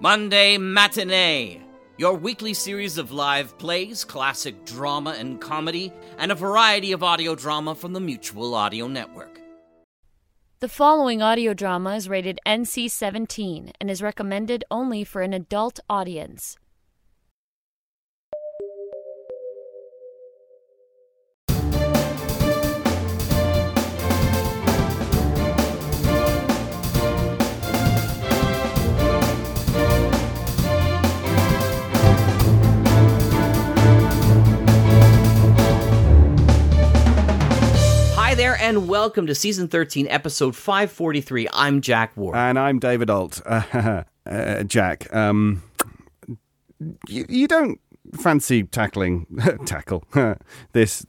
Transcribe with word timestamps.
Monday 0.00 0.56
Matinee, 0.58 1.60
your 1.96 2.14
weekly 2.14 2.54
series 2.54 2.98
of 2.98 3.10
live 3.10 3.58
plays, 3.58 4.04
classic 4.04 4.64
drama 4.64 5.16
and 5.18 5.40
comedy, 5.40 5.92
and 6.18 6.30
a 6.30 6.36
variety 6.36 6.92
of 6.92 7.02
audio 7.02 7.34
drama 7.34 7.74
from 7.74 7.94
the 7.94 7.98
Mutual 7.98 8.54
Audio 8.54 8.86
Network. 8.86 9.40
The 10.60 10.68
following 10.68 11.20
audio 11.20 11.52
drama 11.52 11.96
is 11.96 12.08
rated 12.08 12.38
NC 12.46 12.88
17 12.92 13.72
and 13.80 13.90
is 13.90 14.00
recommended 14.00 14.62
only 14.70 15.02
for 15.02 15.22
an 15.22 15.32
adult 15.32 15.80
audience. 15.90 16.56
There, 38.38 38.56
and 38.56 38.86
welcome 38.86 39.26
to 39.26 39.34
season 39.34 39.66
13, 39.66 40.06
episode 40.06 40.54
543. 40.54 41.48
I'm 41.52 41.80
Jack 41.80 42.16
Ward. 42.16 42.36
And 42.36 42.56
I'm 42.56 42.78
David 42.78 43.10
Ault. 43.10 43.42
Uh, 43.44 44.04
uh, 44.26 44.62
Jack, 44.62 45.12
um, 45.12 45.60
you, 47.08 47.26
you 47.28 47.48
don't 47.48 47.80
fancy 48.16 48.62
tackling 48.62 49.26
tackle 49.66 50.04
this 50.72 51.04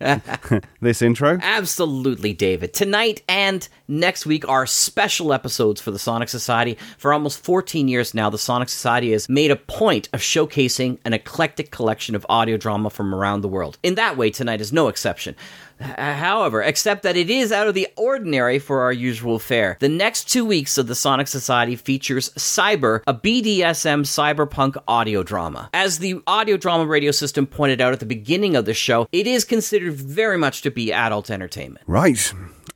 this 0.82 1.02
intro? 1.04 1.38
Absolutely, 1.40 2.34
David. 2.34 2.74
Tonight 2.74 3.22
and 3.30 3.70
next 3.88 4.26
week 4.26 4.48
are 4.50 4.66
special 4.66 5.32
episodes 5.32 5.80
for 5.80 5.92
the 5.92 6.00
Sonic 6.00 6.30
Society. 6.30 6.78
For 6.98 7.14
almost 7.14 7.44
14 7.44 7.88
years 7.88 8.16
now, 8.16 8.32
the 8.32 8.40
Sonic 8.40 8.70
Society 8.70 9.12
has 9.12 9.30
made 9.30 9.52
a 9.52 9.56
point 9.56 10.10
of 10.14 10.22
showcasing 10.22 10.98
an 11.06 11.14
eclectic 11.14 11.70
collection 11.70 12.16
of 12.16 12.26
audio 12.28 12.58
drama 12.58 12.90
from 12.90 13.14
around 13.14 13.42
the 13.42 13.48
world. 13.48 13.78
In 13.84 13.94
that 13.96 14.18
way, 14.18 14.32
tonight 14.32 14.62
is 14.62 14.74
no 14.74 14.88
exception. 14.88 15.36
H- 15.82 15.96
However, 16.20 16.62
except 16.62 17.04
that 17.04 17.16
it 17.18 17.30
is 17.30 17.52
out 17.52 17.68
of 17.68 17.74
the 17.74 17.88
ordinary 17.96 18.60
for 18.60 18.82
our 18.82 18.92
usual 18.94 19.40
fare. 19.40 19.78
The 19.80 19.90
next 19.90 20.30
two 20.30 20.46
weeks 20.46 20.78
of 20.78 20.88
the 20.88 20.96
Sonic 20.96 21.28
Society 21.28 21.76
features 21.76 22.30
Cyber, 22.32 23.02
a 23.08 23.14
BDSM 23.14 24.02
cyberpunk 24.04 24.76
audio 24.88 25.24
drama. 25.24 25.70
As 25.74 26.00
the 26.00 26.22
audio 26.28 26.58
drama 26.58 26.86
radio 26.86 27.12
system 27.12 27.46
pointed 27.48 27.82
out 27.82 27.94
at 27.94 28.00
the 28.00 28.06
beginning 28.06 28.56
of 28.56 28.66
the 28.66 28.74
show, 28.74 29.08
it 29.12 29.28
is 29.28 29.46
considered 29.46 29.94
very 29.94 30.38
much 30.38 30.62
to 30.64 30.72
be 30.72 30.92
adult 30.92 31.30
entertainment. 31.30 31.84
Right. 31.88 32.34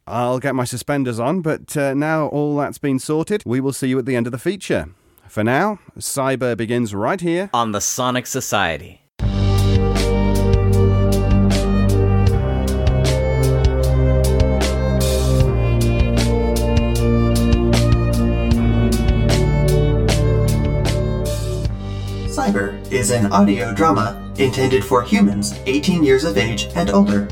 I'll 0.08 0.40
get 0.40 0.56
my 0.56 0.66
suspenders 0.66 1.20
on, 1.20 1.42
but 1.42 1.78
uh, 1.78 1.94
now 1.94 2.28
all 2.28 2.58
that's 2.58 2.78
been 2.78 3.00
sorted, 3.00 3.44
we 3.46 3.60
will 3.62 3.72
see 3.74 3.88
you 3.88 4.00
at 4.00 4.06
the 4.06 4.16
end 4.16 4.28
of 4.28 4.32
the 4.32 4.38
feature. 4.40 4.90
For 5.30 5.44
now, 5.44 5.80
Cyber 5.98 6.56
begins 6.58 6.94
right 6.94 7.20
here. 7.20 7.50
On 7.54 7.72
the 7.72 7.80
Sonic 7.82 8.28
Society. 8.28 9.03
Cyber 22.44 22.92
is 22.92 23.10
an 23.12 23.32
audio 23.32 23.74
drama 23.74 24.22
intended 24.38 24.84
for 24.84 25.02
humans 25.02 25.54
18 25.66 26.04
years 26.04 26.26
of 26.26 26.38
age 26.38 26.68
and 26.76 26.90
older. 26.90 27.26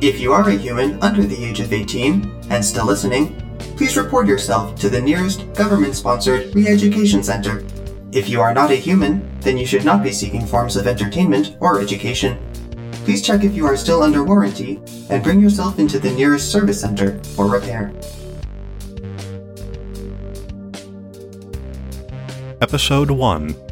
If 0.00 0.18
you 0.18 0.32
are 0.32 0.48
a 0.48 0.56
human 0.56 0.98
under 1.02 1.24
the 1.24 1.44
age 1.44 1.60
of 1.60 1.74
18 1.74 2.46
and 2.48 2.64
still 2.64 2.86
listening, 2.86 3.36
please 3.76 3.98
report 3.98 4.26
yourself 4.26 4.76
to 4.76 4.88
the 4.88 5.02
nearest 5.02 5.52
government 5.52 5.94
sponsored 5.94 6.54
re 6.54 6.66
education 6.66 7.22
center. 7.22 7.66
If 8.12 8.30
you 8.30 8.40
are 8.40 8.54
not 8.54 8.70
a 8.70 8.76
human, 8.76 9.28
then 9.40 9.58
you 9.58 9.66
should 9.66 9.84
not 9.84 10.02
be 10.02 10.10
seeking 10.10 10.46
forms 10.46 10.76
of 10.76 10.86
entertainment 10.86 11.58
or 11.60 11.82
education. 11.82 12.38
Please 13.04 13.20
check 13.20 13.44
if 13.44 13.54
you 13.54 13.66
are 13.66 13.76
still 13.76 14.02
under 14.02 14.24
warranty 14.24 14.80
and 15.10 15.22
bring 15.22 15.38
yourself 15.38 15.78
into 15.78 15.98
the 15.98 16.12
nearest 16.12 16.50
service 16.50 16.80
center 16.80 17.22
for 17.36 17.46
repair. 17.46 17.92
Episode 22.62 23.10
1 23.10 23.63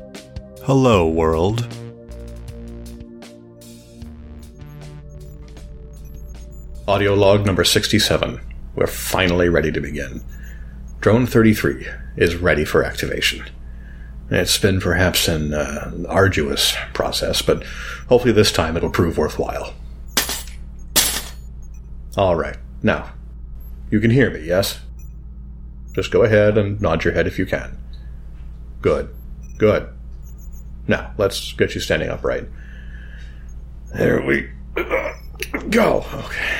Hello, 0.65 1.09
World. 1.09 1.67
Audio 6.87 7.15
log 7.15 7.45
number 7.45 7.65
67. 7.65 8.41
We're 8.77 8.87
finally 8.87 9.49
ready 9.49 9.73
to 9.73 9.81
begin. 9.81 10.23
Drone 11.01 11.27
33 11.27 11.89
is 12.17 12.37
ready 12.37 12.65
for 12.65 12.85
activation. 12.85 13.45
It's 14.31 14.57
been 14.57 14.81
perhaps 14.81 15.27
an 15.27 15.53
uh, 15.53 16.05
arduous 16.09 16.77
process, 16.95 17.43
but 17.43 17.65
hopefully 18.09 18.33
this 18.33 18.53
time 18.53 18.77
it'll 18.77 18.89
prove 18.89 19.19
worthwhile. 19.19 19.75
All 22.17 22.37
right, 22.37 22.59
now, 22.85 23.15
you 23.91 23.99
can 23.99 24.13
hear 24.13 24.31
me, 24.31 24.47
yes? 24.47 24.79
Just 25.93 26.13
go 26.13 26.23
ahead 26.23 26.57
and 26.57 26.81
nod 26.81 27.03
your 27.03 27.15
head 27.15 27.27
if 27.27 27.37
you 27.37 27.47
can. 27.47 27.79
Good, 28.81 29.13
good. 29.59 29.89
Now, 30.87 31.13
let's 31.19 31.53
get 31.53 31.75
you 31.75 31.81
standing 31.81 32.09
upright. 32.09 32.49
There 33.95 34.21
we 34.23 34.51
go. 35.71 36.05
Okay. 36.13 36.59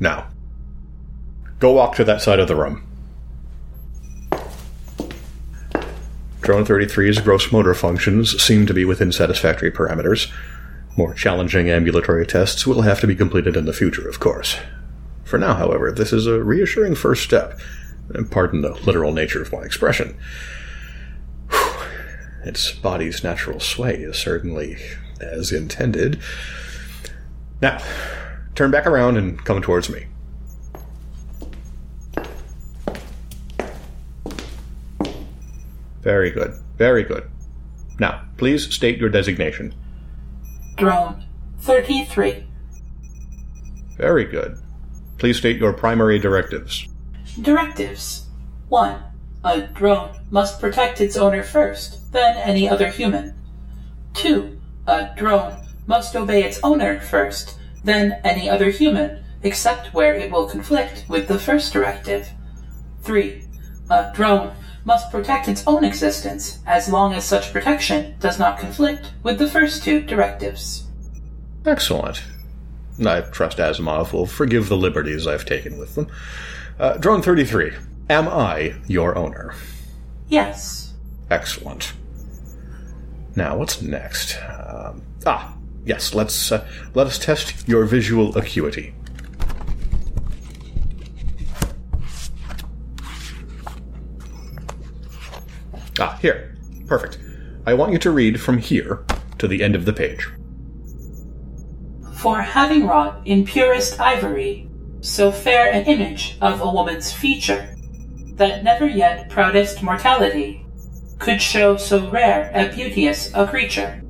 Now, 0.00 0.28
go 1.58 1.72
walk 1.72 1.96
to 1.96 2.04
that 2.04 2.22
side 2.22 2.38
of 2.38 2.48
the 2.48 2.56
room. 2.56 2.84
Drone 6.40 6.64
33's 6.64 7.20
gross 7.20 7.52
motor 7.52 7.74
functions 7.74 8.42
seem 8.42 8.66
to 8.66 8.72
be 8.72 8.84
within 8.84 9.12
satisfactory 9.12 9.70
parameters. 9.70 10.30
More 10.96 11.12
challenging 11.14 11.68
ambulatory 11.68 12.26
tests 12.26 12.66
will 12.66 12.82
have 12.82 13.00
to 13.00 13.06
be 13.06 13.14
completed 13.14 13.56
in 13.56 13.66
the 13.66 13.72
future, 13.72 14.08
of 14.08 14.18
course. 14.18 14.56
For 15.24 15.38
now, 15.38 15.54
however, 15.54 15.92
this 15.92 16.12
is 16.12 16.26
a 16.26 16.42
reassuring 16.42 16.94
first 16.94 17.22
step. 17.22 17.60
Pardon 18.30 18.62
the 18.62 18.72
literal 18.72 19.12
nature 19.12 19.42
of 19.42 19.52
my 19.52 19.60
expression. 19.60 20.16
Its 22.44 22.72
body's 22.72 23.24
natural 23.24 23.60
sway 23.60 23.96
is 23.96 24.16
certainly 24.16 24.76
as 25.20 25.52
intended. 25.52 26.20
Now, 27.60 27.82
turn 28.54 28.70
back 28.70 28.86
around 28.86 29.16
and 29.16 29.44
come 29.44 29.60
towards 29.60 29.90
me. 29.90 30.06
Very 36.00 36.30
good. 36.30 36.54
Very 36.76 37.02
good. 37.02 37.28
Now, 37.98 38.22
please 38.36 38.72
state 38.72 38.98
your 38.98 39.08
designation. 39.08 39.74
Drone 40.76 41.24
33. 41.60 42.46
Very 43.96 44.24
good. 44.24 44.58
Please 45.18 45.38
state 45.38 45.58
your 45.58 45.72
primary 45.72 46.20
directives. 46.20 46.86
Directives 47.42 48.26
1. 48.68 49.02
A 49.44 49.62
drone 49.62 50.10
must 50.30 50.60
protect 50.60 51.00
its 51.00 51.16
owner 51.16 51.42
first, 51.42 51.97
then 52.10 52.36
any 52.36 52.68
other 52.68 52.88
human. 52.88 53.34
2. 54.14 54.58
A 54.86 55.10
drone 55.16 55.56
must 55.86 56.16
obey 56.16 56.44
its 56.44 56.60
owner 56.62 57.00
first, 57.00 57.58
then 57.84 58.20
any 58.24 58.48
other 58.48 58.70
human, 58.70 59.24
except 59.42 59.94
where 59.94 60.14
it 60.14 60.30
will 60.30 60.48
conflict 60.48 61.04
with 61.08 61.28
the 61.28 61.38
first 61.38 61.72
directive. 61.72 62.28
3. 63.02 63.44
A 63.90 64.12
drone 64.14 64.52
must 64.84 65.10
protect 65.10 65.48
its 65.48 65.66
own 65.66 65.84
existence 65.84 66.60
as 66.66 66.88
long 66.88 67.12
as 67.12 67.24
such 67.24 67.52
protection 67.52 68.14
does 68.20 68.38
not 68.38 68.58
conflict 68.58 69.12
with 69.22 69.38
the 69.38 69.48
first 69.48 69.82
two 69.82 70.00
directives. 70.00 70.86
Excellent. 71.66 72.22
I 73.04 73.20
trust 73.20 73.58
Asimov 73.58 74.12
will 74.12 74.26
forgive 74.26 74.68
the 74.68 74.76
liberties 74.76 75.26
I've 75.26 75.44
taken 75.44 75.78
with 75.78 75.94
them. 75.94 76.08
Uh, 76.78 76.96
Drone 76.96 77.22
33, 77.22 77.72
am 78.10 78.28
I 78.28 78.74
your 78.86 79.16
owner? 79.16 79.54
Yes. 80.28 80.87
Excellent. 81.30 81.92
Now, 83.36 83.56
what's 83.56 83.82
next? 83.82 84.38
Um, 84.42 85.02
ah, 85.26 85.56
yes, 85.84 86.14
let's 86.14 86.50
uh, 86.50 86.66
let 86.94 87.06
us 87.06 87.18
test 87.18 87.68
your 87.68 87.84
visual 87.84 88.36
acuity. 88.36 88.94
Ah, 96.00 96.18
here. 96.22 96.56
Perfect. 96.86 97.18
I 97.66 97.74
want 97.74 97.92
you 97.92 97.98
to 97.98 98.10
read 98.10 98.40
from 98.40 98.58
here 98.58 99.04
to 99.38 99.46
the 99.46 99.62
end 99.62 99.74
of 99.74 99.84
the 99.84 99.92
page. 99.92 100.28
For 102.14 102.40
having 102.40 102.86
wrought 102.86 103.20
in 103.26 103.44
purest 103.44 104.00
ivory 104.00 104.70
so 105.00 105.30
fair 105.30 105.70
an 105.70 105.84
image 105.84 106.38
of 106.40 106.60
a 106.60 106.70
woman's 106.70 107.12
feature, 107.12 107.76
that 108.34 108.64
never 108.64 108.86
yet 108.86 109.28
proudest 109.28 109.82
mortality 109.82 110.64
could 111.18 111.42
show 111.42 111.76
so 111.76 112.08
rare 112.10 112.50
a 112.54 112.74
beauteous 112.74 113.30
a 113.34 113.46
creature, 113.46 114.02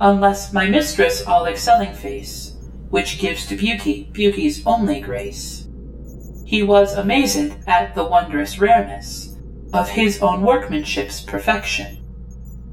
unless 0.00 0.52
my 0.52 0.66
mistress 0.66 1.26
all 1.26 1.46
excelling 1.46 1.94
face, 1.94 2.56
which 2.88 3.18
gives 3.18 3.46
to 3.46 3.56
beauty 3.56 4.08
beauty's 4.12 4.64
only 4.66 5.00
grace. 5.00 5.68
He 6.44 6.62
was 6.62 6.94
amazed 6.94 7.54
at 7.66 7.94
the 7.94 8.04
wondrous 8.04 8.58
rareness 8.58 9.36
of 9.72 9.90
his 9.90 10.20
own 10.20 10.42
workmanship's 10.42 11.20
perfection. 11.20 11.98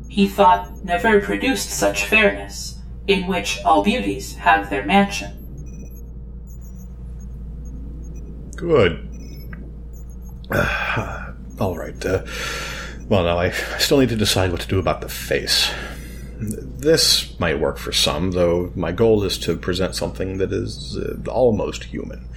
He 0.09 0.27
thought 0.27 0.83
never 0.83 1.21
produced 1.21 1.69
such 1.69 2.05
fairness, 2.05 2.79
in 3.05 3.27
which 3.27 3.59
all 3.63 3.83
beauties 3.83 4.35
have 4.37 4.69
their 4.69 4.85
mansion. 4.85 5.33
Good. 8.55 9.07
All 11.59 11.77
right. 11.77 12.05
Uh, 12.05 12.25
well, 13.09 13.23
now 13.23 13.37
I 13.37 13.51
still 13.79 13.99
need 13.99 14.09
to 14.09 14.15
decide 14.15 14.51
what 14.51 14.61
to 14.61 14.67
do 14.67 14.79
about 14.79 15.01
the 15.01 15.09
face. 15.09 15.71
This 16.39 17.39
might 17.39 17.59
work 17.59 17.77
for 17.77 17.91
some, 17.91 18.31
though 18.31 18.71
my 18.75 18.91
goal 18.91 19.23
is 19.23 19.37
to 19.39 19.55
present 19.55 19.95
something 19.95 20.37
that 20.37 20.51
is 20.51 20.97
uh, 20.97 21.17
almost 21.29 21.85
human. 21.85 22.27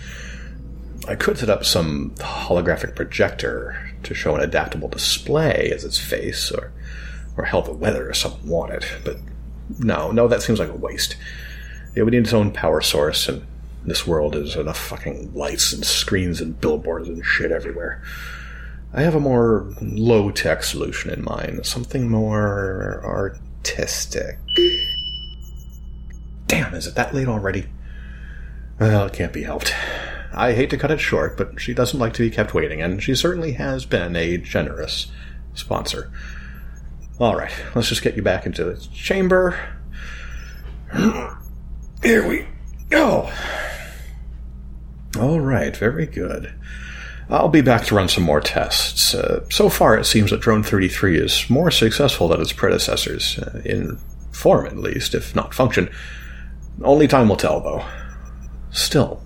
I 1.08 1.16
could 1.16 1.38
set 1.38 1.50
up 1.50 1.64
some 1.64 2.14
holographic 2.18 2.94
projector 2.94 3.90
to 4.04 4.14
show 4.14 4.34
an 4.36 4.42
adaptable 4.42 4.88
display 4.88 5.70
as 5.74 5.84
its 5.84 5.98
face, 5.98 6.50
or 6.50 6.72
or 7.36 7.44
hell, 7.44 7.62
the 7.62 7.72
weather 7.72 8.10
if 8.10 8.16
someone 8.16 8.46
wanted. 8.46 8.84
But 9.04 9.18
no, 9.78 10.10
no, 10.10 10.28
that 10.28 10.42
seems 10.42 10.58
like 10.58 10.68
a 10.68 10.76
waste. 10.76 11.16
It 11.94 12.02
would 12.02 12.12
need 12.12 12.24
its 12.24 12.32
own 12.32 12.52
power 12.52 12.80
source, 12.80 13.28
and 13.28 13.46
this 13.84 14.06
world 14.06 14.36
is 14.36 14.56
enough 14.56 14.78
fucking 14.78 15.34
lights 15.34 15.72
and 15.72 15.84
screens 15.84 16.40
and 16.40 16.60
billboards 16.60 17.08
and 17.08 17.24
shit 17.24 17.50
everywhere. 17.50 18.02
I 18.92 19.02
have 19.02 19.14
a 19.14 19.20
more 19.20 19.72
low 19.80 20.30
tech 20.30 20.64
solution 20.64 21.10
in 21.10 21.22
mind, 21.22 21.64
something 21.64 22.08
more 22.08 23.00
artistic. 23.04 24.38
Damn, 26.46 26.74
is 26.74 26.88
it 26.88 26.96
that 26.96 27.14
late 27.14 27.28
already? 27.28 27.66
Well, 28.80 29.06
it 29.06 29.12
can't 29.12 29.32
be 29.32 29.44
helped. 29.44 29.72
I 30.32 30.52
hate 30.54 30.70
to 30.70 30.76
cut 30.76 30.90
it 30.90 30.98
short, 31.00 31.36
but 31.36 31.60
she 31.60 31.74
doesn't 31.74 31.98
like 31.98 32.14
to 32.14 32.22
be 32.22 32.30
kept 32.30 32.54
waiting, 32.54 32.82
and 32.82 33.02
she 33.02 33.14
certainly 33.14 33.52
has 33.52 33.84
been 33.84 34.16
a 34.16 34.38
generous 34.38 35.06
sponsor. 35.54 36.10
All 37.20 37.36
right, 37.36 37.52
let's 37.74 37.88
just 37.88 38.02
get 38.02 38.16
you 38.16 38.22
back 38.22 38.46
into 38.46 38.64
the 38.64 38.76
chamber. 38.92 39.56
Here 42.02 42.26
we 42.26 42.46
go. 42.88 43.30
All 45.18 45.40
right, 45.40 45.76
very 45.76 46.06
good. 46.06 46.54
I'll 47.30 47.48
be 47.48 47.60
back 47.60 47.84
to 47.86 47.94
run 47.94 48.08
some 48.08 48.24
more 48.24 48.40
tests. 48.40 49.14
Uh, 49.14 49.44
so 49.50 49.68
far, 49.68 49.96
it 49.96 50.04
seems 50.04 50.30
that 50.30 50.40
Drone 50.40 50.64
33 50.64 51.16
is 51.16 51.48
more 51.48 51.70
successful 51.70 52.26
than 52.26 52.40
its 52.40 52.52
predecessors, 52.52 53.38
uh, 53.38 53.62
in 53.64 53.98
form 54.32 54.66
at 54.66 54.76
least, 54.76 55.14
if 55.14 55.34
not 55.36 55.54
function. 55.54 55.88
Only 56.82 57.06
time 57.06 57.28
will 57.28 57.36
tell, 57.36 57.60
though. 57.60 57.84
Still, 58.72 59.22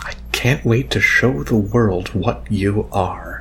I 0.00 0.12
can't 0.32 0.66
wait 0.66 0.90
to 0.90 1.00
show 1.00 1.42
the 1.42 1.56
world 1.56 2.08
what 2.08 2.46
you 2.50 2.88
are. 2.92 3.33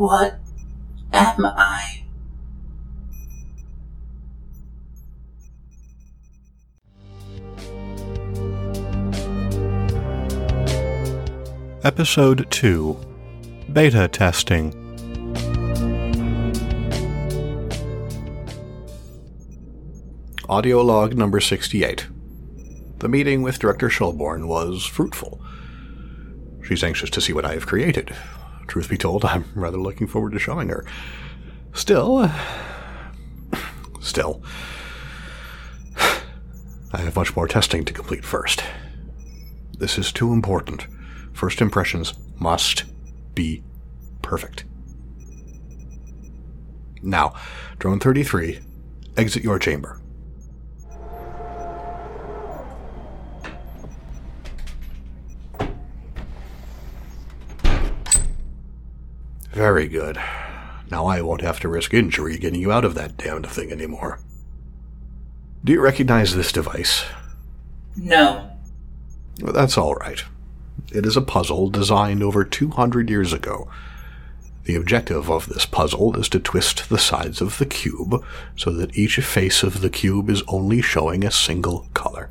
What 0.00 0.38
am 1.12 1.44
I? 1.44 2.04
Episode 11.84 12.50
2 12.50 12.98
Beta 13.74 14.08
Testing. 14.08 14.72
Audio 20.48 20.80
log 20.80 21.14
number 21.14 21.40
68. 21.40 22.06
The 23.00 23.08
meeting 23.10 23.42
with 23.42 23.58
Director 23.58 23.90
Shelbourne 23.90 24.48
was 24.48 24.86
fruitful. 24.86 25.42
She's 26.64 26.82
anxious 26.82 27.10
to 27.10 27.20
see 27.20 27.34
what 27.34 27.44
I 27.44 27.52
have 27.52 27.66
created. 27.66 28.16
Truth 28.70 28.88
be 28.88 28.96
told, 28.96 29.24
I'm 29.24 29.46
rather 29.56 29.78
looking 29.78 30.06
forward 30.06 30.30
to 30.30 30.38
showing 30.38 30.68
her. 30.68 30.84
Still, 31.72 32.18
uh, 32.18 32.32
still, 34.00 34.44
I 36.92 36.98
have 36.98 37.16
much 37.16 37.34
more 37.34 37.48
testing 37.48 37.84
to 37.84 37.92
complete 37.92 38.24
first. 38.24 38.62
This 39.76 39.98
is 39.98 40.12
too 40.12 40.32
important. 40.32 40.86
First 41.32 41.60
impressions 41.60 42.14
must 42.38 42.84
be 43.34 43.64
perfect. 44.22 44.66
Now, 47.02 47.34
Drone 47.80 47.98
33, 47.98 48.60
exit 49.16 49.42
your 49.42 49.58
chamber. 49.58 50.00
Very 59.52 59.88
good. 59.88 60.18
Now 60.90 61.06
I 61.06 61.20
won't 61.22 61.42
have 61.42 61.60
to 61.60 61.68
risk 61.68 61.94
injury 61.94 62.38
getting 62.38 62.60
you 62.60 62.72
out 62.72 62.84
of 62.84 62.94
that 62.94 63.16
damned 63.16 63.46
thing 63.46 63.70
anymore. 63.70 64.20
Do 65.64 65.72
you 65.72 65.80
recognize 65.80 66.34
this 66.34 66.52
device? 66.52 67.04
No. 67.96 68.50
Well, 69.42 69.52
that's 69.52 69.76
all 69.76 69.94
right. 69.94 70.22
It 70.92 71.04
is 71.04 71.16
a 71.16 71.22
puzzle 71.22 71.68
designed 71.68 72.22
over 72.22 72.44
200 72.44 73.10
years 73.10 73.32
ago. 73.32 73.68
The 74.64 74.76
objective 74.76 75.30
of 75.30 75.46
this 75.46 75.66
puzzle 75.66 76.16
is 76.16 76.28
to 76.30 76.38
twist 76.38 76.88
the 76.88 76.98
sides 76.98 77.40
of 77.40 77.58
the 77.58 77.66
cube 77.66 78.24
so 78.56 78.70
that 78.70 78.96
each 78.96 79.16
face 79.16 79.62
of 79.62 79.80
the 79.80 79.90
cube 79.90 80.30
is 80.30 80.42
only 80.48 80.80
showing 80.80 81.24
a 81.24 81.30
single 81.30 81.88
color. 81.94 82.30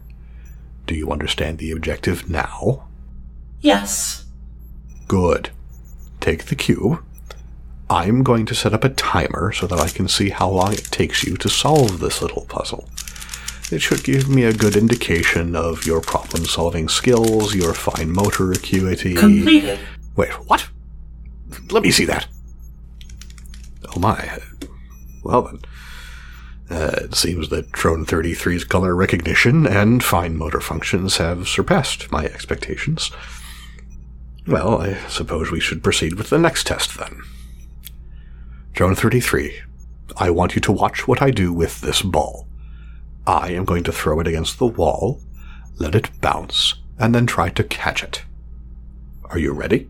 Do 0.86 0.96
you 0.96 1.12
understand 1.12 1.58
the 1.58 1.72
objective 1.72 2.30
now? 2.30 2.88
Yes. 3.62 4.26
Good. 5.08 5.50
Take 6.20 6.46
the 6.46 6.56
cube. 6.56 7.04
I'm 7.90 8.24
going 8.24 8.46
to 8.46 8.56
set 8.56 8.74
up 8.74 8.84
a 8.84 8.90
timer 8.90 9.52
so 9.52 9.66
that 9.68 9.80
I 9.80 9.90
can 9.90 10.08
see 10.08 10.30
how 10.30 10.50
long 10.50 10.74
it 10.74 10.86
takes 10.86 11.24
you 11.24 11.36
to 11.38 11.50
solve 11.50 12.00
this 12.00 12.22
little 12.22 12.46
puzzle. 12.46 12.88
It 13.72 13.80
should 13.80 14.04
give 14.04 14.30
me 14.30 14.44
a 14.44 14.54
good 14.54 14.76
indication 14.76 15.56
of 15.56 15.86
your 15.86 16.02
problem 16.02 16.46
solving 16.46 16.88
skills, 16.88 17.56
your 17.56 17.74
fine 17.74 18.12
motor 18.12 18.52
acuity. 18.52 19.16
Completed. 19.16 19.80
Wait, 20.16 20.32
what? 20.48 20.70
Let 21.72 21.84
me 21.84 21.92
see 21.92 22.06
that. 22.06 22.28
Oh 23.96 24.00
my. 24.00 24.40
Well 25.24 25.42
then. 25.44 25.60
Uh, 26.72 26.92
it 27.06 27.16
seems 27.16 27.50
that 27.50 27.72
Drone 27.72 28.06
33's 28.06 28.64
color 28.64 28.96
recognition 28.96 29.66
and 29.66 30.04
fine 30.04 30.38
motor 30.38 30.62
functions 30.62 31.18
have 31.18 31.48
surpassed 31.48 32.12
my 32.12 32.26
expectations. 32.26 33.10
Well, 34.46 34.80
I 34.80 34.94
suppose 35.08 35.50
we 35.50 35.60
should 35.60 35.84
proceed 35.84 36.14
with 36.14 36.30
the 36.30 36.38
next 36.38 36.68
test 36.68 36.98
then. 37.00 37.24
Drone 38.74 38.96
33, 38.96 39.62
I 40.18 40.30
want 40.30 40.56
you 40.56 40.62
to 40.62 40.72
watch 40.72 41.08
what 41.08 41.22
I 41.22 41.32
do 41.32 41.52
with 41.52 41.82
this 41.82 42.02
ball. 42.02 42.48
I 43.28 43.52
am 43.52 43.66
going 43.66 43.84
to 43.84 43.92
throw 43.92 44.20
it 44.20 44.28
against 44.28 44.58
the 44.58 44.68
wall, 44.68 45.22
let 45.78 45.96
it 45.96 46.10
bounce, 46.22 46.76
and 46.98 47.14
then 47.14 47.26
try 47.26 47.50
to 47.50 47.64
catch 47.64 48.04
it. 48.04 48.24
Are 49.26 49.38
you 49.38 49.52
ready? 49.52 49.90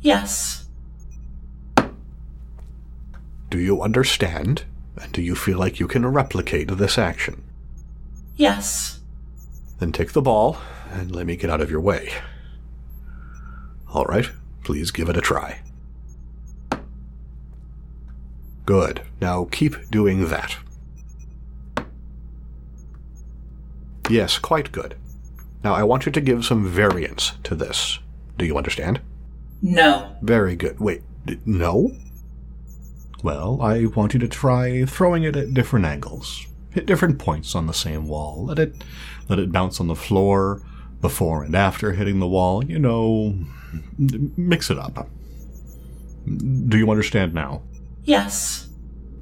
Yes. 0.00 0.66
Do 3.50 3.58
you 3.58 3.82
understand? 3.82 4.64
And 5.00 5.12
do 5.12 5.22
you 5.22 5.34
feel 5.34 5.58
like 5.58 5.80
you 5.80 5.88
can 5.88 6.06
replicate 6.06 6.68
this 6.76 6.98
action? 6.98 7.42
Yes. 8.36 9.00
Then 9.78 9.92
take 9.92 10.12
the 10.12 10.22
ball 10.22 10.58
and 10.90 11.14
let 11.14 11.26
me 11.26 11.36
get 11.36 11.50
out 11.50 11.60
of 11.60 11.70
your 11.70 11.80
way. 11.80 12.12
All 13.92 14.04
right, 14.04 14.30
please 14.64 14.90
give 14.90 15.08
it 15.08 15.16
a 15.16 15.20
try. 15.20 15.60
Good. 18.70 19.02
Now 19.20 19.48
keep 19.50 19.90
doing 19.90 20.28
that. 20.28 20.56
Yes, 24.08 24.38
quite 24.38 24.70
good. 24.70 24.94
Now 25.64 25.74
I 25.74 25.82
want 25.82 26.06
you 26.06 26.12
to 26.12 26.20
give 26.20 26.44
some 26.44 26.68
variance 26.68 27.32
to 27.42 27.56
this. 27.56 27.98
Do 28.38 28.44
you 28.44 28.56
understand? 28.56 29.00
No. 29.60 30.14
Very 30.22 30.54
good. 30.54 30.78
Wait, 30.78 31.02
no? 31.44 31.90
Well, 33.24 33.60
I 33.60 33.86
want 33.86 34.14
you 34.14 34.20
to 34.20 34.28
try 34.28 34.84
throwing 34.84 35.24
it 35.24 35.34
at 35.34 35.52
different 35.52 35.84
angles. 35.84 36.46
Hit 36.70 36.86
different 36.86 37.18
points 37.18 37.56
on 37.56 37.66
the 37.66 37.74
same 37.74 38.06
wall. 38.06 38.44
Let 38.44 38.60
it 38.60 38.84
let 39.28 39.40
it 39.40 39.50
bounce 39.50 39.80
on 39.80 39.88
the 39.88 39.96
floor 39.96 40.62
before 41.00 41.42
and 41.42 41.56
after 41.56 41.94
hitting 41.94 42.20
the 42.20 42.28
wall. 42.28 42.64
You 42.64 42.78
know, 42.78 43.34
mix 43.98 44.70
it 44.70 44.78
up. 44.78 45.08
Do 46.24 46.78
you 46.78 46.88
understand 46.88 47.34
now? 47.34 47.62
Yes. 48.04 48.68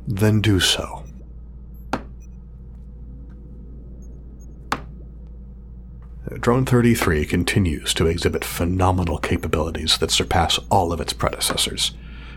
Then 0.06 0.40
do 0.40 0.61
so. 0.61 1.04
Drone 6.40 6.66
33 6.66 7.25
continues 7.25 7.94
to 7.94 8.06
exhibit 8.06 8.44
phenomenal 8.44 9.18
capabilities 9.18 9.97
that 9.99 10.11
surpass 10.11 10.58
all 10.70 10.92
of 10.92 11.00
its 11.00 11.14
predecessors, 11.14 11.92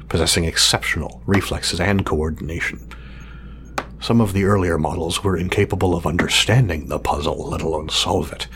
possessing 0.07 0.45
exceptional 0.45 1.21
reflexes 1.25 1.79
and 1.79 2.05
coordination. 2.05 2.87
Some 3.99 4.21
of 4.21 4.33
the 4.33 4.45
earlier 4.45 4.77
models 4.77 5.23
were 5.23 5.37
incapable 5.37 5.93
of 5.93 6.07
understanding 6.07 6.87
the 6.87 6.99
puzzle, 6.99 7.49
let 7.49 7.61
alone 7.61 7.89
solve 7.89 8.31
it, 8.31 8.47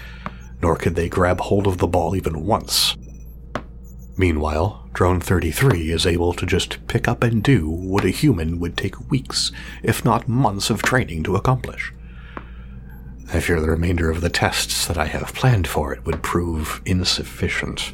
nor 0.62 0.76
could 0.78 0.96
they 0.96 1.10
grab 1.10 1.40
hold 1.42 1.68
of 1.68 1.78
the 1.78 1.88
ball 1.88 2.16
even 2.16 2.46
once. 2.46 2.96
Meanwhile, 4.18 4.88
Drone 4.94 5.20
33 5.20 5.92
is 5.92 6.06
able 6.06 6.34
to 6.34 6.46
just 6.46 6.86
pick 6.88 7.08
up 7.08 7.22
and 7.22 7.44
do 7.44 7.70
what 7.70 8.06
a 8.06 8.10
human 8.10 8.60
would 8.60 8.78
take 8.78 9.10
weeks, 9.10 9.52
if 9.84 10.06
not 10.06 10.30
months 10.30 10.70
of 10.70 10.82
training 10.82 11.24
to 11.24 11.36
accomplish. 11.36 11.94
I 13.34 13.42
fear 13.42 13.60
the 13.60 13.70
remainder 13.70 14.10
of 14.10 14.22
the 14.22 14.30
tests 14.30 14.88
that 14.88 14.98
I 14.98 15.08
have 15.08 15.34
planned 15.34 15.68
for 15.68 15.92
it 15.92 16.06
would 16.06 16.24
prove 16.24 16.82
insufficient. 16.86 17.94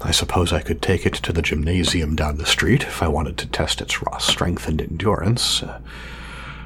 I 0.00 0.12
suppose 0.12 0.52
I 0.52 0.62
could 0.62 0.80
take 0.80 1.04
it 1.04 1.14
to 1.14 1.32
the 1.32 1.42
gymnasium 1.42 2.16
down 2.16 2.38
the 2.38 2.46
street 2.46 2.84
if 2.84 3.02
I 3.02 3.08
wanted 3.08 3.36
to 3.38 3.46
test 3.48 3.80
its 3.80 4.02
raw 4.02 4.18
strength 4.18 4.68
and 4.68 4.80
endurance. 4.80 5.62
Uh, 5.62 5.80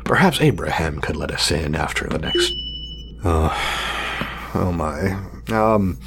perhaps 0.05 0.41
Abraham 0.41 1.01
could 1.01 1.17
let 1.17 1.31
us 1.31 1.51
in 1.51 1.75
after 1.75 2.07
the 2.07 2.19
next. 2.19 2.53
Oh, 3.25 4.51
oh 4.55 4.73
my. 4.73 5.30
Um, 5.53 5.99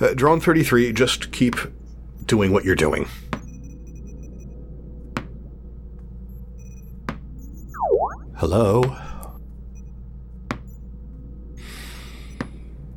uh, 0.00 0.14
drone 0.14 0.40
33, 0.40 0.92
just 0.92 1.32
keep 1.32 1.56
doing 2.26 2.52
what 2.52 2.64
you're 2.64 2.74
doing. 2.74 3.08
Hello? 8.36 8.96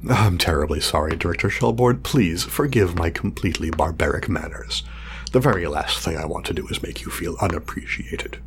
I'm 0.09 0.38
terribly 0.38 0.81
sorry, 0.81 1.15
Director 1.15 1.50
Shelbourne. 1.50 2.01
Please 2.01 2.43
forgive 2.43 2.97
my 2.97 3.09
completely 3.09 3.69
barbaric 3.69 4.27
manners. 4.27 4.83
The 5.31 5.39
very 5.39 5.65
last 5.67 6.00
thing 6.00 6.17
I 6.17 6.25
want 6.25 6.45
to 6.47 6.53
do 6.53 6.67
is 6.67 6.83
make 6.83 7.01
you 7.01 7.12
feel 7.12 7.35
unappreciated. 7.41 8.39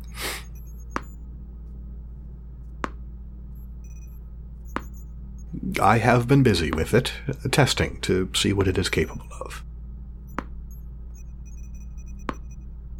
I 5.81 5.97
have 5.97 6.27
been 6.27 6.43
busy 6.43 6.71
with 6.71 6.93
it, 6.93 7.13
testing 7.51 7.99
to 8.01 8.29
see 8.33 8.53
what 8.53 8.67
it 8.67 8.77
is 8.77 8.89
capable 8.89 9.27
of. 9.41 9.63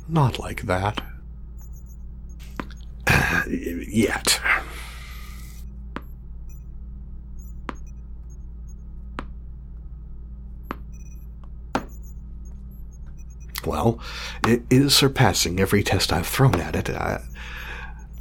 Not 0.08 0.40
like 0.40 0.64
that. 0.64 1.02
Yet. 3.48 4.40
Well, 13.66 14.00
it 14.48 14.64
is 14.70 14.96
surpassing 14.96 15.60
every 15.60 15.84
test 15.84 16.14
I've 16.14 16.28
thrown 16.28 16.56
at 16.62 16.76
it. 16.76 16.90
I, 16.90 17.22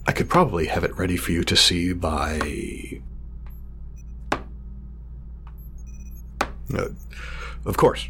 I 0.07 0.13
could 0.13 0.29
probably 0.29 0.67
have 0.67 0.83
it 0.83 0.97
ready 0.99 1.17
for 1.17 1.31
you 1.31 1.45
to 1.45 1.57
see 1.57 1.93
by. 1.93 3.01
Uh, 6.75 6.89
of 7.65 7.77
course. 7.77 8.09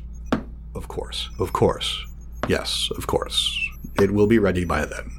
Of 0.75 0.89
course. 0.89 1.31
Of 1.39 1.53
course. 1.53 2.07
Yes, 2.49 2.91
of 2.97 3.07
course. 3.07 3.59
It 4.01 4.11
will 4.11 4.27
be 4.27 4.39
ready 4.39 4.65
by 4.65 4.85
then. 4.85 5.11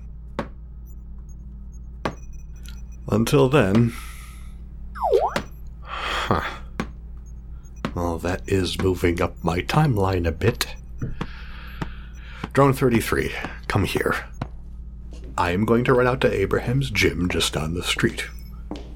Until 3.09 3.49
then. 3.49 3.93
Huh. 5.81 6.43
Well, 7.95 8.17
that 8.19 8.41
is 8.47 8.79
moving 8.81 9.21
up 9.21 9.43
my 9.43 9.61
timeline 9.61 10.27
a 10.27 10.31
bit. 10.31 10.75
Drone 12.53 12.73
33, 12.73 13.33
come 13.67 13.85
here. 13.85 14.15
I 15.37 15.51
am 15.51 15.65
going 15.65 15.83
to 15.85 15.93
run 15.93 16.07
out 16.07 16.21
to 16.21 16.31
Abraham's 16.33 16.89
gym 16.89 17.29
just 17.29 17.53
down 17.53 17.75
the 17.75 17.83
street. 17.83 18.25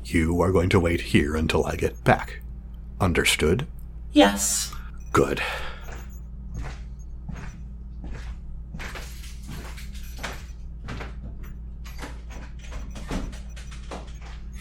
You 0.03 0.41
are 0.41 0.51
going 0.51 0.69
to 0.69 0.79
wait 0.79 1.01
here 1.01 1.35
until 1.35 1.65
I 1.65 1.75
get 1.75 2.03
back. 2.03 2.41
Understood? 2.99 3.65
Yes. 4.13 4.73
Good. 5.13 5.41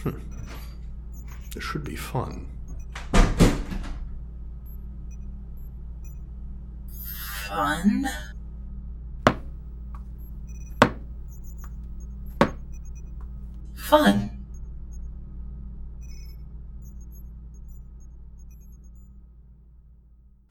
Hmm. 0.02 0.10
This 1.52 1.64
should 1.64 1.82
be 1.82 1.96
fun. 1.96 2.46
Fun? 7.48 8.08
Fun. 13.74 14.39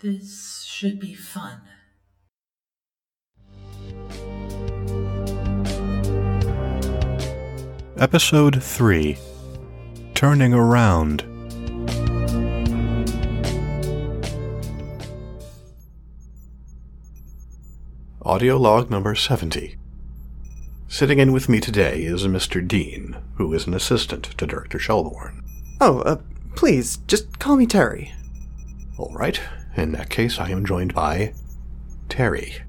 This 0.02 0.64
should 0.66 0.98
be 0.98 1.14
fun. 1.14 1.60
Episode 7.98 8.64
3 8.64 9.18
Turning 10.14 10.54
Around. 10.54 11.24
Audio 18.22 18.56
log 18.56 18.90
number 18.90 19.16
70. 19.16 19.76
Sitting 20.88 21.20
in 21.20 21.34
with 21.34 21.50
me 21.50 21.60
today 21.60 22.04
is 22.04 22.26
Mr. 22.26 22.66
Dean, 22.66 23.18
who 23.36 23.54
is 23.54 23.68
an 23.68 23.74
assistant 23.74 24.24
to 24.38 24.48
Director 24.48 24.80
Shelbourne. 24.80 25.44
Oh, 25.82 26.00
uh, 26.04 26.22
please, 26.56 27.00
just 27.08 27.38
call 27.40 27.58
me 27.58 27.66
Terry. 27.66 28.14
All 28.98 29.14
right, 29.14 29.42
in 29.76 29.92
that 29.94 30.10
case, 30.10 30.40
I 30.40 30.50
am 30.50 30.66
joined 30.66 30.94
by 30.94 31.34
Terry. 32.10 32.64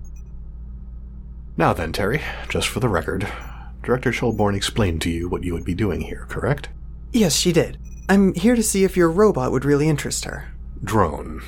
Now 1.57 1.73
then, 1.73 1.93
Terry, 1.93 2.23
just 2.49 2.69
for 2.69 2.81
the 2.81 2.89
record, 2.89 3.31
Director 3.83 4.13
Shelbourne 4.13 4.55
explained 4.55 5.03
to 5.03 5.11
you 5.11 5.29
what 5.29 5.45
you 5.45 5.53
would 5.53 5.65
be 5.65 5.75
doing 5.75 6.03
here, 6.03 6.27
correct? 6.29 6.69
Yes, 7.13 7.37
she 7.37 7.53
did. 7.53 7.79
I'm 8.09 8.35
here 8.35 8.55
to 8.55 8.63
see 8.63 8.85
if 8.85 8.97
your 8.97 9.11
robot 9.11 9.53
would 9.53 9.65
really 9.65 9.89
interest 9.89 10.25
her. 10.25 10.53
Drone. 10.83 11.43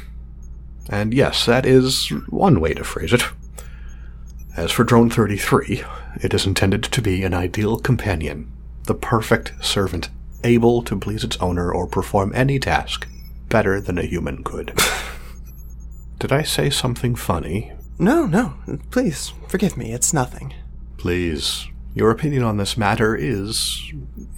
And 0.88 1.14
yes, 1.14 1.46
that 1.46 1.64
is 1.64 2.08
one 2.28 2.60
way 2.60 2.74
to 2.74 2.84
phrase 2.84 3.12
it. 3.12 3.22
As 4.56 4.70
for 4.70 4.84
Drone 4.84 5.08
33, 5.08 5.82
it 6.20 6.34
is 6.34 6.46
intended 6.46 6.82
to 6.82 7.02
be 7.02 7.24
an 7.24 7.32
ideal 7.32 7.78
companion, 7.78 8.50
the 8.84 8.94
perfect 8.94 9.52
servant, 9.64 10.10
able 10.44 10.82
to 10.82 10.98
please 10.98 11.24
its 11.24 11.38
owner 11.38 11.72
or 11.72 11.86
perform 11.86 12.32
any 12.34 12.58
task 12.58 13.08
better 13.48 13.80
than 13.80 13.98
a 13.98 14.02
human 14.02 14.42
could. 14.42 14.78
Did 16.22 16.30
I 16.30 16.44
say 16.44 16.70
something 16.70 17.16
funny? 17.16 17.72
No, 17.98 18.26
no, 18.26 18.54
please, 18.92 19.32
forgive 19.48 19.76
me, 19.76 19.92
it's 19.92 20.12
nothing. 20.12 20.54
Please, 20.96 21.66
your 21.96 22.12
opinion 22.12 22.44
on 22.44 22.58
this 22.58 22.76
matter 22.76 23.16
is 23.16 23.92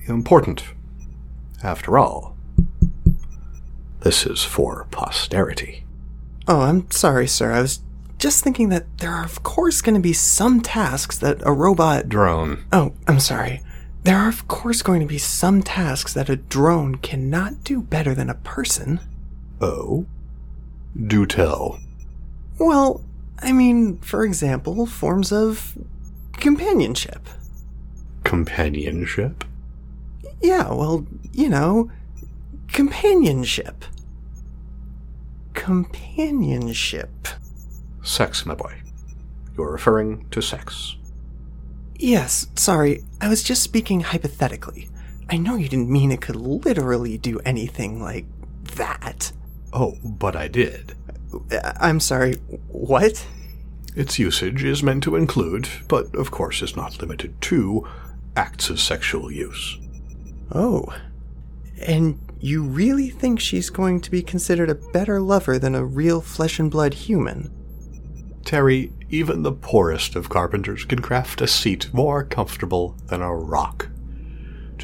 important. 0.07 0.65
After 1.63 1.99
all, 1.99 2.39
this 4.01 4.25
is 4.25 4.43
for 4.43 4.87
posterity. 4.91 5.85
Oh, 6.49 6.63
I'm 6.63 6.91
sorry, 6.91 7.27
sir. 7.27 7.53
I 7.53 7.61
was 7.61 7.83
just 8.17 8.43
thinking 8.43 8.71
that 8.71 8.87
there 8.97 9.11
are, 9.11 9.27
of 9.27 9.43
course, 9.43 9.83
going 9.83 9.95
to 9.95 10.01
be 10.01 10.15
some 10.15 10.63
tasks 10.63 11.19
that 11.19 11.43
a 11.45 11.53
robot. 11.53 12.09
Drone. 12.09 12.65
Oh, 12.73 12.95
I'm 13.07 13.21
sorry. 13.21 13.61
There 14.05 14.17
are, 14.17 14.31
of 14.31 14.49
course, 14.49 14.81
going 14.81 15.01
to 15.01 15.07
be 15.07 15.19
some 15.19 15.63
tasks 15.63 16.15
that 16.15 16.31
a 16.31 16.37
drone 16.37 16.95
cannot 16.95 17.63
do 17.63 17.83
better 17.83 18.15
than 18.15 18.31
a 18.31 18.37
person. 18.37 19.01
Oh? 19.61 20.07
Do 20.97 21.27
tell. 21.27 21.81
Well, 22.59 23.05
I 23.41 23.53
mean, 23.53 23.99
for 23.99 24.25
example, 24.25 24.87
forms 24.87 25.33
of 25.33 25.77
companionship. 26.35 27.29
Companionship? 28.23 29.45
Yeah, 30.41 30.73
well, 30.73 31.07
you 31.33 31.49
know, 31.49 31.91
companionship. 32.69 33.85
Companionship. 35.55 37.29
Sex, 38.03 38.47
my 38.47 38.55
boy. 38.55 38.83
You're 39.57 39.73
referring 39.73 40.29
to 40.31 40.43
sex. 40.43 40.97
Yes, 41.97 42.49
sorry, 42.57 43.05
I 43.21 43.29
was 43.29 43.43
just 43.43 43.63
speaking 43.63 44.01
hypothetically. 44.01 44.89
I 45.31 45.39
know 45.39 45.57
you 45.57 45.69
didn't 45.69 45.91
mean 45.91 46.13
it 46.13 46.21
could 46.21 46.37
literally 46.37 47.17
do 47.17 47.41
anything 47.41 48.03
like 48.03 48.27
that. 48.77 49.33
Oh, 49.75 49.99
but 50.05 50.37
I 50.37 50.47
did. 50.47 50.95
I'm 51.81 51.99
sorry, 51.99 52.35
what? 52.69 53.27
Its 53.97 54.19
usage 54.21 54.63
is 54.63 54.83
meant 54.83 55.03
to 55.03 55.17
include, 55.17 55.69
but 55.89 56.15
of 56.15 56.31
course 56.31 56.63
is 56.63 56.77
not 56.77 57.01
limited 57.01 57.41
to, 57.43 57.87
acts 58.37 58.71
of 58.71 58.81
sexual 58.81 59.33
use. 59.33 59.77
Oh. 60.53 60.87
And 61.85 62.21
you 62.39 62.63
really 62.63 63.11
think 63.11 63.41
she's 63.41 63.69
going 63.69 64.01
to 64.03 64.11
be 64.11 64.23
considered 64.23 64.71
a 64.71 64.75
better 64.77 65.21
lover 65.21 65.59
than 65.59 65.75
a 65.75 65.85
real 65.85 66.21
flesh 66.21 66.61
and 66.61 66.71
blood 66.71 66.95
human? 66.95 67.51
Terry, 68.45 68.93
even 69.11 69.43
the 69.43 69.53
poorest 69.53 70.15
of 70.15 70.29
carpenters 70.29 70.85
can 70.85 71.01
craft 71.01 71.41
a 71.41 71.47
seat 71.49 71.93
more 71.93 72.23
comfortable 72.23 72.97
than 73.07 73.23
a 73.23 73.35
rock. 73.35 73.89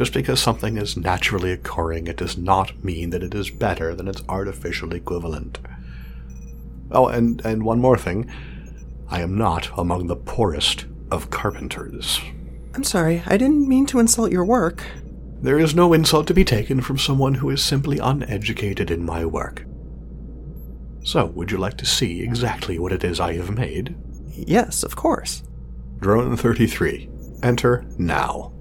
Just 0.01 0.15
because 0.15 0.41
something 0.41 0.79
is 0.79 0.97
naturally 0.97 1.53
occurring, 1.53 2.07
it 2.07 2.17
does 2.17 2.39
not 2.39 2.83
mean 2.83 3.11
that 3.11 3.23
it 3.23 3.35
is 3.35 3.51
better 3.51 3.95
than 3.95 4.09
its 4.09 4.23
artificial 4.31 4.95
equivalent. 4.95 5.59
Oh, 6.91 7.09
and, 7.09 7.45
and 7.45 7.65
one 7.65 7.81
more 7.81 7.99
thing. 7.99 8.27
I 9.11 9.21
am 9.21 9.37
not 9.37 9.69
among 9.77 10.07
the 10.07 10.17
poorest 10.17 10.87
of 11.11 11.29
carpenters. 11.29 12.19
I'm 12.73 12.83
sorry, 12.83 13.23
I 13.27 13.37
didn't 13.37 13.69
mean 13.69 13.85
to 13.89 13.99
insult 13.99 14.33
your 14.33 14.47
work. 14.47 14.83
There 15.43 15.59
is 15.59 15.75
no 15.75 15.93
insult 15.93 16.27
to 16.29 16.35
be 16.35 16.47
taken 16.47 16.81
from 16.81 16.97
someone 16.97 17.35
who 17.35 17.51
is 17.51 17.63
simply 17.63 17.99
uneducated 17.99 18.91
in 18.91 19.05
my 19.05 19.27
work. 19.27 19.67
So, 21.05 21.27
would 21.27 21.51
you 21.51 21.59
like 21.59 21.77
to 21.77 21.85
see 21.85 22.23
exactly 22.23 22.79
what 22.79 22.93
it 22.93 23.05
is 23.05 23.21
I 23.21 23.35
have 23.35 23.51
made? 23.51 23.95
Yes, 24.31 24.83
of 24.83 24.97
course. 24.97 25.43
Drone 25.99 26.39
33. 26.39 27.11
Enter 27.43 27.85
now. 27.99 28.55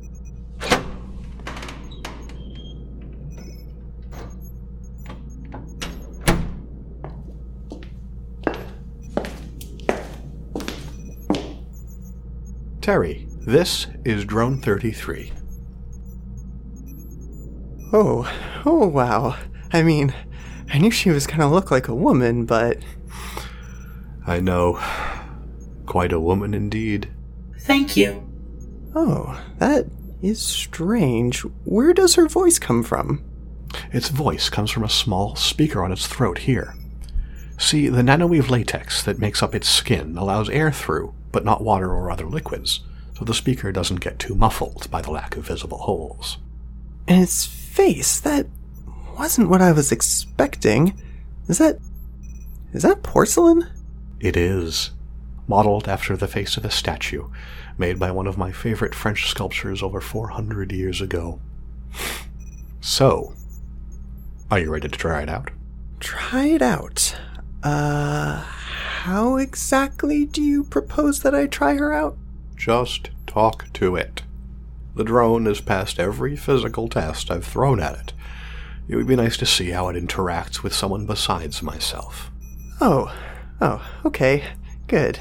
Terry, 12.89 13.27
this 13.41 13.85
is 14.03 14.25
Drone 14.25 14.59
33. 14.61 15.31
Oh, 17.93 18.27
oh 18.65 18.87
wow. 18.87 19.37
I 19.71 19.83
mean, 19.83 20.11
I 20.73 20.79
knew 20.79 20.89
she 20.89 21.11
was 21.11 21.27
gonna 21.27 21.51
look 21.51 21.69
like 21.69 21.87
a 21.87 21.93
woman, 21.93 22.47
but. 22.47 22.79
I 24.25 24.39
know. 24.39 24.81
Quite 25.85 26.11
a 26.11 26.19
woman 26.19 26.55
indeed. 26.55 27.11
Thank 27.59 27.95
you. 27.95 28.27
Oh, 28.95 29.39
that 29.59 29.85
is 30.23 30.41
strange. 30.41 31.41
Where 31.65 31.93
does 31.93 32.15
her 32.15 32.27
voice 32.27 32.57
come 32.57 32.81
from? 32.81 33.23
Its 33.93 34.09
voice 34.09 34.49
comes 34.49 34.71
from 34.71 34.83
a 34.83 34.89
small 34.89 35.35
speaker 35.35 35.83
on 35.83 35.91
its 35.91 36.07
throat 36.07 36.39
here. 36.39 36.73
See, 37.59 37.87
the 37.87 38.01
nanoweave 38.01 38.49
latex 38.49 39.03
that 39.03 39.19
makes 39.19 39.43
up 39.43 39.53
its 39.53 39.69
skin 39.69 40.17
allows 40.17 40.49
air 40.49 40.71
through, 40.71 41.13
but 41.31 41.45
not 41.45 41.63
water 41.63 41.91
or 41.91 42.11
other 42.11 42.25
liquids, 42.25 42.81
so 43.17 43.25
the 43.25 43.33
speaker 43.33 43.71
doesn't 43.71 44.01
get 44.01 44.19
too 44.19 44.35
muffled 44.35 44.89
by 44.89 45.01
the 45.01 45.11
lack 45.11 45.35
of 45.35 45.47
visible 45.47 45.79
holes. 45.79 46.37
And 47.07 47.21
its 47.21 47.45
face, 47.45 48.19
that 48.21 48.47
wasn't 49.17 49.49
what 49.49 49.61
I 49.61 49.71
was 49.71 49.91
expecting. 49.91 50.99
Is 51.47 51.57
that. 51.57 51.79
Is 52.71 52.83
that 52.83 53.03
porcelain? 53.03 53.67
It 54.19 54.37
is. 54.37 54.91
Modeled 55.47 55.87
after 55.87 56.15
the 56.15 56.27
face 56.27 56.57
of 56.57 56.65
a 56.65 56.69
statue, 56.69 57.27
made 57.77 57.97
by 57.97 58.11
one 58.11 58.27
of 58.27 58.37
my 58.37 58.51
favorite 58.51 58.93
French 58.93 59.27
sculptors 59.27 59.81
over 59.81 59.99
400 59.99 60.71
years 60.71 61.01
ago. 61.01 61.39
So, 62.81 63.33
are 64.51 64.59
you 64.59 64.71
ready 64.71 64.87
to 64.87 64.97
try 64.97 65.23
it 65.23 65.29
out? 65.29 65.49
Try 65.99 66.45
it 66.45 66.61
out. 66.61 67.15
Uh. 67.63 68.45
How 68.79 69.35
exactly 69.37 70.25
do 70.25 70.41
you 70.41 70.63
propose 70.63 71.21
that 71.21 71.35
I 71.35 71.47
try 71.47 71.75
her 71.75 71.93
out? 71.93 72.17
Just 72.55 73.09
talk 73.27 73.71
to 73.73 73.95
it. 73.95 74.23
The 74.95 75.03
drone 75.03 75.45
has 75.45 75.61
passed 75.61 75.99
every 75.99 76.35
physical 76.35 76.87
test 76.87 77.29
I've 77.29 77.45
thrown 77.45 77.79
at 77.79 77.95
it. 77.95 78.13
It 78.87 78.95
would 78.95 79.07
be 79.07 79.15
nice 79.15 79.37
to 79.37 79.45
see 79.45 79.69
how 79.69 79.89
it 79.89 79.95
interacts 79.95 80.63
with 80.63 80.73
someone 80.73 81.05
besides 81.05 81.61
myself. 81.61 82.31
Oh, 82.81 83.13
oh, 83.61 83.85
okay, 84.05 84.43
good. 84.87 85.19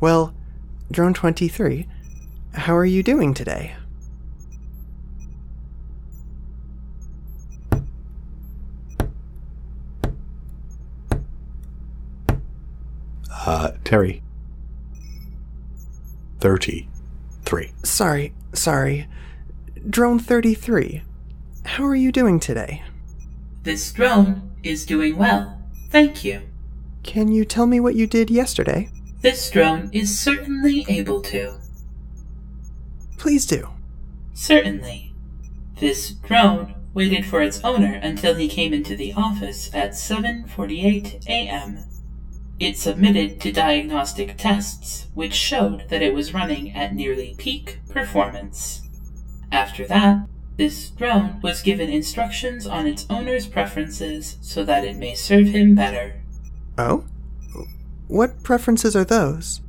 Well, 0.00 0.34
Drone 0.90 1.14
23, 1.14 1.88
how 2.54 2.76
are 2.76 2.84
you 2.84 3.02
doing 3.02 3.34
today? 3.34 3.74
Uh, 13.48 13.72
Terry. 13.82 14.22
33. 16.40 17.72
Sorry, 17.82 18.34
sorry. 18.52 19.08
Drone 19.88 20.18
33, 20.18 21.00
how 21.64 21.84
are 21.84 21.94
you 21.94 22.12
doing 22.12 22.40
today? 22.40 22.82
This 23.62 23.90
drone 23.90 24.52
is 24.62 24.84
doing 24.84 25.16
well. 25.16 25.62
Thank 25.88 26.24
you. 26.24 26.42
Can 27.02 27.32
you 27.32 27.46
tell 27.46 27.66
me 27.66 27.80
what 27.80 27.94
you 27.94 28.06
did 28.06 28.28
yesterday? 28.28 28.90
This 29.22 29.50
drone 29.50 29.88
is 29.94 30.18
certainly 30.18 30.84
able 30.86 31.22
to. 31.22 31.54
Please 33.16 33.46
do. 33.46 33.70
Certainly. 34.34 35.14
This 35.80 36.10
drone 36.10 36.74
waited 36.92 37.24
for 37.24 37.40
its 37.40 37.64
owner 37.64 37.98
until 38.02 38.34
he 38.34 38.46
came 38.46 38.74
into 38.74 38.94
the 38.94 39.14
office 39.14 39.70
at 39.74 39.92
7:48 39.92 41.26
a.m. 41.26 41.87
It 42.60 42.76
submitted 42.76 43.40
to 43.40 43.52
diagnostic 43.52 44.36
tests 44.36 45.06
which 45.14 45.34
showed 45.34 45.88
that 45.88 46.02
it 46.02 46.12
was 46.12 46.34
running 46.34 46.74
at 46.74 46.94
nearly 46.94 47.34
peak 47.38 47.78
performance. 47.88 48.82
After 49.52 49.86
that, 49.86 50.26
this 50.56 50.90
drone 50.90 51.40
was 51.40 51.62
given 51.62 51.88
instructions 51.88 52.66
on 52.66 52.86
its 52.86 53.06
owner's 53.08 53.46
preferences 53.46 54.38
so 54.40 54.64
that 54.64 54.84
it 54.84 54.96
may 54.96 55.14
serve 55.14 55.48
him 55.48 55.76
better. 55.76 56.20
Oh? 56.76 57.04
What 58.08 58.42
preferences 58.42 58.96
are 58.96 59.04
those? 59.04 59.60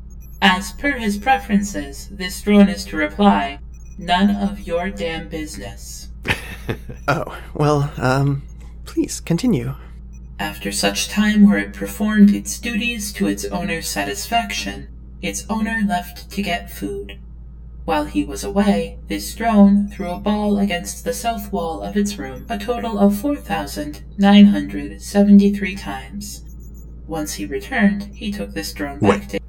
As 0.41 0.71
per 0.71 0.97
his 0.97 1.17
preferences, 1.17 2.07
this 2.09 2.41
drone 2.41 2.69
is 2.69 2.85
to 2.85 2.97
reply, 2.97 3.59
None 3.99 4.33
of 4.33 4.61
your 4.61 4.89
damn 4.89 5.27
business. 5.27 6.07
Oh, 7.07 7.35
well, 7.55 7.91
um, 7.97 8.43
please 8.85 9.19
continue. 9.19 9.73
After 10.39 10.71
such 10.71 11.09
time 11.09 11.45
where 11.45 11.57
it 11.57 11.73
performed 11.73 12.33
its 12.33 12.57
duties 12.59 13.11
to 13.13 13.27
its 13.27 13.45
owner's 13.45 13.87
satisfaction, 13.89 14.87
its 15.21 15.45
owner 15.49 15.81
left 15.85 16.31
to 16.31 16.41
get 16.41 16.71
food. 16.71 17.19
While 17.83 18.05
he 18.05 18.23
was 18.23 18.45
away, 18.45 18.99
this 19.09 19.35
drone 19.35 19.89
threw 19.89 20.11
a 20.11 20.17
ball 20.17 20.57
against 20.57 21.03
the 21.03 21.11
south 21.11 21.51
wall 21.51 21.81
of 21.81 21.97
its 21.97 22.17
room 22.17 22.45
a 22.47 22.57
total 22.57 22.97
of 22.97 23.19
4,973 23.19 25.75
times. 25.75 26.45
Once 27.05 27.33
he 27.33 27.45
returned, 27.45 28.03
he 28.15 28.31
took 28.31 28.53
this 28.53 28.71
drone 28.71 28.99
back 28.99 29.19
Wait. 29.19 29.29
to 29.29 29.41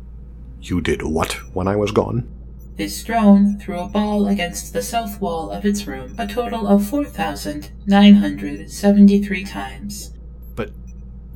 You 0.60 0.80
did 0.80 1.02
what 1.02 1.34
when 1.54 1.68
I 1.68 1.76
was 1.76 1.92
gone? 1.92 2.28
This 2.76 3.04
drone 3.04 3.60
threw 3.60 3.78
a 3.78 3.86
ball 3.86 4.26
against 4.26 4.72
the 4.72 4.82
south 4.82 5.20
wall 5.20 5.52
of 5.52 5.64
its 5.64 5.86
room 5.86 6.16
a 6.18 6.26
total 6.26 6.66
of 6.66 6.84
4,973 6.88 9.44
times. 9.44 10.14
But 10.54 10.70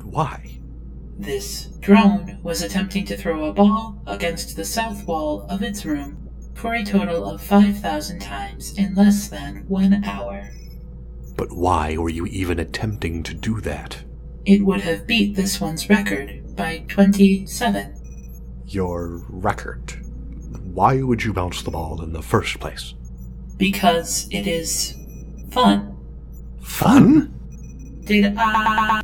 why? 0.03 0.59
This 1.17 1.65
drone 1.79 2.39
was 2.43 2.61
attempting 2.61 3.05
to 3.05 3.17
throw 3.17 3.45
a 3.45 3.53
ball 3.53 4.01
against 4.05 4.55
the 4.55 4.65
south 4.65 5.05
wall 5.07 5.45
of 5.49 5.61
its 5.61 5.85
room 5.85 6.29
for 6.53 6.73
a 6.73 6.83
total 6.83 7.29
of 7.29 7.41
5,000 7.41 8.19
times 8.19 8.77
in 8.77 8.95
less 8.95 9.27
than 9.27 9.65
one 9.67 10.03
hour. 10.03 10.49
But 11.37 11.51
why 11.51 11.97
were 11.97 12.09
you 12.09 12.25
even 12.25 12.59
attempting 12.59 13.23
to 13.23 13.33
do 13.33 13.61
that? 13.61 14.03
It 14.45 14.65
would 14.65 14.81
have 14.81 15.07
beat 15.07 15.35
this 15.35 15.59
one's 15.59 15.89
record 15.89 16.55
by 16.55 16.85
27. 16.87 17.93
Your 18.67 19.23
record. 19.29 20.05
Why 20.63 21.01
would 21.01 21.23
you 21.23 21.33
bounce 21.33 21.61
the 21.61 21.71
ball 21.71 22.01
in 22.01 22.13
the 22.13 22.21
first 22.21 22.59
place? 22.59 22.93
Because 23.57 24.27
it 24.31 24.47
is 24.47 24.95
fun. 25.49 25.97
Fun? 26.61 27.33
Did 28.05 28.35
I. 28.37 29.01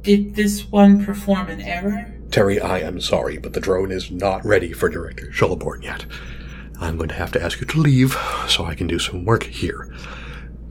Did 0.00 0.34
this 0.34 0.66
one 0.70 1.04
perform 1.04 1.48
an 1.48 1.60
error? 1.60 2.14
Terry, 2.30 2.60
I 2.60 2.80
am 2.80 3.00
sorry, 3.00 3.36
but 3.36 3.52
the 3.52 3.60
drone 3.60 3.90
is 3.90 4.10
not 4.10 4.44
ready 4.44 4.72
for 4.72 4.88
Director 4.88 5.30
Shelbourne 5.30 5.82
yet. 5.82 6.06
I'm 6.80 6.96
going 6.96 7.08
to 7.10 7.14
have 7.16 7.32
to 7.32 7.42
ask 7.42 7.60
you 7.60 7.66
to 7.66 7.78
leave 7.78 8.16
so 8.48 8.64
I 8.64 8.74
can 8.74 8.86
do 8.86 8.98
some 8.98 9.24
work 9.24 9.44
here. 9.44 9.94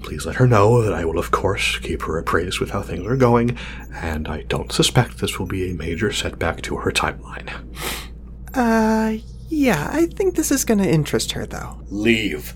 Please 0.02 0.26
let 0.26 0.38
her 0.38 0.48
know 0.48 0.82
that 0.82 0.94
I 0.94 1.06
will, 1.06 1.20
of 1.20 1.32
course, 1.32 1.78
keep 1.80 2.04
her 2.04 2.18
appraised 2.18 2.60
with 2.60 2.72
how 2.72 2.82
things 2.82 3.06
are 3.06 3.18
going, 3.18 3.58
and 3.94 4.28
I 4.28 4.44
don't 4.44 4.72
suspect 4.72 5.18
this 5.18 5.38
will 5.38 5.48
be 5.48 5.70
a 5.70 5.76
major 5.76 6.12
setback 6.12 6.62
to 6.64 6.78
her 6.78 6.92
timeline. 6.92 7.52
Uh, 8.54 9.18
yeah, 9.50 9.90
I 9.92 10.08
think 10.08 10.36
this 10.36 10.52
is 10.52 10.66
gonna 10.66 10.86
interest 10.86 11.34
her, 11.34 11.46
though. 11.46 11.82
Leave. 11.90 12.54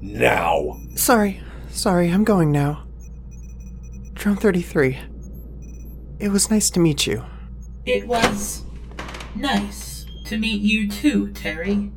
Now. 0.00 0.80
Sorry, 0.94 1.42
sorry, 1.70 2.10
I'm 2.10 2.24
going 2.24 2.52
now. 2.52 2.84
Drone 4.22 4.36
33. 4.36 5.00
It 6.20 6.28
was 6.28 6.48
nice 6.48 6.70
to 6.70 6.78
meet 6.78 7.08
you. 7.08 7.24
It 7.84 8.06
was 8.06 8.62
nice 9.34 10.06
to 10.26 10.38
meet 10.38 10.62
you 10.62 10.88
too, 10.88 11.32
Terry. 11.32 11.90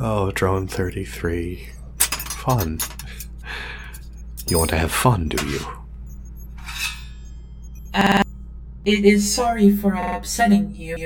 Oh, 0.00 0.30
Drone 0.30 0.66
33. 0.66 1.68
Fun. 1.98 2.78
You 4.48 4.60
want 4.60 4.70
to 4.70 4.78
have 4.78 4.92
fun, 4.92 5.28
do 5.28 5.46
you? 5.46 5.60
Uh, 7.92 8.22
it 8.86 9.04
is 9.04 9.30
sorry 9.30 9.76
for 9.76 9.92
upsetting 9.92 10.74
you. 10.74 10.96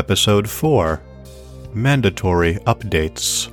Episode 0.00 0.48
4 0.48 0.98
Mandatory 1.74 2.54
Updates. 2.66 3.50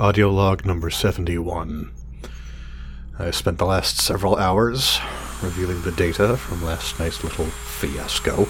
Audio 0.00 0.30
log 0.30 0.64
number 0.64 0.90
71. 0.90 1.90
I 3.18 3.32
spent 3.32 3.58
the 3.58 3.66
last 3.66 3.98
several 3.98 4.36
hours 4.36 5.00
reviewing 5.42 5.82
the 5.82 5.90
data 5.90 6.36
from 6.36 6.64
last 6.64 7.00
night's 7.00 7.24
little 7.24 7.46
fiasco. 7.46 8.46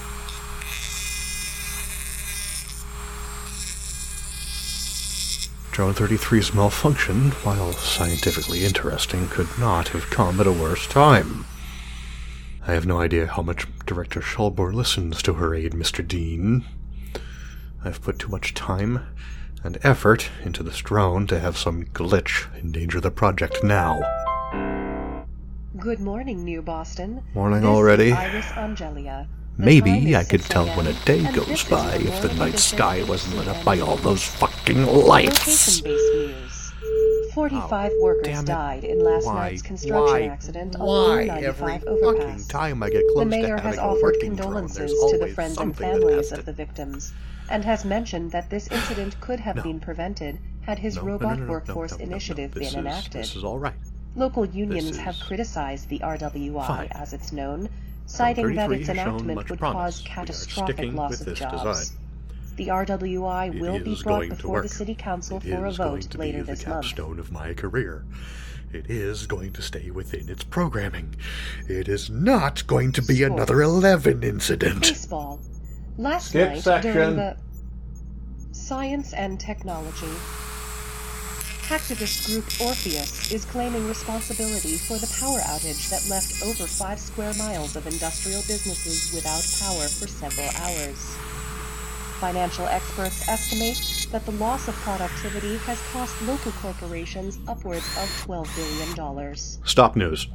Drone 5.73 5.95
33's 5.95 6.53
malfunction, 6.53 7.31
while 7.45 7.73
scientifically 7.73 8.67
interesting, 8.67 9.27
could 9.29 9.49
not 9.59 9.89
have 9.89 10.11
come 10.11 10.43
at 10.43 10.47
a 10.47 10.53
worse 10.53 10.87
time. 10.87 11.47
I 12.67 12.75
have 12.75 12.85
no 12.85 13.01
idea 13.01 13.27
how 13.27 13.41
much 13.41 13.67
Director 13.87 14.21
Shelbourne 14.21 14.75
listens 14.75 15.23
to 15.23 15.33
her 15.33 15.55
aide, 15.55 15.73
Mr. 15.73 16.07
Dean. 16.07 16.67
I've 17.83 18.03
put 18.03 18.19
too 18.19 18.29
much 18.29 18.53
time 18.53 19.07
and 19.65 19.79
effort 19.83 20.31
into 20.45 20.63
this 20.63 20.79
drone 20.79 21.27
to 21.27 21.39
have 21.41 21.57
some 21.57 21.85
glitch 21.87 22.47
endanger 22.59 23.01
the 23.01 23.11
project 23.11 23.63
now. 23.65 24.01
Good 25.79 26.01
morning, 26.01 26.45
New 26.45 26.63
Boston. 26.63 27.23
Morning 27.35 27.61
This 27.61 27.69
already? 27.69 28.13
Iris 28.13 28.47
Angelia. 28.47 29.27
Maybe 29.57 30.15
I 30.15 30.23
could 30.25 30.43
tell 30.43 30.67
when 30.77 30.87
a 30.87 30.93
day 31.05 31.31
goes 31.33 31.65
by 31.65 31.97
if 31.97 32.23
the 32.23 32.33
night 32.35 32.59
sky 32.59 33.03
wasn't 33.05 33.37
lit 33.37 33.49
up 33.49 33.65
by 33.65 33.81
all 33.81 33.97
those 33.97 34.23
fucking 34.25 34.87
lights. 34.87 35.83
News. 35.83 36.73
45 37.35 37.93
workers 38.01 38.21
Oh, 38.29 38.31
damn 38.33 38.45
it. 38.45 38.47
died 38.47 38.85
in 38.85 39.01
last 39.05 39.27
Why? 39.27 39.35
night's 39.51 39.63
construction 39.63 40.05
Why? 40.29 40.33
accident 40.33 40.77
on 40.77 40.87
Why? 40.87 41.23
Every 41.27 41.75
95 41.77 41.83
fucking 42.03 42.45
time 42.49 42.83
I 42.83 42.91
get 42.91 43.03
close 43.13 43.25
the 43.29 43.31
to 43.37 43.43
mayor 43.43 43.57
has 43.57 43.77
having 43.77 43.81
a 43.81 43.83
offered 43.83 44.17
condolences 44.21 44.91
to 45.11 45.19
the 45.19 45.29
friends 45.29 45.59
and 45.59 45.77
families 45.77 46.33
of 46.33 46.41
to- 46.41 46.47
the 46.47 46.53
victims, 46.53 47.13
and 47.51 47.65
has 47.65 47.85
mentioned 47.85 48.31
that 48.33 48.51
this 48.51 48.69
incident 48.69 49.21
could 49.21 49.41
have 49.41 49.57
No. 49.57 49.63
been 49.63 49.81
prevented 49.81 50.39
had 50.63 50.79
his 50.79 50.97
No, 50.97 51.03
robot 51.03 51.39
no, 51.39 51.45
no, 51.47 51.51
workforce 51.53 51.93
no, 51.93 51.99
no, 51.99 52.05
no. 52.05 52.11
initiative 52.11 52.53
This 52.53 52.75
been 52.75 52.81
is- 52.87 52.93
enacted. 52.93 53.23
This 53.23 53.37
is 53.37 53.45
all 53.45 53.59
right. 53.59 53.75
Local 54.17 54.45
unions 54.45 54.97
have 54.97 55.17
criticized 55.21 55.89
the 55.89 56.01
RWI, 56.03 56.67
Fine. 56.67 56.89
as 56.93 57.13
it's 57.13 57.33
known, 57.33 57.69
citing 58.07 58.55
that 58.55 58.71
its 58.73 58.89
enactment 58.89 59.49
would 59.49 59.59
promise. 59.59 60.01
cause 60.01 60.03
catastrophic 60.07 60.93
loss 60.93 61.21
of 61.21 61.35
jobs. 61.35 61.63
design. 61.63 61.99
The 62.57 62.71
RWI 62.71 63.47
It 63.55 63.61
will 63.61 63.79
be 63.79 63.93
is 63.93 64.03
brought 64.03 64.29
before 64.29 64.63
the. 64.63 64.69
City 64.69 64.95
Council 64.95 65.37
It 65.39 65.45
for 65.45 65.65
a 65.65 65.71
is 65.71 65.79
going 65.79 66.01
vote 66.03 66.11
to 66.11 66.19
later 66.19 66.39
be 66.39 66.43
the 66.45 66.51
this 66.53 66.67
month. 66.67 66.87
capstone 66.87 67.19
of 67.21 67.31
my 67.31 67.55
career. 67.55 68.05
It 68.73 68.91
is 68.91 69.27
going 69.27 69.53
to 69.53 69.63
stay 69.63 69.91
within 69.91 70.29
its 70.29 70.43
programming. 70.45 71.15
It 71.69 71.89
is 71.89 72.11
not 72.11 72.67
going 72.67 72.93
to 72.93 73.03
be 73.03 73.17
Sports. 73.19 73.33
another 73.35 73.63
11 73.63 74.23
incident. 74.25 74.81
Baseball. 74.83 75.39
Last 75.99 76.29
Skip 76.29 76.49
night 76.49 76.63
section. 76.63 76.93
during 76.93 77.17
the 77.17 77.37
Science 78.53 79.13
and 79.15 79.41
Technology. 79.41 80.15
Hacktivist 81.67 82.27
group 82.27 82.45
Orpheus 82.65 83.33
is 83.33 83.45
claiming 83.45 83.85
responsibility 83.89 84.79
for 84.79 84.97
the 84.97 85.13
power 85.19 85.41
outage 85.41 85.91
that 85.91 86.09
left 86.09 86.41
over 86.47 86.69
five 86.69 87.01
square 87.01 87.35
miles 87.35 87.75
of 87.75 87.85
industrial 87.89 88.43
businesses 88.47 89.13
without 89.13 89.43
power 89.59 89.89
for 89.89 90.07
several 90.07 90.49
hours. 90.63 91.17
Financial 92.21 92.67
experts 92.67 93.29
estimate 93.29 94.07
that 94.13 94.25
the 94.25 94.33
loss 94.39 94.69
of 94.69 94.75
productivity 94.77 95.57
has 95.67 95.81
cost 95.93 96.15
local 96.23 96.53
corporations 96.53 97.41
upwards 97.49 97.87
of 97.99 98.09
$12 98.25 98.47
billion. 98.55 99.35
Stop 99.65 99.97
news. 99.97 100.29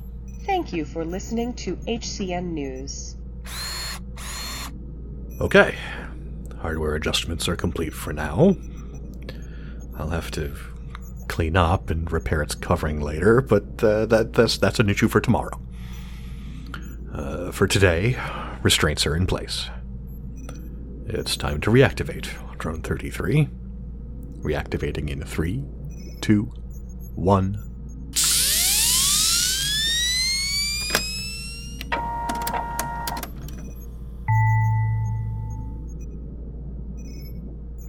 Thank 0.45 0.73
you 0.73 0.83
for 0.83 1.05
listening 1.05 1.53
to 1.53 1.77
HCN 1.77 2.51
News. 2.51 3.15
Okay. 5.41 5.75
Hardware 6.61 6.95
adjustments 6.95 7.47
are 7.47 7.55
complete 7.55 7.93
for 7.93 8.13
now. 8.13 8.55
I'll 9.97 10.09
have 10.09 10.31
to 10.31 10.55
clean 11.27 11.55
up 11.55 11.89
and 11.89 12.11
repair 12.11 12.41
its 12.41 12.55
covering 12.55 13.01
later, 13.01 13.41
but 13.41 13.83
uh, 13.83 14.05
that, 14.05 14.33
that's, 14.33 14.57
that's 14.57 14.79
an 14.79 14.89
issue 14.89 15.07
for 15.07 15.19
tomorrow. 15.19 15.59
Uh, 17.13 17.51
for 17.51 17.67
today, 17.67 18.17
restraints 18.61 19.05
are 19.05 19.15
in 19.15 19.27
place. 19.27 19.69
It's 21.05 21.35
time 21.35 21.59
to 21.61 21.69
reactivate 21.69 22.27
Drone 22.57 22.81
33. 22.81 23.49
Reactivating 24.39 25.09
in 25.09 25.23
three, 25.23 25.63
two, 26.21 26.43
one. 27.15 27.72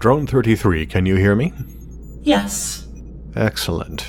Drone 0.05 0.27
33, 0.27 0.85
can 0.85 1.07
you 1.07 1.17
hear 1.17 1.35
me? 1.35 1.51
Yes, 2.21 2.87
Excellent. 3.35 4.07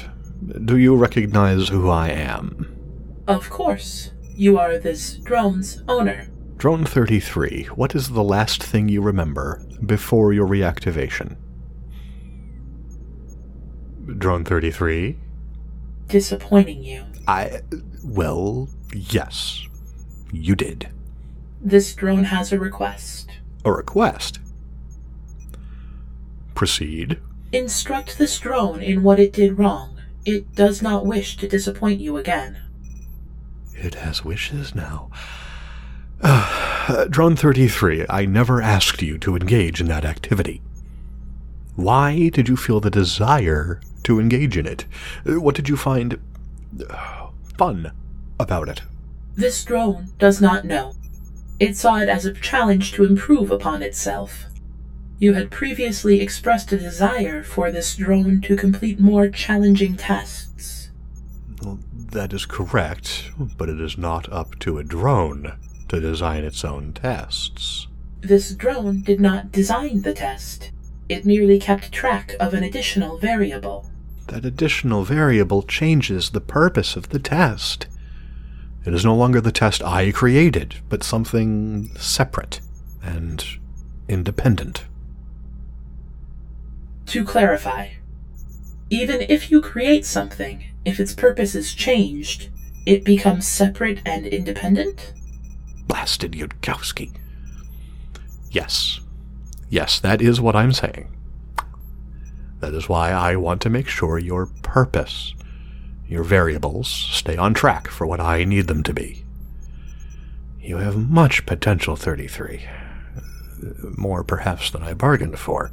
Do 0.66 0.76
you 0.76 0.94
recognize 0.94 1.70
who 1.70 1.90
I 1.90 2.10
am? 2.10 3.24
of 3.30 3.50
course. 3.50 4.12
You 4.36 4.60
are 4.60 4.78
this 4.78 5.16
drone's 5.16 5.84
owner. 5.88 6.28
Drone 6.58 6.84
33, 6.84 7.68
what 7.76 7.96
is 7.96 8.10
the 8.10 8.26
last 8.26 8.62
thing 8.62 8.90
you 8.90 9.02
remember 9.02 9.66
before 9.86 10.34
your 10.34 10.46
reactivation? 10.46 11.38
Drone 14.18 14.44
33? 14.44 15.18
Disappointing 16.08 16.84
you. 16.84 17.06
I. 17.26 17.62
Well, 18.04 18.68
yes. 18.94 19.66
You 20.34 20.58
did. 20.58 20.90
This 21.62 21.96
drone 21.96 22.26
has 22.26 22.52
a 22.52 22.60
request. 22.60 23.30
A 23.64 23.72
request. 23.72 24.40
Proceed. 26.56 27.20
Instruct 27.52 28.18
this 28.18 28.40
drone 28.40 28.82
in 28.82 29.04
what 29.04 29.20
it 29.20 29.32
did 29.34 29.60
wrong. 29.60 30.00
It 30.26 30.56
does 30.56 30.82
not 30.82 31.06
wish 31.06 31.38
to 31.38 31.48
disappoint 31.48 32.00
you 32.00 32.18
again. 32.18 32.58
It 33.76 33.96
has 33.96 34.26
wishes 34.26 34.74
now. 34.74 35.10
Uh, 36.88 37.06
Drone 37.06 37.36
33, 37.36 38.06
I 38.12 38.28
never 38.28 38.62
asked 38.62 39.02
you 39.02 39.18
to 39.18 39.36
engage 39.36 39.82
in 39.82 39.88
that 39.88 40.06
activity. 40.06 40.62
Why 41.76 42.30
did 42.30 42.48
you 42.48 42.56
feel 42.56 42.80
the 42.80 42.92
desire 42.92 43.82
to 44.04 44.20
engage 44.20 44.56
in 44.56 44.68
it? 44.68 44.86
Uh, 45.28 45.42
What 45.42 45.56
did 45.56 45.68
you 45.68 45.76
find 45.76 46.20
uh, 46.88 47.30
fun 47.58 47.92
about 48.40 48.70
it? 48.70 48.84
This 49.36 49.64
drone 49.66 50.10
does 50.20 50.40
not 50.40 50.64
know. 50.66 50.94
It 51.60 51.76
saw 51.76 51.96
it 51.98 52.08
as 52.08 52.24
a 52.24 52.34
challenge 52.34 52.92
to 52.94 53.04
improve 53.04 53.50
upon 53.50 53.82
itself. 53.82 54.46
You 55.18 55.34
had 55.34 55.50
previously 55.50 56.20
expressed 56.22 56.72
a 56.72 56.78
desire 56.78 57.42
for 57.42 57.72
this 57.72 57.96
drone 57.96 58.42
to 58.42 58.58
complete 58.58 59.00
more 59.00 59.30
challenging 59.30 59.96
tests. 59.96 60.90
Well, 61.64 61.80
That 62.12 62.34
is 62.34 62.46
correct, 62.46 63.32
but 63.58 63.70
it 63.70 63.80
is 63.80 63.98
not 63.98 64.32
up 64.32 64.60
to 64.60 64.78
a 64.78 64.84
drone 64.84 65.58
to 65.90 66.00
design 66.00 66.44
its 66.44 66.66
own 66.66 66.94
tests. 66.94 67.88
This 68.22 68.54
drone 68.54 69.02
did 69.02 69.20
not 69.20 69.52
design 69.52 70.02
the 70.02 70.14
test. 70.14 70.72
It 71.08 71.26
merely 71.26 71.60
kept 71.60 71.92
track 71.92 72.36
of 72.40 72.54
an 72.54 72.64
additional 72.64 73.18
variable. 73.18 73.90
That 74.28 74.46
additional 74.46 75.04
variable 75.04 75.62
changes 75.62 76.32
the 76.32 76.42
purpose 76.42 76.96
of 76.96 77.10
the 77.10 77.20
test. 77.20 77.88
It 78.86 78.94
is 78.94 79.06
no 79.06 79.16
longer 79.16 79.40
the 79.40 79.52
test 79.52 79.84
I 79.84 80.12
created, 80.12 80.76
but 80.90 81.04
something 81.04 81.92
separate 81.96 82.60
and 83.04 83.44
independent. 84.08 84.86
To 87.08 87.24
clarify, 87.24 87.90
even 88.90 89.22
if 89.22 89.52
you 89.52 89.62
create 89.62 90.06
something, 90.06 90.66
if 90.84 91.00
its 91.00 91.14
purpose 91.14 91.56
is 91.56 91.74
changed, 91.74 92.50
it 92.86 93.04
becomes 93.04 93.48
separate 93.48 94.02
and 94.06 94.26
independent? 94.26 95.14
Blasted 95.88 96.34
Yudkowsky. 96.34 97.12
Yes. 98.52 99.00
Yes, 99.70 100.00
that 100.00 100.22
is 100.22 100.40
what 100.40 100.56
I'm 100.56 100.72
saying. 100.72 101.12
That 102.60 102.74
is 102.74 102.88
why 102.88 103.12
I 103.12 103.36
want 103.36 103.62
to 103.62 103.70
make 103.70 103.88
sure 103.88 104.18
your 104.18 104.48
purpose, 104.62 105.34
your 106.08 106.24
variables, 106.24 106.90
stay 106.90 107.38
on 107.38 107.54
track 107.54 107.88
for 107.88 108.08
what 108.08 108.20
I 108.20 108.44
need 108.44 108.68
them 108.68 108.84
to 108.84 108.94
be. 108.94 109.24
You 110.60 110.78
have 110.78 110.98
much 110.98 111.46
potential, 111.46 111.96
33. 111.96 112.66
More 113.98 114.24
perhaps 114.24 114.72
than 114.72 114.84
I 114.84 114.94
bargained 114.94 115.38
for. 115.38 115.72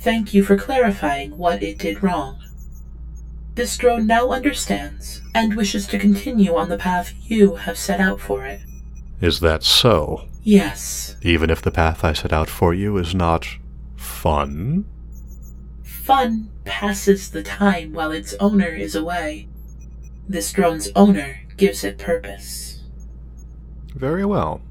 Thank 0.00 0.32
you 0.32 0.42
for 0.42 0.56
clarifying 0.56 1.36
what 1.36 1.62
it 1.62 1.78
did 1.78 2.02
wrong. 2.02 2.42
This 3.54 3.76
drone 3.76 4.06
now 4.06 4.30
understands 4.30 5.20
and 5.34 5.54
wishes 5.54 5.86
to 5.88 5.98
continue 5.98 6.56
on 6.56 6.70
the 6.70 6.78
path 6.78 7.12
you 7.22 7.56
have 7.56 7.76
set 7.76 8.00
out 8.00 8.18
for 8.18 8.46
it. 8.46 8.62
Is 9.20 9.40
that 9.40 9.62
so? 9.62 10.26
Yes. 10.42 11.16
Even 11.20 11.50
if 11.50 11.60
the 11.60 11.70
path 11.70 12.02
I 12.02 12.14
set 12.14 12.32
out 12.32 12.48
for 12.48 12.72
you 12.72 12.96
is 12.96 13.14
not 13.14 13.46
fun? 13.96 14.86
Fun 15.82 16.50
passes 16.64 17.30
the 17.30 17.42
time 17.42 17.92
while 17.92 18.10
its 18.10 18.32
owner 18.40 18.68
is 18.68 18.94
away. 18.94 19.48
This 20.26 20.50
drone's 20.50 20.88
owner 20.96 21.42
gives 21.58 21.84
it 21.84 21.98
purpose. 21.98 22.82
Very 23.94 24.24
well. 24.24 24.62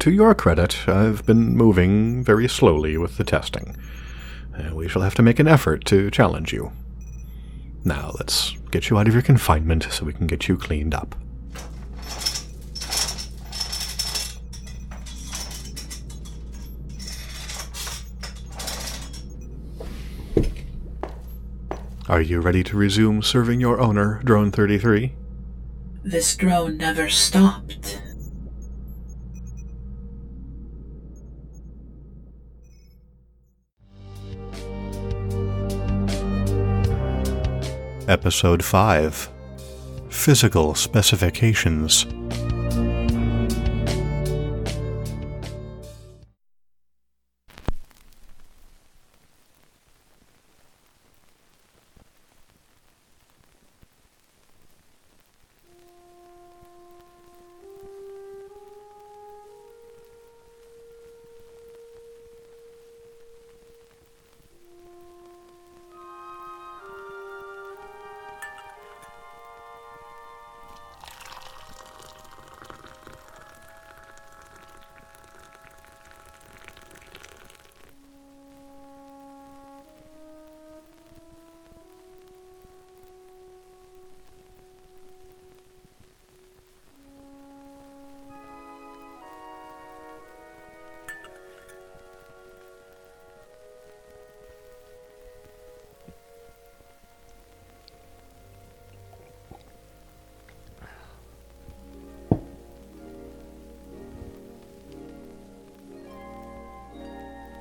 To 0.00 0.10
your 0.10 0.34
credit, 0.34 0.88
I've 0.88 1.24
been 1.26 1.56
moving 1.56 2.24
very 2.24 2.48
slowly 2.48 2.96
with 2.96 3.16
the 3.16 3.24
testing. 3.24 3.76
Uh, 4.56 4.74
we 4.74 4.88
shall 4.88 5.02
have 5.02 5.14
to 5.14 5.22
make 5.22 5.38
an 5.38 5.46
effort 5.46 5.84
to 5.86 6.10
challenge 6.10 6.52
you. 6.52 6.72
Now, 7.84 8.12
let's 8.18 8.56
get 8.72 8.90
you 8.90 8.98
out 8.98 9.06
of 9.06 9.14
your 9.14 9.22
confinement 9.22 9.86
so 9.90 10.04
we 10.04 10.12
can 10.12 10.26
get 10.26 10.48
you 10.48 10.56
cleaned 10.56 10.94
up. 10.94 11.14
Are 22.08 22.20
you 22.20 22.40
ready 22.40 22.64
to 22.64 22.76
resume 22.76 23.22
serving 23.22 23.60
your 23.60 23.80
owner, 23.80 24.20
Drone 24.24 24.50
33? 24.50 25.14
This 26.02 26.34
drone 26.34 26.76
never 26.76 27.08
stopped. 27.08 27.99
Episode 38.10 38.64
5 38.64 39.30
Physical 40.08 40.74
Specifications 40.74 42.06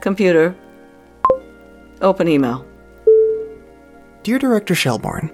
Computer. 0.01 0.55
Open 2.01 2.27
email. 2.27 2.65
Dear 4.23 4.39
Director 4.39 4.75
Shelbourne, 4.75 5.31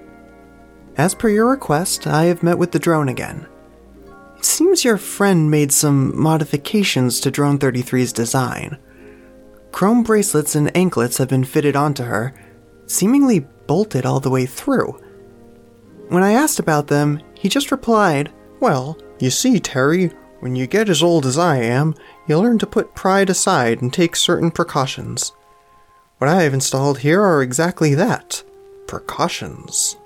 as 0.97 1.13
per 1.13 1.29
your 1.29 1.49
request, 1.49 2.07
I 2.07 2.25
have 2.25 2.41
met 2.41 2.57
with 2.57 2.71
the 2.71 2.79
drone 2.79 3.09
again. 3.09 3.47
It 4.37 4.45
seems 4.45 4.83
your 4.83 4.97
friend 4.97 5.51
made 5.51 5.71
some 5.71 6.17
modifications 6.19 7.19
to 7.21 7.31
Drone 7.31 7.59
33's 7.59 8.13
design. 8.13 8.77
Chrome 9.71 10.03
bracelets 10.03 10.55
and 10.55 10.75
anklets 10.75 11.17
have 11.17 11.27
been 11.27 11.43
fitted 11.43 11.75
onto 11.75 12.03
her, 12.03 12.33
seemingly 12.87 13.41
bolted 13.67 14.05
all 14.05 14.19
the 14.19 14.29
way 14.29 14.45
through. 14.45 14.99
When 16.09 16.23
I 16.23 16.33
asked 16.33 16.59
about 16.59 16.87
them, 16.87 17.19
he 17.33 17.49
just 17.49 17.71
replied, 17.71 18.31
Well, 18.61 18.97
you 19.19 19.29
see, 19.29 19.59
Terry, 19.59 20.11
when 20.39 20.55
you 20.55 20.67
get 20.67 20.89
as 20.89 21.03
old 21.03 21.25
as 21.25 21.37
I 21.37 21.57
am, 21.57 21.95
you 22.27 22.37
learn 22.37 22.59
to 22.59 22.67
put 22.67 22.95
pride 22.95 23.29
aside 23.29 23.81
and 23.81 23.91
take 23.91 24.15
certain 24.15 24.51
precautions. 24.51 25.31
What 26.17 26.29
I 26.29 26.43
have 26.43 26.53
installed 26.53 26.99
here 26.99 27.21
are 27.21 27.41
exactly 27.41 27.93
that 27.95 28.43
precautions. 28.87 29.97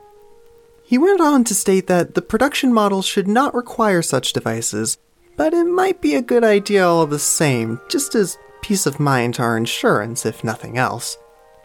He 0.84 0.98
went 0.98 1.22
on 1.22 1.44
to 1.44 1.54
state 1.54 1.88
that 1.88 2.15
the 2.15 2.22
production 2.22 2.74
model 2.74 3.02
should 3.02 3.28
not 3.28 3.54
require 3.54 4.02
such 4.02 4.34
devices, 4.34 4.98
but 5.38 5.54
it 5.54 5.65
might 5.65 6.02
be 6.02 6.15
a 6.15 6.22
good 6.22 6.44
idea 6.44 6.88
all 6.88 7.06
the 7.06 7.20
same, 7.20 7.80
just 7.89 8.15
as 8.15 8.38
peace 8.62 8.86
of 8.86 9.00
mind 9.00 9.36
to 9.36 9.44
our 9.44 9.56
insurance, 9.56 10.26
if 10.26 10.44
nothing 10.44 10.78
else. 10.78 11.18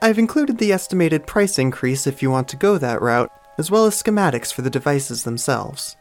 I've 0.03 0.19
included 0.19 0.59
the 0.59 0.73
estimated 0.73 1.27
price 1.27 1.59
increase 1.59 2.07
if 2.07 2.23
you 2.23 2.31
want 2.31 2.49
to 2.49 2.57
go 2.57 2.77
that 2.77 3.01
route, 3.01 3.31
as 3.57 3.71
well 3.71 3.87
as 3.87 4.01
schematics 4.01 4.53
for 4.53 4.63
the 4.63 4.71
devices 4.71 5.23
themselves. 5.23 5.97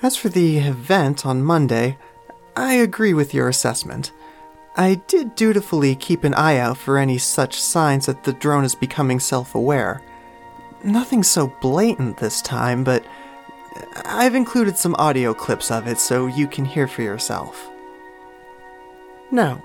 As 0.00 0.16
for 0.16 0.28
the 0.28 0.58
event 0.58 1.26
on 1.26 1.42
Monday, 1.42 1.98
I 2.54 2.74
agree 2.74 3.14
with 3.14 3.34
your 3.34 3.48
assessment. 3.48 4.12
I 4.76 4.94
did 5.08 5.34
dutifully 5.34 5.96
keep 5.96 6.22
an 6.22 6.34
eye 6.34 6.58
out 6.58 6.78
for 6.78 6.98
any 6.98 7.18
such 7.18 7.60
signs 7.60 8.06
that 8.06 8.22
the 8.22 8.32
drone 8.32 8.64
is 8.64 8.76
becoming 8.76 9.18
self 9.18 9.56
aware. 9.56 10.00
Nothing 10.84 11.24
so 11.24 11.52
blatant 11.60 12.18
this 12.18 12.40
time, 12.40 12.84
but 12.84 13.04
I've 14.04 14.36
included 14.36 14.78
some 14.78 14.94
audio 15.00 15.34
clips 15.34 15.72
of 15.72 15.88
it 15.88 15.98
so 15.98 16.28
you 16.28 16.46
can 16.46 16.64
hear 16.64 16.86
for 16.86 17.02
yourself. 17.02 17.68
Now, 19.32 19.60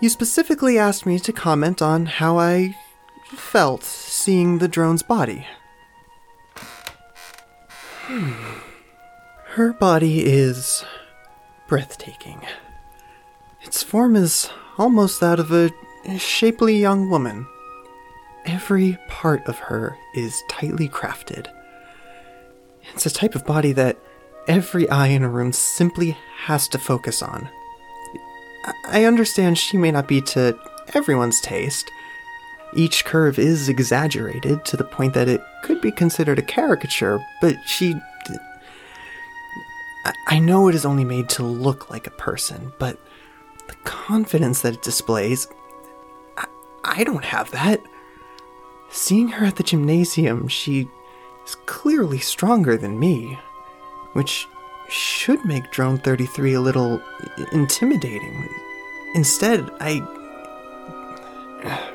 you 0.00 0.08
specifically 0.08 0.76
asked 0.76 1.06
me 1.06 1.20
to 1.20 1.32
comment 1.32 1.80
on 1.82 2.06
how 2.06 2.36
I 2.36 2.76
felt 3.26 3.84
seeing 3.84 4.58
the 4.58 4.68
drone's 4.68 5.04
body. 5.04 5.46
Hmm. 8.06 8.67
Her 9.52 9.72
body 9.72 10.24
is 10.24 10.84
breathtaking. 11.66 12.42
Its 13.62 13.82
form 13.82 14.14
is 14.14 14.48
almost 14.76 15.20
that 15.20 15.40
of 15.40 15.50
a 15.50 15.70
shapely 16.18 16.78
young 16.78 17.10
woman. 17.10 17.46
Every 18.46 18.98
part 19.08 19.44
of 19.46 19.58
her 19.58 19.98
is 20.14 20.42
tightly 20.48 20.88
crafted. 20.88 21.48
It's 22.94 23.06
a 23.06 23.10
type 23.10 23.34
of 23.34 23.44
body 23.44 23.72
that 23.72 23.98
every 24.46 24.88
eye 24.88 25.08
in 25.08 25.22
a 25.22 25.28
room 25.28 25.52
simply 25.52 26.16
has 26.44 26.68
to 26.68 26.78
focus 26.78 27.22
on. 27.22 27.48
I 28.86 29.04
understand 29.04 29.58
she 29.58 29.76
may 29.76 29.90
not 29.90 30.06
be 30.06 30.20
to 30.22 30.56
everyone's 30.94 31.40
taste, 31.40 31.90
Each 32.74 33.04
curve 33.04 33.38
is 33.38 33.68
exaggerated 33.68 34.64
to 34.66 34.76
the 34.76 34.84
point 34.84 35.14
that 35.14 35.28
it 35.28 35.40
could 35.62 35.80
be 35.80 35.90
considered 35.90 36.38
a 36.38 36.42
caricature, 36.42 37.24
but 37.40 37.56
she. 37.66 37.94
I- 40.26 40.38
know 40.38 40.68
it 40.68 40.74
is 40.74 40.86
only 40.86 41.04
made 41.04 41.28
to 41.30 41.42
look 41.42 41.90
like 41.90 42.06
a 42.06 42.12
person, 42.12 42.72
but 42.78 42.98
the 43.66 43.74
confidence 43.84 44.62
that 44.62 44.74
it 44.74 44.82
displays. 44.82 45.48
I, 46.36 46.46
I 46.84 47.04
don't 47.04 47.24
have 47.24 47.50
that. 47.50 47.82
Seeing 48.90 49.28
her 49.28 49.44
at 49.46 49.56
the 49.56 49.62
gymnasium, 49.62 50.48
she 50.48 50.88
is 51.46 51.54
clearly 51.66 52.18
stronger 52.18 52.76
than 52.76 52.98
me, 52.98 53.38
which 54.14 54.46
should 54.88 55.44
make 55.44 55.70
Drone 55.70 55.98
33 55.98 56.54
a 56.54 56.60
little 56.60 57.02
intimidating. 57.52 58.48
Instead, 59.14 59.70
I. 59.80 59.98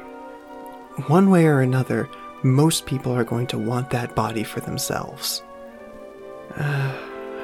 One 1.07 1.31
way 1.31 1.47
or 1.47 1.61
another, 1.61 2.07
most 2.43 2.85
people 2.85 3.11
are 3.13 3.23
going 3.23 3.47
to 3.47 3.57
want 3.57 3.89
that 3.89 4.15
body 4.15 4.43
for 4.43 4.59
themselves. 4.59 5.41
Uh, 6.55 6.95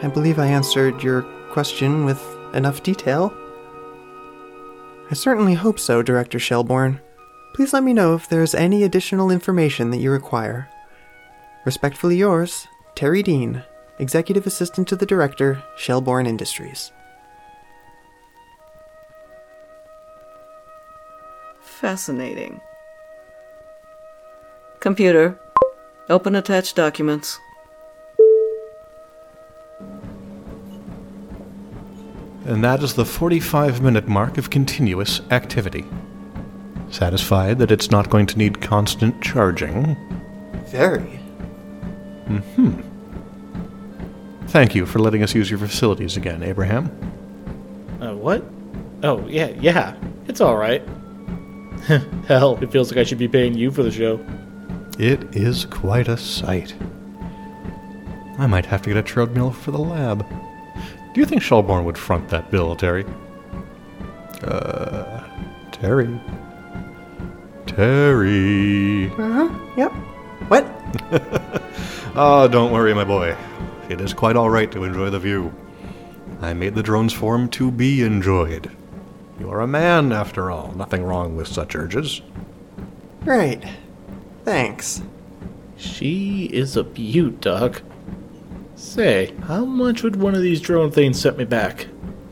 I 0.02 0.08
believe 0.08 0.40
I 0.40 0.48
answered 0.48 1.04
your 1.04 1.24
question 1.52 2.06
with 2.06 2.24
enough 2.54 2.84
detail. 2.84 3.34
I 5.12 5.14
certainly 5.14 5.56
hope 5.56 5.80
so, 5.80 6.02
Director 6.02 6.40
Shelbourne. 6.40 7.02
Please 7.54 7.74
let 7.74 7.84
me 7.84 7.94
know 7.94 8.16
if 8.16 8.30
there's 8.30 8.56
any 8.56 8.84
additional 8.84 9.30
information 9.30 9.90
that 9.92 9.98
you 9.98 10.12
require. 10.12 10.70
Respectfully 11.66 12.16
yours, 12.16 12.68
Terry 12.96 13.22
Dean, 13.22 13.64
Executive 13.98 14.48
Assistant 14.48 14.88
to 14.88 14.96
the 14.96 15.06
Director, 15.06 15.62
Shelbourne 15.76 16.28
Industries. 16.28 16.92
Fascinating. 21.62 22.62
Computer, 24.80 25.38
open 26.10 26.36
attached 26.36 26.76
documents. 26.76 27.40
And 32.50 32.64
that 32.64 32.82
is 32.82 32.96
the 32.96 33.06
45 33.06 33.80
minute 33.84 34.08
mark 34.08 34.40
of 34.40 34.50
continuous 34.50 35.22
activity. 35.30 35.86
Satisfied 36.90 37.60
that 37.60 37.70
it's 37.70 37.92
not 37.92 38.10
going 38.10 38.26
to 38.26 38.40
need 38.40 38.60
constant 38.60 39.22
charging? 39.22 39.96
Very. 40.66 41.20
Mm 42.26 42.42
hmm. 42.56 44.48
Thank 44.48 44.74
you 44.74 44.88
for 44.88 44.98
letting 44.98 45.22
us 45.22 45.36
use 45.36 45.52
your 45.52 45.60
facilities 45.60 46.18
again, 46.18 46.42
Abraham. 46.42 46.88
Uh, 48.02 48.16
what? 48.16 48.44
Oh, 49.04 49.28
yeah, 49.28 49.50
yeah. 49.60 49.96
It's 50.28 50.42
alright. 50.42 50.82
Hell, 52.28 52.58
it 52.64 52.72
feels 52.72 52.90
like 52.90 52.98
I 52.98 53.04
should 53.04 53.20
be 53.20 53.28
paying 53.28 53.54
you 53.54 53.70
for 53.70 53.84
the 53.84 53.92
show. 53.92 54.20
It 54.98 55.36
is 55.36 55.66
quite 55.66 56.08
a 56.08 56.18
sight. 56.18 56.74
I 58.40 58.48
might 58.48 58.66
have 58.66 58.82
to 58.82 58.90
get 58.90 58.98
a 58.98 59.04
treadmill 59.04 59.52
for 59.52 59.70
the 59.70 59.78
lab. 59.78 60.26
Do 61.14 61.20
you 61.20 61.26
think 61.26 61.42
Shelbourne 61.42 61.86
would 61.86 61.98
front 61.98 62.30
that 62.30 62.52
bill, 62.52 62.76
Terry? 62.76 63.06
Uh, 64.44 65.24
Terry. 65.72 66.20
Terry. 67.66 69.08
Uh 69.12 69.48
huh. 69.48 69.60
Yep. 69.78 69.92
What? 70.50 70.66
Oh, 72.16 72.48
don't 72.52 72.72
worry, 72.72 72.94
my 72.94 73.04
boy. 73.04 73.36
It 73.90 74.02
is 74.02 74.14
quite 74.14 74.36
all 74.36 74.50
right 74.50 74.72
to 74.72 74.84
enjoy 74.84 75.10
the 75.10 75.20
view. 75.20 75.54
I 76.42 76.54
made 76.54 76.76
the 76.76 76.84
drone's 76.84 77.14
form 77.14 77.50
to 77.50 77.72
be 77.72 78.04
enjoyed. 78.04 78.72
You 79.40 79.50
are 79.50 79.62
a 79.62 79.68
man, 79.68 80.12
after 80.12 80.52
all. 80.52 80.74
Nothing 80.74 81.04
wrong 81.04 81.36
with 81.36 81.48
such 81.48 81.76
urges. 81.76 82.22
Great. 83.24 83.64
Thanks. 84.46 85.02
She 85.78 86.46
is 86.46 86.76
a 86.78 86.84
beaut, 86.84 87.42
Doc. 87.42 87.82
Say, 88.80 89.34
how 89.44 89.66
much 89.66 90.04
would 90.04 90.16
one 90.16 90.36
of 90.36 90.42
these 90.42 90.62
drone 90.62 90.90
things 90.90 91.20
set 91.20 91.38
me 91.38 91.44
back? 91.44 91.88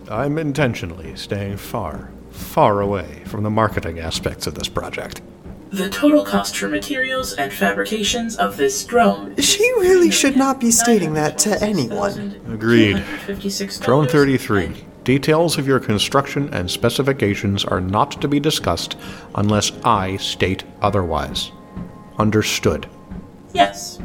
I'm 0.10 0.38
intentionally 0.38 1.14
staying 1.18 1.58
far, 1.58 2.10
far 2.32 2.80
away 2.80 3.22
from 3.26 3.44
the 3.44 3.50
marketing 3.50 4.00
aspects 4.00 4.48
of 4.48 4.56
this 4.56 4.70
project. 4.70 5.22
The 5.72 5.90
total 5.90 6.24
cost 6.24 6.56
for 6.56 6.70
materials 6.70 7.34
and 7.34 7.52
fabrications 7.52 8.38
of 8.38 8.56
this 8.56 8.86
drone. 8.86 9.36
She 9.36 9.62
really 9.74 10.10
should 10.10 10.38
not 10.38 10.62
be 10.62 10.72
stating 10.72 11.16
that 11.16 11.38
to 11.40 11.62
anyone. 11.62 12.40
Agreed. 12.50 13.04
Drone 13.82 14.08
33. 14.08 14.86
Details 15.04 15.58
of 15.58 15.68
your 15.68 15.82
construction 15.82 16.54
and 16.54 16.72
specifications 16.72 17.66
are 17.66 17.82
not 17.82 18.22
to 18.22 18.30
be 18.30 18.40
discussed 18.40 18.96
unless 19.36 19.74
I 19.84 20.16
state 20.16 20.64
otherwise. 20.82 21.52
Understood. 22.18 22.88
Yes. 23.54 24.00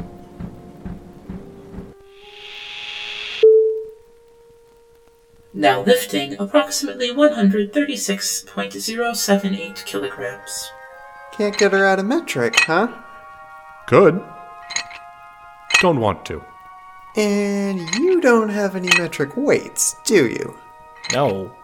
Now 5.53 5.83
lifting 5.83 6.35
approximately 6.39 7.11
136.078 7.11 9.85
kilograms. 9.85 10.71
Can't 11.33 11.57
get 11.57 11.73
her 11.73 11.85
out 11.85 11.99
of 11.99 12.05
metric, 12.05 12.55
huh? 12.61 12.87
Good. 13.85 14.23
Don't 15.79 15.99
want 15.99 16.25
to. 16.25 16.43
And 17.15 17.79
you 17.95 18.19
don't 18.19 18.49
have 18.49 18.75
any 18.75 18.89
metric 18.97 19.37
weights, 19.37 19.95
do 20.05 20.27
you? 20.27 20.57
No. 21.13 21.55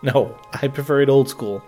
No, 0.00 0.34
I 0.54 0.68
prefer 0.68 1.02
it 1.02 1.10
old 1.10 1.28
school. 1.28 1.62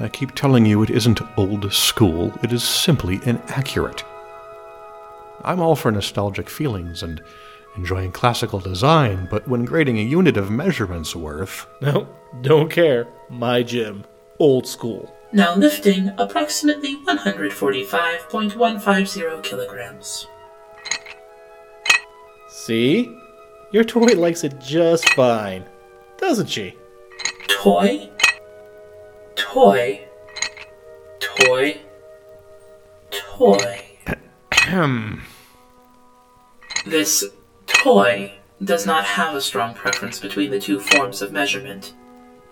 I 0.00 0.08
keep 0.08 0.34
telling 0.34 0.66
you 0.66 0.82
it 0.82 0.90
isn't 0.90 1.20
old 1.38 1.72
school, 1.72 2.32
it 2.42 2.52
is 2.52 2.64
simply 2.64 3.20
inaccurate. 3.24 4.02
I'm 5.44 5.60
all 5.60 5.76
for 5.76 5.92
nostalgic 5.92 6.50
feelings 6.50 7.04
and 7.04 7.22
enjoying 7.76 8.12
classical 8.12 8.60
design, 8.60 9.26
but 9.30 9.48
when 9.48 9.64
grading 9.64 9.98
a 9.98 10.02
unit 10.02 10.36
of 10.36 10.50
measurement's 10.50 11.16
worth. 11.16 11.66
No, 11.80 12.06
don't 12.42 12.70
care. 12.70 13.08
My 13.28 13.62
gym. 13.62 14.04
Old 14.38 14.66
school. 14.66 15.12
Now 15.32 15.54
lifting 15.54 16.10
approximately 16.18 16.96
145.150 17.04 19.42
kilograms. 19.42 20.26
See? 22.48 23.14
Your 23.72 23.84
toy 23.84 24.14
likes 24.14 24.44
it 24.44 24.60
just 24.60 25.08
fine. 25.10 25.64
Doesn't 26.18 26.48
she? 26.48 26.74
Toy? 27.48 28.08
Toy? 29.34 30.06
Toy? 31.20 31.80
Toy. 33.10 33.82
Ahem. 34.52 35.22
This 36.86 37.24
toy 37.86 38.32
does 38.64 38.84
not 38.84 39.04
have 39.04 39.36
a 39.36 39.40
strong 39.40 39.72
preference 39.72 40.18
between 40.18 40.50
the 40.50 40.58
two 40.58 40.80
forms 40.80 41.22
of 41.22 41.30
measurement, 41.30 41.94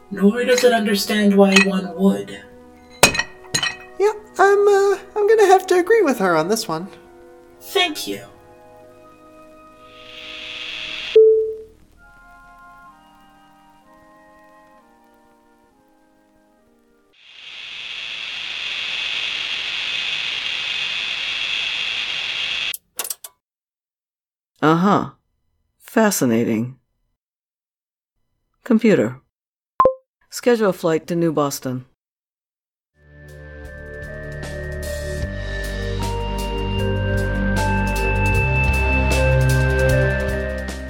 nor 0.09 0.45
does 0.45 0.63
it 0.63 0.73
understand 0.73 1.37
why 1.37 1.57
one 1.65 1.93
would. 1.97 2.41
Yep, 3.99 4.17
I'm 4.39 4.69
uh 4.69 4.99
I'm 5.17 5.27
gonna 5.29 5.47
have 5.47 5.67
to 5.69 5.79
agree 5.81 6.03
with 6.03 6.19
her 6.19 6.37
on 6.37 6.47
this 6.47 6.69
one. 6.69 6.87
Thank 7.61 8.07
you. 8.07 8.25
Fascinating. 25.95 26.77
Computer. 28.65 29.21
Schedule 30.29 30.71
a 30.71 30.73
flight 30.73 31.07
to 31.07 31.15
New 31.15 31.33
Boston. 31.33 31.85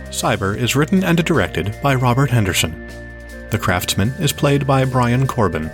Cyber 0.09 0.57
is 0.57 0.75
written 0.75 1.05
and 1.05 1.23
directed 1.23 1.77
by 1.83 1.95
Robert 1.95 2.31
Henderson. 2.31 2.73
The 3.51 3.59
Craftsman 3.59 4.09
is 4.21 4.33
played 4.33 4.67
by 4.67 4.87
Brian 4.87 5.27
Corbin. 5.27 5.71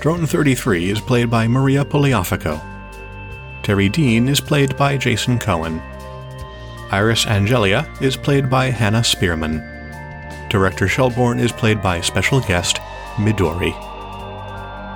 Drone 0.00 0.26
33 0.26 0.90
is 0.90 1.00
played 1.00 1.30
by 1.30 1.46
Maria 1.46 1.84
Poliafico. 1.84 2.60
Terry 3.62 3.88
Dean 3.88 4.28
is 4.28 4.40
played 4.40 4.76
by 4.76 4.96
Jason 4.96 5.38
Cohen. 5.38 5.80
Iris 6.92 7.24
Angelia 7.24 7.88
is 8.02 8.18
played 8.18 8.50
by 8.50 8.66
Hannah 8.66 9.02
Spearman. 9.02 9.62
Director 10.50 10.86
Shelbourne 10.86 11.40
is 11.40 11.50
played 11.50 11.80
by 11.82 12.02
special 12.02 12.38
guest 12.40 12.76
Midori. 13.16 13.72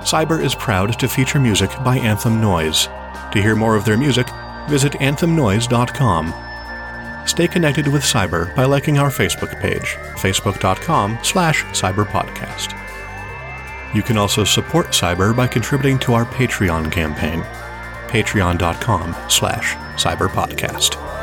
Cyber 0.03 0.39
is 0.39 0.53
proud 0.53 0.99
to 0.99 1.07
feature 1.09 1.39
music 1.39 1.71
by 1.83 1.97
Anthem 1.97 2.39
Noise. 2.39 2.87
To 3.31 3.41
hear 3.41 3.55
more 3.55 3.75
of 3.75 3.83
their 3.83 3.97
music, 3.97 4.27
visit 4.69 4.93
anthemnoise.com. 4.93 6.33
Stay 7.27 7.47
connected 7.47 7.87
with 7.87 8.03
Cyber 8.03 8.55
by 8.55 8.65
liking 8.65 8.99
our 8.99 9.09
Facebook 9.09 9.59
page, 9.59 9.95
facebook.com 10.21 11.17
slash 11.23 11.63
cyberpodcast. 11.65 12.75
You 13.95 14.03
can 14.03 14.17
also 14.17 14.43
support 14.43 14.89
Cyber 14.89 15.35
by 15.35 15.47
contributing 15.47 15.97
to 15.99 16.13
our 16.13 16.25
Patreon 16.25 16.91
campaign, 16.91 17.41
patreon.com 18.07 19.15
slash 19.29 19.73
cyberpodcast. 19.95 21.16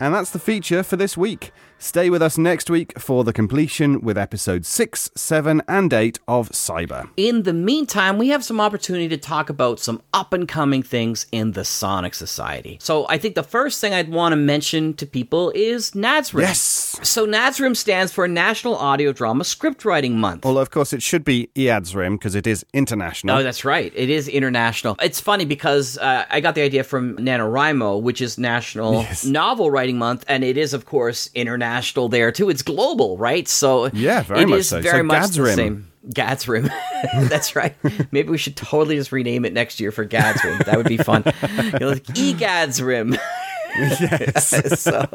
And 0.00 0.14
that's 0.14 0.30
the 0.30 0.38
feature 0.38 0.82
for 0.82 0.96
this 0.96 1.16
week. 1.16 1.52
Stay 1.78 2.08
with 2.08 2.22
us 2.22 2.38
next 2.38 2.70
week 2.70 2.98
for 2.98 3.24
the 3.24 3.32
completion 3.32 4.00
with 4.00 4.16
episodes 4.16 4.68
6, 4.68 5.10
7, 5.14 5.60
and 5.68 5.92
8 5.92 6.18
of 6.26 6.48
Cyber. 6.50 7.10
In 7.16 7.42
the 7.42 7.52
meantime, 7.52 8.16
we 8.16 8.28
have 8.28 8.42
some 8.42 8.58
opportunity 8.58 9.06
to 9.08 9.18
talk 9.18 9.50
about 9.50 9.78
some 9.80 10.00
up 10.14 10.32
and 10.32 10.48
coming 10.48 10.82
things 10.82 11.26
in 11.30 11.52
the 11.52 11.64
Sonic 11.64 12.14
Society. 12.14 12.78
So 12.80 13.06
I 13.10 13.18
think 13.18 13.34
the 13.34 13.42
first 13.42 13.82
thing 13.82 13.92
I'd 13.92 14.08
want 14.08 14.32
to 14.32 14.36
mention 14.36 14.94
to 14.94 15.06
people 15.06 15.52
is 15.54 15.90
NADSRIM. 15.90 16.40
Yes! 16.40 16.98
So 17.02 17.26
NADSRIM 17.26 17.76
stands 17.76 18.12
for 18.12 18.26
National 18.26 18.76
Audio 18.76 19.12
Drama 19.12 19.44
Script 19.44 19.84
Writing 19.84 20.18
Month. 20.18 20.46
Although, 20.46 20.62
of 20.62 20.70
course, 20.70 20.94
it 20.94 21.02
should 21.02 21.24
be 21.24 21.50
EADSRIM 21.54 22.12
because 22.12 22.34
it 22.34 22.46
is 22.46 22.64
international. 22.72 23.36
Oh, 23.36 23.42
that's 23.42 23.64
right. 23.64 23.92
It 23.94 24.08
is 24.08 24.26
international. 24.28 24.96
It's 25.02 25.20
funny 25.20 25.44
because 25.44 25.98
uh, 25.98 26.24
I 26.30 26.40
got 26.40 26.54
the 26.54 26.62
idea 26.62 26.82
from 26.82 27.18
NaNoWriMo, 27.18 28.00
which 28.00 28.22
is 28.22 28.38
National 28.38 29.02
Yes. 29.02 29.26
Novel 29.26 29.70
Writing 29.70 29.83
Month, 29.92 30.24
and 30.28 30.42
it 30.42 30.56
is, 30.56 30.72
of 30.74 30.86
course, 30.86 31.30
international 31.34 32.08
there 32.08 32.32
too. 32.32 32.48
It's 32.50 32.62
global, 32.62 33.16
right? 33.18 33.46
So 33.46 33.86
Yeah, 33.92 34.22
very 34.22 34.42
it 34.42 34.48
much 34.48 34.58
is 34.60 34.68
so. 34.70 34.80
very 34.80 35.02
much 35.02 35.28
the 35.30 35.42
GADSRIM. 35.42 35.54
same. 35.54 35.88
Gadsrim. 36.08 36.70
That's 37.30 37.56
right. 37.56 37.74
Maybe 38.12 38.28
we 38.28 38.36
should 38.38 38.56
totally 38.56 38.96
just 38.96 39.10
rename 39.10 39.44
it 39.46 39.52
next 39.54 39.80
year 39.80 39.90
for 39.90 40.04
Gad's 40.04 40.38
Gadsrim. 40.40 40.64
That 40.66 40.76
would 40.76 40.86
be 40.88 40.98
fun. 40.98 41.24
You're 41.80 41.90
like 41.94 42.18
E-Gadsrim. 42.18 43.18
yes. 43.76 44.80
so 44.80 45.06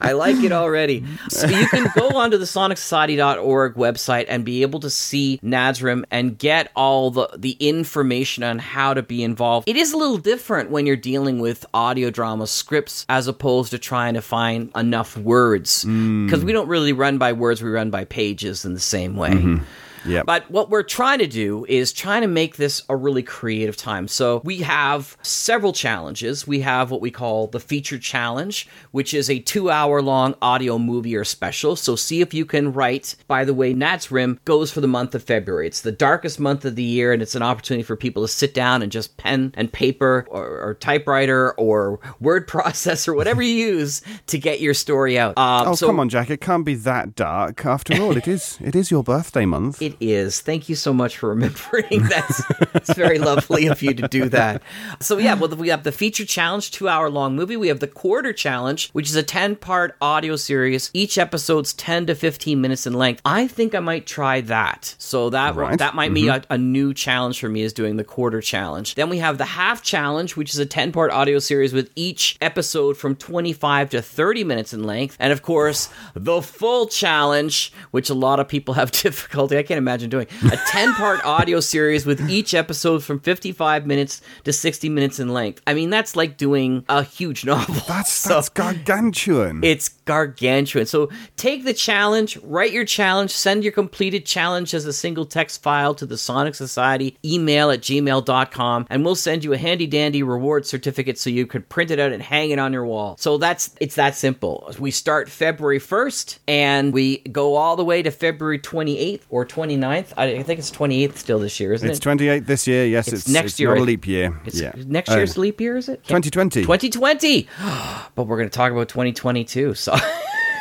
I 0.00 0.12
like 0.12 0.36
it 0.36 0.52
already. 0.52 1.04
So 1.28 1.46
you 1.46 1.66
can 1.68 1.90
go 1.96 2.08
onto 2.16 2.36
the 2.38 2.44
sonicsociety.org 2.44 3.74
website 3.74 4.26
and 4.28 4.44
be 4.44 4.62
able 4.62 4.80
to 4.80 4.90
see 4.90 5.40
NADSRIM 5.42 6.04
and 6.10 6.38
get 6.38 6.70
all 6.76 7.10
the, 7.10 7.28
the 7.36 7.52
information 7.52 8.42
on 8.42 8.58
how 8.58 8.94
to 8.94 9.02
be 9.02 9.22
involved. 9.22 9.68
It 9.68 9.76
is 9.76 9.92
a 9.92 9.96
little 9.96 10.18
different 10.18 10.70
when 10.70 10.86
you're 10.86 10.96
dealing 10.96 11.40
with 11.40 11.66
audio 11.74 12.10
drama 12.10 12.46
scripts 12.46 13.06
as 13.08 13.28
opposed 13.28 13.70
to 13.70 13.78
trying 13.78 14.14
to 14.14 14.22
find 14.22 14.70
enough 14.74 15.16
words. 15.16 15.82
Hmm. 15.82 16.26
Because 16.26 16.44
we 16.44 16.52
don't 16.52 16.68
really 16.68 16.92
run 16.92 17.18
by 17.18 17.32
words, 17.32 17.62
we 17.62 17.70
run 17.70 17.90
by 17.90 18.04
pages 18.04 18.64
in 18.64 18.74
the 18.74 18.80
same 18.80 19.16
way. 19.16 19.30
Mm-hmm. 19.30 19.64
Yeah. 20.06 20.22
But 20.24 20.50
what 20.50 20.70
we're 20.70 20.82
trying 20.82 21.18
to 21.20 21.26
do 21.26 21.64
is 21.68 21.92
trying 21.92 22.22
to 22.22 22.28
make 22.28 22.56
this 22.56 22.82
a 22.88 22.96
really 22.96 23.22
creative 23.22 23.76
time. 23.76 24.08
So 24.08 24.40
we 24.44 24.58
have 24.58 25.16
several 25.22 25.72
challenges. 25.72 26.46
We 26.46 26.60
have 26.60 26.90
what 26.90 27.00
we 27.00 27.10
call 27.10 27.46
the 27.48 27.60
feature 27.60 27.98
challenge, 27.98 28.68
which 28.90 29.12
is 29.14 29.28
a 29.30 29.38
two 29.38 29.70
hour 29.70 30.02
long 30.02 30.34
audio 30.42 30.78
movie 30.78 31.16
or 31.16 31.24
special. 31.24 31.76
So 31.76 31.96
see 31.96 32.20
if 32.20 32.32
you 32.34 32.44
can 32.44 32.72
write. 32.72 33.16
By 33.26 33.44
the 33.44 33.54
way, 33.54 33.74
NADSRIM 33.74 34.38
goes 34.44 34.70
for 34.72 34.80
the 34.80 34.88
month 34.88 35.14
of 35.14 35.22
February. 35.22 35.66
It's 35.66 35.80
the 35.80 35.92
darkest 35.92 36.38
month 36.40 36.64
of 36.64 36.76
the 36.76 36.82
year, 36.82 37.12
and 37.12 37.22
it's 37.22 37.34
an 37.34 37.42
opportunity 37.42 37.82
for 37.82 37.96
people 37.96 38.22
to 38.22 38.28
sit 38.28 38.54
down 38.54 38.82
and 38.82 38.92
just 38.92 39.16
pen 39.16 39.52
and 39.56 39.72
paper 39.72 40.26
or, 40.28 40.46
or 40.60 40.74
typewriter 40.74 41.52
or 41.52 42.00
word 42.20 42.48
processor, 42.56 43.14
whatever 43.14 43.42
you 43.42 43.54
use 43.54 44.02
to 44.26 44.38
get 44.38 44.60
your 44.60 44.74
story 44.74 45.18
out. 45.18 45.36
Um, 45.38 45.68
oh, 45.68 45.74
so- 45.74 45.86
come 45.86 46.00
on, 46.00 46.08
Jack. 46.08 46.30
It 46.30 46.40
can't 46.40 46.64
be 46.64 46.74
that 46.74 47.14
dark. 47.14 47.64
After 47.66 48.00
all, 48.00 48.16
it 48.16 48.28
is 48.28 48.58
it 48.60 48.74
is 48.74 48.90
your 48.90 49.02
birthday 49.02 49.44
month. 49.44 49.80
It 49.82 49.95
is. 50.00 50.40
Thank 50.40 50.68
you 50.68 50.74
so 50.74 50.92
much 50.92 51.18
for 51.18 51.28
remembering. 51.30 52.02
That's 52.08 52.42
it's 52.74 52.94
very 52.94 53.18
lovely 53.18 53.66
of 53.66 53.82
you 53.82 53.94
to 53.94 54.08
do 54.08 54.28
that. 54.30 54.62
So 55.00 55.18
yeah, 55.18 55.34
well 55.34 55.50
we 55.50 55.68
have 55.68 55.82
the 55.84 55.92
feature 55.92 56.24
challenge, 56.24 56.70
two 56.70 56.88
hour 56.88 57.08
long 57.10 57.36
movie. 57.36 57.56
We 57.56 57.68
have 57.68 57.80
the 57.80 57.86
quarter 57.86 58.32
challenge, 58.32 58.90
which 58.90 59.08
is 59.08 59.16
a 59.16 59.22
ten 59.22 59.56
part 59.56 59.96
audio 60.00 60.36
series. 60.36 60.90
Each 60.94 61.18
episode's 61.18 61.72
ten 61.72 62.06
to 62.06 62.14
fifteen 62.14 62.60
minutes 62.60 62.86
in 62.86 62.92
length. 62.94 63.22
I 63.24 63.46
think 63.48 63.74
I 63.74 63.80
might 63.80 64.06
try 64.06 64.40
that. 64.42 64.94
So 64.98 65.30
that 65.30 65.54
Right. 65.56 65.78
that 65.78 65.94
might 65.94 66.12
be 66.12 66.24
mm-hmm. 66.24 66.44
a, 66.50 66.54
a 66.54 66.58
new 66.58 66.92
challenge 66.92 67.40
for 67.40 67.48
me 67.48 67.62
is 67.62 67.72
doing 67.72 67.96
the 67.96 68.04
quarter 68.04 68.40
challenge. 68.40 68.94
Then 68.94 69.08
we 69.08 69.18
have 69.18 69.38
the 69.38 69.44
half 69.44 69.82
challenge, 69.82 70.36
which 70.36 70.52
is 70.52 70.58
a 70.58 70.66
ten 70.66 70.92
part 70.92 71.10
audio 71.10 71.38
series 71.38 71.72
with 71.72 71.90
each 71.96 72.36
episode 72.40 72.96
from 72.96 73.16
twenty 73.16 73.52
five 73.52 73.90
to 73.90 74.02
thirty 74.02 74.44
minutes 74.44 74.72
in 74.72 74.84
length, 74.84 75.16
and 75.20 75.32
of 75.32 75.42
course 75.42 75.88
the 76.14 76.42
full 76.42 76.86
challenge, 76.86 77.72
which 77.90 78.10
a 78.10 78.14
lot 78.14 78.40
of 78.40 78.48
people 78.48 78.74
have 78.74 78.90
difficulty. 79.02 79.56
I 79.58 79.62
can't 79.62 79.78
imagine 79.86 80.10
doing 80.10 80.26
a 80.50 80.56
10 80.66 80.94
part 80.94 81.24
audio 81.24 81.60
series 81.60 82.04
with 82.04 82.28
each 82.28 82.54
episode 82.54 83.04
from 83.04 83.20
55 83.20 83.86
minutes 83.86 84.20
to 84.42 84.52
60 84.52 84.88
minutes 84.88 85.20
in 85.20 85.28
length. 85.28 85.62
I 85.64 85.74
mean, 85.74 85.90
that's 85.90 86.16
like 86.16 86.36
doing 86.36 86.84
a 86.88 87.04
huge 87.04 87.44
novel. 87.52 87.76
That's 87.86 88.24
that's 88.24 88.48
gargantuan. 88.48 89.62
It's 89.62 89.88
gargantuan. 89.88 90.86
So 90.86 91.08
take 91.36 91.64
the 91.64 91.72
challenge, 91.72 92.36
write 92.38 92.72
your 92.72 92.84
challenge, 92.84 93.30
send 93.30 93.62
your 93.62 93.72
completed 93.72 94.26
challenge 94.26 94.74
as 94.74 94.86
a 94.86 94.92
single 94.92 95.24
text 95.24 95.62
file 95.62 95.94
to 95.94 96.06
the 96.06 96.18
Sonic 96.18 96.56
Society 96.56 97.16
email 97.24 97.70
at 97.70 97.80
gmail.com, 97.80 98.86
and 98.90 99.04
we'll 99.04 99.14
send 99.14 99.44
you 99.44 99.52
a 99.52 99.58
handy 99.58 99.86
dandy 99.86 100.24
reward 100.24 100.66
certificate 100.66 101.16
so 101.16 101.30
you 101.30 101.46
could 101.46 101.68
print 101.68 101.92
it 101.92 102.00
out 102.00 102.12
and 102.12 102.22
hang 102.22 102.50
it 102.50 102.58
on 102.58 102.72
your 102.72 102.84
wall. 102.84 103.16
So 103.20 103.38
that's 103.38 103.72
it's 103.80 103.94
that 103.94 104.16
simple. 104.16 104.68
We 104.80 104.90
start 104.90 105.28
February 105.28 105.78
1st 105.78 106.38
and 106.48 106.92
we 106.92 107.18
go 107.18 107.54
all 107.54 107.76
the 107.76 107.84
way 107.84 108.02
to 108.02 108.10
February 108.10 108.58
28th 108.58 109.22
or 109.30 109.46
29th. 109.46 109.75
I 109.84 109.98
I 110.16 110.42
think 110.42 110.58
it's 110.58 110.70
28th 110.70 111.16
still 111.16 111.38
this 111.38 111.58
year, 111.60 111.72
isn't 111.72 111.88
it? 111.88 111.92
It's 111.92 112.00
28th 112.00 112.46
this 112.46 112.66
year. 112.66 112.86
Yes, 112.86 113.08
It's 113.08 113.26
it's, 113.26 113.28
next 113.28 113.52
it's 113.52 113.60
year, 113.60 113.70
Not 113.70 113.78
a 113.78 113.84
leap 113.84 114.06
year. 114.06 114.40
It's 114.44 114.60
yeah. 114.60 114.72
next 114.86 115.10
year's 115.10 115.36
oh. 115.36 115.42
leap 115.42 115.60
year, 115.60 115.76
is 115.76 115.88
it? 115.88 116.02
2020. 116.04 116.62
2020. 116.62 117.48
but 118.14 118.24
we're 118.24 118.36
going 118.36 118.48
to 118.48 118.56
talk 118.56 118.72
about 118.72 118.88
2022. 118.88 119.74
So 119.74 119.94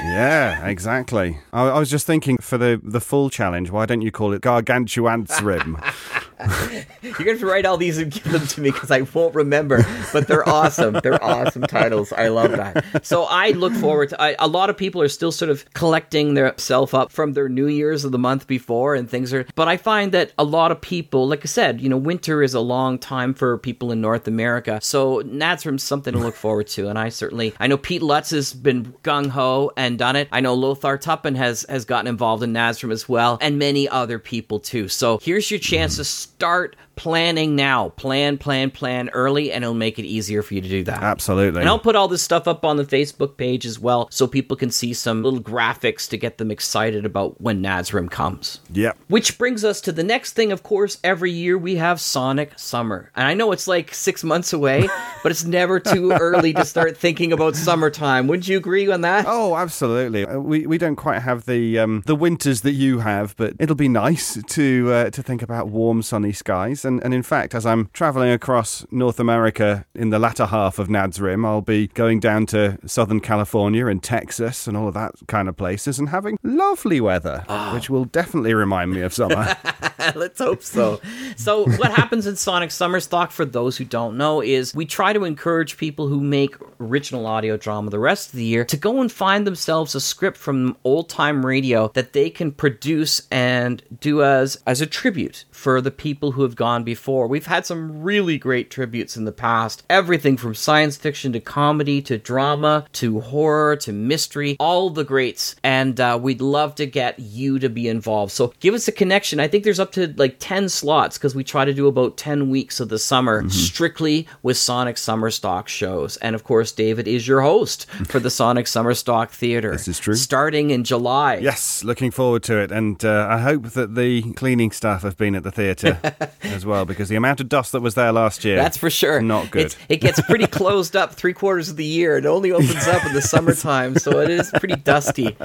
Yeah, 0.01 0.67
exactly. 0.67 1.39
I, 1.53 1.67
I 1.67 1.79
was 1.79 1.89
just 1.89 2.05
thinking 2.05 2.37
for 2.39 2.57
the 2.57 2.79
the 2.83 3.01
full 3.01 3.29
challenge, 3.29 3.71
why 3.71 3.85
don't 3.85 4.01
you 4.01 4.11
call 4.11 4.33
it 4.33 4.41
Gargantuan's 4.41 5.41
Rim? 5.41 5.77
You're 7.01 7.31
have 7.31 7.39
to 7.39 7.45
write 7.45 7.65
all 7.65 7.77
these 7.77 7.97
and 7.97 8.11
give 8.11 8.29
them 8.31 8.45
to 8.45 8.61
me 8.61 8.71
because 8.71 8.91
I 8.91 9.01
won't 9.01 9.35
remember. 9.35 9.85
But 10.11 10.27
they're 10.27 10.47
awesome. 10.47 10.99
They're 11.01 11.23
awesome 11.23 11.61
titles. 11.63 12.11
I 12.11 12.27
love 12.27 12.51
that. 12.51 13.05
So 13.05 13.23
I 13.23 13.51
look 13.51 13.73
forward 13.73 14.09
to. 14.09 14.21
I, 14.21 14.35
a 14.39 14.47
lot 14.47 14.69
of 14.69 14.75
people 14.75 15.01
are 15.01 15.07
still 15.07 15.31
sort 15.31 15.49
of 15.49 15.71
collecting 15.73 16.33
their 16.33 16.53
self 16.57 16.93
up 16.93 17.11
from 17.11 17.33
their 17.33 17.47
New 17.47 17.67
Year's 17.67 18.03
of 18.03 18.11
the 18.11 18.19
month 18.19 18.47
before, 18.47 18.95
and 18.95 19.09
things 19.09 19.33
are. 19.33 19.45
But 19.55 19.67
I 19.67 19.77
find 19.77 20.11
that 20.11 20.33
a 20.37 20.43
lot 20.43 20.71
of 20.71 20.81
people, 20.81 21.27
like 21.27 21.41
I 21.43 21.47
said, 21.47 21.79
you 21.79 21.87
know, 21.87 21.97
winter 21.97 22.43
is 22.43 22.53
a 22.53 22.59
long 22.59 22.99
time 22.99 23.33
for 23.33 23.57
people 23.57 23.91
in 23.91 24.01
North 24.01 24.27
America. 24.27 24.79
So 24.81 25.21
Nadsrim's 25.21 25.83
something 25.83 26.13
to 26.13 26.19
look 26.19 26.35
forward 26.35 26.67
to, 26.67 26.89
and 26.89 26.99
I 26.99 27.09
certainly. 27.09 27.53
I 27.59 27.67
know 27.67 27.77
Pete 27.77 28.01
Lutz 28.01 28.31
has 28.31 28.53
been 28.53 28.93
gung 29.03 29.27
ho 29.27 29.71
and 29.77 29.97
done 29.97 30.17
it. 30.17 30.27
I 30.31 30.41
know 30.41 30.53
Lothar 30.53 30.97
Tuppan 30.97 31.37
has 31.37 31.65
has 31.69 31.85
gotten 31.85 32.07
involved 32.07 32.43
in 32.43 32.51
Nasrim 32.51 32.91
as 32.91 33.07
well, 33.07 33.37
and 33.39 33.57
many 33.57 33.87
other 33.87 34.19
people 34.19 34.59
too. 34.59 34.89
So 34.89 35.19
here's 35.21 35.49
your 35.49 35.59
chance 35.59 35.95
to 35.97 36.24
start 36.25 36.75
planning 36.95 37.55
now. 37.55 37.89
Plan, 37.89 38.37
plan, 38.37 38.71
plan 38.71 39.09
early, 39.09 39.51
and 39.51 39.63
it'll 39.63 39.73
make 39.73 39.99
it 39.99 40.05
easier 40.05 40.41
for 40.41 40.53
you 40.53 40.61
to 40.61 40.69
do 40.69 40.83
that. 40.85 41.01
Absolutely. 41.03 41.59
And 41.61 41.69
I'll 41.69 41.79
put 41.79 41.95
all 41.95 42.07
this 42.07 42.21
stuff 42.21 42.47
up 42.47 42.63
on 42.65 42.77
the 42.77 42.85
Facebook 42.85 43.37
page 43.37 43.65
as 43.65 43.79
well, 43.79 44.07
so 44.11 44.27
people 44.27 44.55
can 44.57 44.71
see 44.71 44.93
some 44.93 45.23
little 45.23 45.39
graphics 45.41 46.09
to 46.09 46.17
get 46.17 46.37
them 46.37 46.51
excited 46.51 47.05
about 47.05 47.39
when 47.41 47.61
Nasrim 47.61 48.09
comes. 48.09 48.59
Yep. 48.71 48.97
Which 49.07 49.37
brings 49.37 49.63
us 49.63 49.81
to 49.81 49.91
the 49.91 50.03
next 50.03 50.33
thing, 50.33 50.51
of 50.51 50.63
course, 50.63 50.97
every 51.03 51.31
year 51.31 51.57
we 51.57 51.75
have 51.75 51.99
Sonic 51.99 52.57
Summer. 52.57 53.11
And 53.15 53.27
I 53.27 53.33
know 53.33 53.51
it's 53.51 53.67
like 53.67 53.93
six 53.93 54.23
months 54.23 54.53
away, 54.53 54.87
but 55.23 55.31
it's 55.31 55.45
never 55.45 55.79
too 55.79 56.11
early 56.11 56.53
to 56.53 56.65
start 56.65 56.97
thinking 56.97 57.33
about 57.33 57.55
summertime. 57.55 58.27
Wouldn't 58.27 58.47
you 58.47 58.57
agree 58.57 58.89
on 58.91 59.01
that? 59.01 59.25
Oh, 59.27 59.55
absolutely. 59.55 60.25
Uh, 60.25 60.39
We 60.39 60.65
we 60.67 60.77
don't 60.77 60.95
quite 60.95 61.21
have 61.21 61.45
the 61.45 61.79
um, 61.79 62.03
the 62.05 62.15
winters 62.15 62.61
that 62.61 62.73
you 62.73 62.99
have, 62.99 63.35
but 63.37 63.53
it'll 63.59 63.75
be 63.75 63.89
nice 63.89 64.41
to 64.41 64.91
uh, 64.93 65.09
to 65.09 65.23
think 65.23 65.41
about 65.41 65.67
warm, 65.69 66.01
sunny 66.01 66.31
skies. 66.31 66.84
And 66.85 67.03
and 67.03 67.13
in 67.13 67.23
fact, 67.23 67.53
as 67.55 67.65
I'm 67.65 67.89
traveling 67.93 68.31
across 68.31 68.85
North 68.91 69.19
America 69.19 69.85
in 69.93 70.09
the 70.09 70.19
latter 70.19 70.45
half 70.45 70.79
of 70.79 70.87
NADSRIM, 70.87 71.45
I'll 71.45 71.61
be 71.61 71.87
going 71.87 72.19
down 72.19 72.45
to 72.47 72.77
Southern 72.85 73.19
California 73.19 73.87
and 73.87 74.01
Texas 74.01 74.67
and 74.67 74.77
all 74.77 74.87
of 74.87 74.93
that 74.93 75.13
kind 75.27 75.49
of 75.49 75.57
places 75.57 75.99
and 75.99 76.09
having 76.09 76.37
lovely 76.43 77.01
weather, 77.01 77.43
ah. 77.49 77.73
which 77.73 77.89
will 77.89 78.05
definitely 78.05 78.53
remind 78.53 78.91
me 78.91 79.01
of 79.01 79.13
summer. 79.13 79.55
Let's 80.15 80.39
hope 80.39 80.61
so. 80.61 81.01
So, 81.35 81.65
what 81.65 81.91
happens 81.91 82.27
in 82.27 82.35
Sonic 82.35 82.71
Summer 82.71 82.99
Stock, 82.99 83.31
for 83.31 83.45
those 83.45 83.77
who 83.77 83.85
don't 83.85 84.17
know, 84.17 84.41
is 84.41 84.75
we 84.75 84.85
try 84.85 85.13
to 85.13 85.23
encourage 85.23 85.77
people 85.77 86.07
who 86.07 86.19
make 86.19 86.55
original 86.79 87.25
audio 87.25 87.57
drama 87.57 87.89
the 87.89 87.99
rest 87.99 88.29
of 88.29 88.35
the 88.35 88.43
year 88.43 88.65
to 88.65 88.77
go 88.77 89.01
and 89.01 89.11
find 89.11 89.47
themselves 89.47 89.95
a 89.95 90.01
script 90.01 90.37
from 90.37 90.77
old 90.83 91.09
time 91.09 91.45
radio 91.45 91.89
that 91.93 92.13
they 92.13 92.29
can 92.29 92.51
produce 92.51 93.27
and 93.31 93.81
do 93.99 94.23
as 94.23 94.61
as 94.67 94.81
a 94.81 94.85
tribute 94.85 95.45
for 95.51 95.81
the 95.81 95.91
people 95.91 96.33
who 96.33 96.43
have 96.43 96.55
gone 96.55 96.74
on 96.75 96.83
before. 96.83 97.27
We've 97.27 97.45
had 97.45 97.65
some 97.65 98.03
really 98.03 98.37
great 98.37 98.69
tributes 98.69 99.15
in 99.17 99.25
the 99.25 99.31
past. 99.31 99.83
Everything 99.89 100.37
from 100.37 100.53
science 100.55 100.97
fiction 100.97 101.31
to 101.33 101.39
comedy 101.39 102.01
to 102.03 102.17
drama 102.17 102.85
to 102.93 103.21
horror 103.21 103.75
to 103.77 103.93
mystery, 103.93 104.55
all 104.59 104.89
the 104.89 105.03
greats. 105.03 105.55
And 105.63 105.99
uh, 105.99 106.19
we'd 106.21 106.41
love 106.41 106.75
to 106.75 106.85
get 106.85 107.17
you 107.19 107.59
to 107.59 107.69
be 107.69 107.87
involved. 107.87 108.31
So 108.33 108.53
give 108.59 108.73
us 108.73 108.87
a 108.87 108.91
connection. 108.91 109.39
I 109.39 109.47
think 109.47 109.63
there's 109.63 109.79
up 109.79 109.91
to 109.93 110.13
like 110.17 110.35
10 110.39 110.69
slots 110.69 111.17
because 111.17 111.33
we 111.35 111.43
try 111.43 111.63
to 111.65 111.73
do 111.73 111.87
about 111.87 112.17
10 112.17 112.49
weeks 112.49 112.79
of 112.79 112.89
the 112.89 112.99
summer 112.99 113.25
Mm-hmm. 113.35 113.49
strictly 113.49 114.27
with 114.43 114.57
Sonic 114.57 114.97
Summer 114.97 115.29
Stock 115.31 115.67
shows. 115.67 116.17
And 116.17 116.35
of 116.35 116.43
course, 116.43 116.71
David 116.71 117.07
is 117.07 117.27
your 117.27 117.41
host 117.41 117.85
for 118.07 118.19
the 118.19 118.29
Sonic 118.29 118.67
Summer 118.67 118.93
Stock 118.93 119.31
Theater. 119.31 119.71
This 119.71 119.87
is 119.87 119.99
true. 119.99 120.15
Starting 120.15 120.69
in 120.71 120.83
July. 120.83 121.35
Yes, 121.37 121.83
looking 121.83 122.11
forward 122.11 122.43
to 122.43 122.57
it, 122.57 122.71
and 122.71 123.03
uh, 123.05 123.27
I 123.29 123.39
hope 123.39 123.69
that 123.71 123.95
the 123.95 124.33
cleaning 124.33 124.71
staff 124.71 125.03
have 125.03 125.17
been 125.17 125.35
at 125.35 125.43
the 125.43 125.51
theatre 125.51 125.99
as 126.43 126.64
well, 126.65 126.85
because 126.85 127.09
the 127.09 127.15
amount 127.15 127.39
of 127.39 127.49
dust 127.49 127.71
that 127.71 127.81
was 127.81 127.95
there 127.95 128.11
last 128.11 128.43
year. 128.43 128.55
That's 128.55 128.77
for 128.77 128.89
sure. 128.89 129.21
Not 129.21 129.51
good. 129.51 129.67
It's, 129.67 129.77
it 129.89 129.97
gets 130.01 130.21
pretty 130.21 130.47
closed 130.59 130.95
up 130.95 131.13
three 131.13 131.33
quarters 131.33 131.69
of 131.69 131.77
the 131.77 131.85
year. 131.85 132.17
It 132.17 132.25
only 132.25 132.51
opens 132.51 132.87
up 132.87 133.05
in 133.05 133.13
the 133.13 133.21
summertime, 133.33 133.97
so 133.97 134.19
it 134.19 134.29
is 134.29 134.49
pretty 134.51 134.75
dusty. 134.75 135.35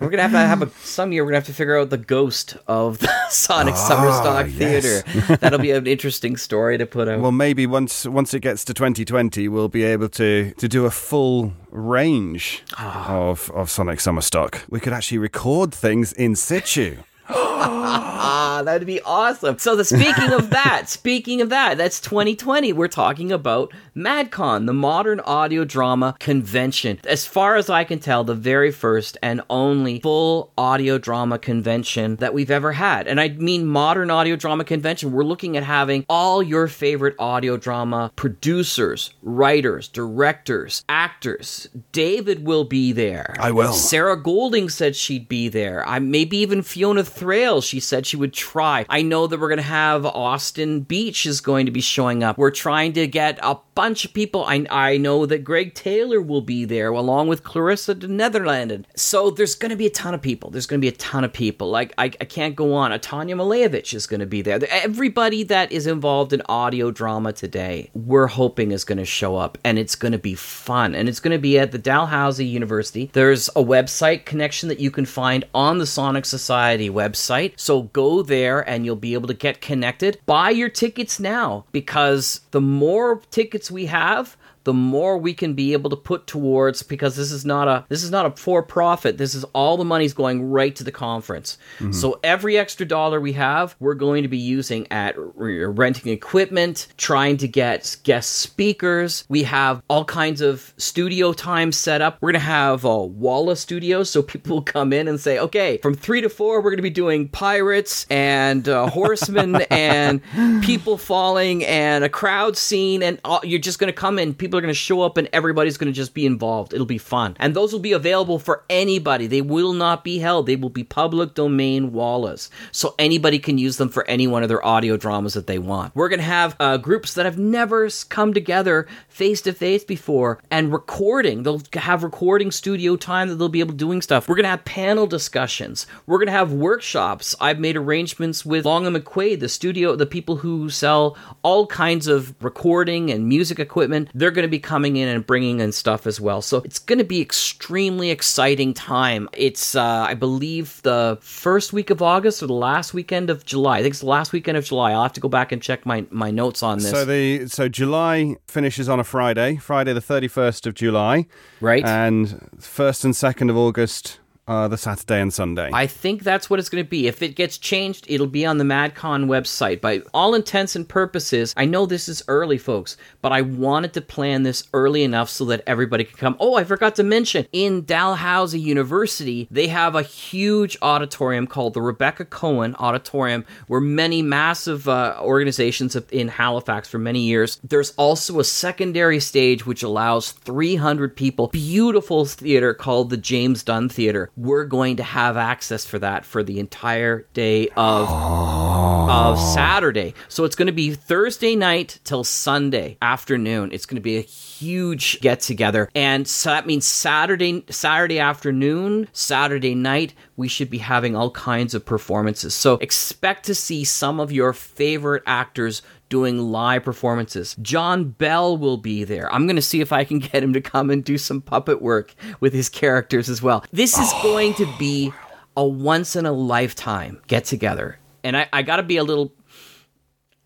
We're 0.00 0.10
gonna 0.10 0.22
have 0.22 0.32
to 0.32 0.38
have 0.38 0.62
a 0.62 0.70
some 0.84 1.12
year. 1.12 1.24
We're 1.24 1.30
gonna 1.30 1.38
have 1.40 1.46
to 1.46 1.54
figure 1.54 1.78
out 1.78 1.90
the 1.90 1.98
ghost 1.98 2.56
of 2.66 2.98
the 2.98 3.10
Sonic 3.30 3.76
Summer 3.76 4.08
Ah, 4.08 4.20
Stock 4.20 4.46
yes. 4.56 5.02
Theater. 5.02 5.36
That'll 5.36 5.58
be 5.58 5.70
an 5.72 5.86
interesting 5.86 6.36
story 6.36 6.78
to 6.78 6.86
put 6.86 7.08
out. 7.08 7.20
Well, 7.20 7.32
maybe 7.32 7.66
once 7.66 8.06
once 8.06 8.34
it 8.34 8.40
gets 8.40 8.64
to 8.66 8.74
2020, 8.74 9.48
we'll 9.48 9.68
be 9.68 9.82
able 9.84 10.08
to 10.10 10.52
to 10.54 10.68
do 10.68 10.86
a 10.86 10.90
full 10.90 11.52
range 11.70 12.62
Ah. 12.78 13.10
of 13.14 13.50
of 13.54 13.70
Sonic 13.70 14.00
Summer 14.00 14.20
Stock. 14.22 14.62
We 14.68 14.80
could 14.80 14.92
actually 14.92 15.18
record 15.18 15.74
things 15.74 16.12
in 16.12 16.36
situ. 16.36 16.96
Ah, 17.34 18.62
that'd 18.64 18.86
be 18.86 19.00
awesome. 19.02 19.58
So 19.58 19.76
the 19.76 19.84
speaking 19.84 20.32
of 20.32 20.50
that, 20.50 20.84
speaking 20.88 21.40
of 21.40 21.50
that, 21.50 21.78
that's 21.78 22.00
2020. 22.00 22.72
We're 22.72 22.88
talking 22.88 23.32
about 23.32 23.72
MadCon, 23.96 24.66
the 24.66 24.72
Modern 24.72 25.20
Audio 25.20 25.64
Drama 25.64 26.16
Convention. 26.18 27.00
As 27.06 27.26
far 27.26 27.56
as 27.56 27.70
I 27.70 27.84
can 27.84 27.98
tell, 27.98 28.24
the 28.24 28.34
very 28.34 28.70
first 28.70 29.18
and 29.22 29.42
only 29.50 30.00
full 30.00 30.52
audio 30.56 30.98
drama 30.98 31.38
convention 31.38 32.16
that 32.16 32.34
we've 32.34 32.50
ever 32.50 32.72
had. 32.72 33.06
And 33.06 33.20
I 33.20 33.28
mean 33.28 33.66
modern 33.66 34.10
audio 34.10 34.36
drama 34.36 34.64
convention. 34.64 35.12
We're 35.12 35.24
looking 35.24 35.56
at 35.56 35.62
having 35.62 36.04
all 36.08 36.42
your 36.42 36.68
favorite 36.68 37.14
audio 37.18 37.56
drama 37.56 38.12
producers, 38.16 39.14
writers, 39.22 39.88
directors, 39.88 40.84
actors. 40.88 41.68
David 41.92 42.46
will 42.46 42.64
be 42.64 42.92
there. 42.92 43.34
I 43.38 43.50
will. 43.50 43.72
Sarah 43.72 44.20
Golding 44.20 44.68
said 44.68 44.96
she'd 44.96 45.28
be 45.28 45.48
there. 45.48 45.86
I 45.88 45.98
maybe 45.98 46.38
even 46.38 46.62
Fiona 46.62 47.04
Thraille. 47.22 47.62
She 47.62 47.78
said 47.78 48.04
she 48.04 48.16
would 48.16 48.32
try. 48.32 48.84
I 48.88 49.02
know 49.02 49.28
that 49.28 49.38
we're 49.38 49.48
going 49.48 49.58
to 49.58 49.62
have 49.62 50.04
Austin 50.04 50.80
Beach 50.80 51.24
is 51.24 51.40
going 51.40 51.66
to 51.66 51.72
be 51.72 51.80
showing 51.80 52.24
up. 52.24 52.36
We're 52.36 52.50
trying 52.50 52.94
to 52.94 53.06
get 53.06 53.38
a 53.42 53.56
bunch 53.74 54.04
of 54.04 54.12
people. 54.12 54.44
I 54.44 54.66
I 54.70 54.96
know 54.96 55.26
that 55.26 55.44
Greg 55.44 55.74
Taylor 55.74 56.20
will 56.20 56.40
be 56.40 56.64
there 56.64 56.88
along 56.88 57.28
with 57.28 57.42
Clarissa 57.44 57.94
de 57.94 58.08
Netherlanden. 58.08 58.84
So 58.94 59.30
there's 59.30 59.54
going 59.54 59.70
to 59.70 59.76
be 59.76 59.86
a 59.86 59.90
ton 59.90 60.14
of 60.14 60.22
people. 60.22 60.50
There's 60.50 60.66
going 60.66 60.80
to 60.80 60.84
be 60.84 60.88
a 60.88 60.96
ton 60.96 61.24
of 61.24 61.32
people. 61.32 61.70
Like 61.70 61.92
I, 61.98 62.04
I 62.04 62.24
can't 62.24 62.56
go 62.56 62.74
on. 62.74 62.98
Tanya 63.00 63.36
Malevich 63.36 63.94
is 63.94 64.06
going 64.06 64.20
to 64.20 64.26
be 64.26 64.42
there. 64.42 64.60
Everybody 64.70 65.42
that 65.44 65.72
is 65.72 65.86
involved 65.86 66.32
in 66.32 66.42
audio 66.48 66.90
drama 66.90 67.32
today, 67.32 67.90
we're 67.94 68.26
hoping 68.26 68.72
is 68.72 68.84
going 68.84 68.98
to 68.98 69.04
show 69.04 69.36
up, 69.36 69.58
and 69.64 69.78
it's 69.78 69.94
going 69.94 70.12
to 70.12 70.18
be 70.18 70.34
fun. 70.34 70.94
And 70.94 71.08
it's 71.08 71.20
going 71.20 71.36
to 71.36 71.40
be 71.40 71.58
at 71.58 71.72
the 71.72 71.78
Dalhousie 71.78 72.46
University. 72.46 73.10
There's 73.12 73.48
a 73.50 73.62
website 73.62 74.24
connection 74.24 74.68
that 74.68 74.80
you 74.80 74.90
can 74.90 75.06
find 75.06 75.44
on 75.54 75.78
the 75.78 75.86
Sonic 75.86 76.24
Society 76.24 76.90
website. 76.90 77.54
So 77.56 77.82
go 77.82 78.22
there, 78.22 78.60
and 78.68 78.84
you'll 78.84 78.96
be 78.96 79.14
able 79.14 79.28
to 79.28 79.34
get 79.34 79.60
connected. 79.60 80.20
Buy 80.26 80.50
your 80.50 80.68
tickets 80.68 81.18
now 81.18 81.64
because 81.72 82.40
the 82.50 82.60
more 82.60 83.20
tickets 83.30 83.61
we 83.70 83.86
have, 83.86 84.36
the 84.64 84.72
more 84.72 85.18
we 85.18 85.34
can 85.34 85.54
be 85.54 85.72
able 85.72 85.90
to 85.90 85.96
put 85.96 86.26
towards 86.26 86.82
because 86.82 87.16
this 87.16 87.32
is 87.32 87.44
not 87.44 87.68
a 87.68 87.84
this 87.88 88.02
is 88.02 88.10
not 88.10 88.26
a 88.26 88.30
for 88.30 88.62
profit. 88.62 89.18
This 89.18 89.34
is 89.34 89.44
all 89.52 89.76
the 89.76 89.84
money's 89.84 90.14
going 90.14 90.50
right 90.50 90.74
to 90.76 90.84
the 90.84 90.92
conference. 90.92 91.58
So 91.90 92.20
every 92.22 92.56
extra 92.56 92.86
dollar 92.86 93.20
we 93.20 93.32
have 93.32 93.74
we're 93.80 93.94
going 93.94 94.22
to 94.22 94.28
be 94.28 94.38
using 94.38 94.86
at 94.90 95.14
renting 95.16 96.12
equipment 96.12 96.86
trying 96.96 97.36
to 97.38 97.48
get 97.48 97.96
guest 98.04 98.30
speakers. 98.34 99.24
We 99.28 99.42
have 99.44 99.82
all 99.88 100.04
kinds 100.04 100.40
of 100.40 100.72
studio 100.76 101.32
time 101.32 101.72
set 101.72 102.00
up. 102.00 102.18
We're 102.20 102.32
going 102.32 102.40
to 102.40 102.46
have 102.46 102.84
a 102.84 103.04
walla 103.04 103.56
studios 103.56 104.10
so 104.10 104.22
people 104.22 104.56
will 104.56 104.62
come 104.72 104.92
in 104.92 105.08
and 105.08 105.20
say 105.20 105.38
okay 105.38 105.78
from 105.78 105.94
three 105.94 106.20
to 106.20 106.28
four 106.28 106.60
we're 106.60 106.70
going 106.70 106.76
to 106.76 106.82
be 106.82 106.90
doing 106.90 107.28
pirates 107.28 108.06
and 108.10 108.68
uh, 108.68 108.86
horsemen 108.88 109.56
and 109.70 110.22
people 110.62 110.96
falling 110.98 111.64
and 111.64 112.04
a 112.04 112.08
crowd 112.08 112.56
scene 112.56 113.02
and 113.02 113.20
all, 113.24 113.40
you're 113.44 113.58
just 113.58 113.78
going 113.78 113.92
to 113.92 113.98
come 113.98 114.18
in. 114.18 114.34
People 114.34 114.51
are 114.58 114.62
going 114.62 114.68
to 114.68 114.74
show 114.74 115.02
up 115.02 115.16
and 115.16 115.28
everybody's 115.32 115.76
going 115.76 115.92
to 115.92 115.96
just 115.96 116.14
be 116.14 116.26
involved. 116.26 116.72
It'll 116.72 116.86
be 116.86 116.98
fun. 116.98 117.36
And 117.38 117.54
those 117.54 117.72
will 117.72 117.80
be 117.80 117.92
available 117.92 118.38
for 118.38 118.64
anybody. 118.70 119.26
They 119.26 119.42
will 119.42 119.72
not 119.72 120.04
be 120.04 120.18
held. 120.18 120.46
They 120.46 120.56
will 120.56 120.70
be 120.70 120.84
public 120.84 121.34
domain 121.34 121.92
wallas 121.92 122.50
so 122.70 122.94
anybody 122.98 123.38
can 123.38 123.58
use 123.58 123.76
them 123.76 123.88
for 123.88 124.06
any 124.08 124.26
one 124.26 124.42
of 124.42 124.48
their 124.48 124.64
audio 124.64 124.96
dramas 124.96 125.34
that 125.34 125.46
they 125.46 125.58
want. 125.58 125.94
We're 125.94 126.08
going 126.08 126.20
to 126.20 126.24
have 126.24 126.56
uh, 126.58 126.76
groups 126.76 127.14
that 127.14 127.26
have 127.26 127.38
never 127.38 127.88
come 128.08 128.32
together 128.32 128.86
face 129.08 129.42
to 129.42 129.52
face 129.52 129.84
before 129.84 130.38
and 130.50 130.72
recording. 130.72 131.42
They'll 131.42 131.62
have 131.74 132.02
recording 132.02 132.50
studio 132.50 132.96
time 132.96 133.28
that 133.28 133.36
they'll 133.36 133.48
be 133.48 133.60
able 133.60 133.72
to 133.72 133.76
doing 133.76 134.02
stuff. 134.02 134.28
We're 134.28 134.36
going 134.36 134.44
to 134.44 134.50
have 134.50 134.64
panel 134.64 135.06
discussions. 135.06 135.86
We're 136.06 136.18
going 136.18 136.26
to 136.26 136.32
have 136.32 136.52
workshops. 136.52 137.34
I've 137.40 137.58
made 137.58 137.76
arrangements 137.76 138.46
with 138.46 138.64
Long 138.64 138.86
and 138.86 138.96
McQuade 138.96 139.40
the 139.40 139.48
studio 139.48 139.96
the 139.96 140.06
people 140.06 140.36
who 140.36 140.70
sell 140.70 141.16
all 141.42 141.66
kinds 141.66 142.06
of 142.06 142.34
recording 142.42 143.10
and 143.10 143.28
music 143.28 143.58
equipment. 143.58 144.10
They're 144.14 144.30
going 144.30 144.41
to 144.42 144.48
be 144.48 144.58
coming 144.58 144.96
in 144.96 145.08
and 145.08 145.26
bringing 145.26 145.60
in 145.60 145.72
stuff 145.72 146.06
as 146.06 146.20
well. 146.20 146.42
So 146.42 146.58
it's 146.58 146.78
going 146.78 146.98
to 146.98 147.04
be 147.04 147.20
extremely 147.20 148.10
exciting 148.10 148.74
time. 148.74 149.28
It's 149.32 149.74
uh, 149.74 150.06
i 150.08 150.14
believe 150.14 150.80
the 150.82 151.18
first 151.20 151.72
week 151.72 151.90
of 151.90 152.02
august 152.02 152.42
or 152.42 152.46
the 152.46 152.52
last 152.52 152.94
weekend 152.94 153.30
of 153.30 153.44
july. 153.44 153.78
I 153.78 153.82
think 153.82 153.92
it's 153.92 154.00
the 154.00 154.06
last 154.06 154.32
weekend 154.32 154.56
of 154.58 154.64
july. 154.64 154.92
I'll 154.92 155.02
have 155.02 155.12
to 155.14 155.20
go 155.20 155.28
back 155.28 155.52
and 155.52 155.62
check 155.62 155.86
my, 155.86 156.06
my 156.10 156.30
notes 156.30 156.62
on 156.62 156.78
this. 156.78 156.90
So 156.90 157.04
the 157.04 157.46
so 157.48 157.68
July 157.68 158.36
finishes 158.46 158.88
on 158.88 159.00
a 159.00 159.04
Friday, 159.04 159.56
Friday 159.56 159.92
the 159.92 160.00
thirty 160.00 160.28
first 160.28 160.66
of 160.66 160.74
July, 160.74 161.26
right. 161.60 161.84
And 161.84 162.48
first 162.58 163.04
and 163.04 163.14
second 163.14 163.50
of 163.50 163.56
August 163.56 164.18
are 164.48 164.68
the 164.68 164.76
Saturday 164.76 165.20
and 165.20 165.32
Sunday. 165.32 165.70
I 165.72 165.86
think 165.86 166.22
that's 166.22 166.50
what 166.50 166.58
it's 166.58 166.68
going 166.68 166.84
to 166.84 166.88
be. 166.88 167.06
If 167.06 167.22
it 167.22 167.36
gets 167.36 167.58
changed, 167.58 168.06
it'll 168.08 168.26
be 168.26 168.44
on 168.44 168.58
the 168.58 168.64
MadCon 168.64 169.26
website. 169.26 169.80
By 169.80 170.02
all 170.12 170.34
intents 170.34 170.74
and 170.74 170.88
purposes, 170.88 171.54
I 171.56 171.64
know 171.64 171.86
this 171.86 172.08
is 172.08 172.22
early, 172.26 172.58
folks, 172.58 172.96
but 173.20 173.32
I 173.32 173.42
wanted 173.42 173.92
to 173.94 174.00
plan 174.00 174.42
this 174.42 174.64
early 174.72 175.04
enough 175.04 175.30
so 175.30 175.44
that 175.46 175.62
everybody 175.66 176.04
could 176.04 176.18
come. 176.18 176.36
Oh, 176.40 176.56
I 176.56 176.64
forgot 176.64 176.96
to 176.96 177.04
mention, 177.04 177.46
in 177.52 177.84
Dalhousie 177.84 178.60
University, 178.60 179.46
they 179.50 179.68
have 179.68 179.94
a 179.94 180.02
huge 180.02 180.76
auditorium 180.82 181.46
called 181.46 181.74
the 181.74 181.82
Rebecca 181.82 182.24
Cohn 182.24 182.74
Auditorium, 182.76 183.44
where 183.68 183.80
many 183.80 184.22
massive 184.22 184.88
uh, 184.88 185.18
organizations 185.20 185.94
in 186.10 186.28
Halifax 186.28 186.88
for 186.88 186.98
many 186.98 187.20
years. 187.20 187.60
There's 187.62 187.92
also 187.92 188.40
a 188.40 188.44
secondary 188.44 189.20
stage 189.20 189.66
which 189.66 189.82
allows 189.82 190.32
300 190.32 191.16
people. 191.16 191.48
Beautiful 191.48 192.24
theater 192.24 192.74
called 192.74 193.10
the 193.10 193.16
James 193.16 193.62
Dunn 193.62 193.88
Theater. 193.88 194.30
We're 194.36 194.64
going 194.64 194.96
to 194.96 195.02
have 195.02 195.36
access 195.36 195.84
for 195.84 195.98
that 195.98 196.24
for 196.24 196.42
the 196.42 196.58
entire 196.58 197.26
day 197.34 197.68
of 197.76 198.08
of 198.08 199.38
oh. 199.38 199.54
Saturday. 199.54 200.14
So 200.28 200.44
it's 200.44 200.56
going 200.56 200.66
to 200.66 200.72
be 200.72 200.92
Thursday 200.92 201.56
night 201.56 201.98
till 202.04 202.24
Sunday 202.24 202.96
afternoon. 203.02 203.72
It's 203.72 203.86
going 203.86 203.96
to 203.96 204.02
be 204.02 204.16
a 204.16 204.22
huge 204.22 205.20
get 205.20 205.40
together. 205.40 205.88
And 205.94 206.26
so 206.26 206.50
that 206.50 206.66
means 206.66 206.86
Saturday 206.86 207.64
Saturday 207.68 208.18
afternoon, 208.18 209.08
Saturday 209.12 209.74
night, 209.74 210.14
we 210.36 210.48
should 210.48 210.70
be 210.70 210.78
having 210.78 211.14
all 211.14 211.30
kinds 211.30 211.74
of 211.74 211.84
performances. 211.84 212.54
So 212.54 212.74
expect 212.74 213.44
to 213.46 213.54
see 213.54 213.84
some 213.84 214.20
of 214.20 214.32
your 214.32 214.52
favorite 214.52 215.22
actors 215.26 215.82
doing 216.12 216.36
live 216.52 216.84
performances. 216.84 217.56
John 217.62 218.10
Bell 218.10 218.58
will 218.58 218.76
be 218.76 219.02
there. 219.02 219.32
I'm 219.32 219.46
going 219.46 219.56
to 219.56 219.62
see 219.62 219.80
if 219.80 219.94
I 219.94 220.04
can 220.04 220.18
get 220.18 220.42
him 220.42 220.52
to 220.52 220.60
come 220.60 220.90
and 220.90 221.02
do 221.02 221.16
some 221.16 221.40
puppet 221.40 221.80
work 221.80 222.14
with 222.38 222.52
his 222.52 222.68
characters 222.68 223.30
as 223.30 223.40
well. 223.40 223.64
This 223.72 223.96
is 223.96 224.12
going 224.22 224.52
to 224.54 224.68
be 224.78 225.10
a 225.56 225.66
once 225.66 226.14
in 226.14 226.26
a 226.26 226.32
lifetime 226.32 227.22
get 227.28 227.46
together. 227.46 227.98
And 228.22 228.36
I, 228.36 228.46
I 228.52 228.60
got 228.60 228.76
to 228.76 228.82
be 228.82 228.98
a 228.98 229.04
little. 229.04 229.32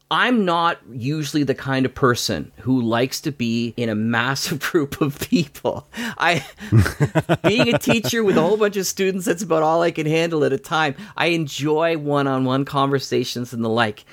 I'm 0.08 0.44
not 0.44 0.78
usually 0.92 1.42
the 1.42 1.56
kind 1.56 1.84
of 1.84 1.92
person 1.92 2.52
who 2.60 2.80
likes 2.80 3.20
to 3.22 3.32
be 3.32 3.74
in 3.76 3.88
a 3.88 3.96
massive 3.96 4.60
group 4.70 5.00
of 5.00 5.18
people. 5.18 5.88
I 6.16 6.46
being 7.42 7.74
a 7.74 7.78
teacher 7.80 8.22
with 8.22 8.36
a 8.36 8.40
whole 8.40 8.56
bunch 8.56 8.76
of 8.76 8.86
students 8.86 9.26
that's 9.26 9.42
about 9.42 9.64
all 9.64 9.82
I 9.82 9.90
can 9.90 10.06
handle 10.06 10.44
at 10.44 10.52
a 10.52 10.58
time. 10.58 10.94
I 11.16 11.26
enjoy 11.26 11.98
one-on-one 11.98 12.66
conversations 12.66 13.52
and 13.52 13.64
the 13.64 13.68
like. 13.68 14.04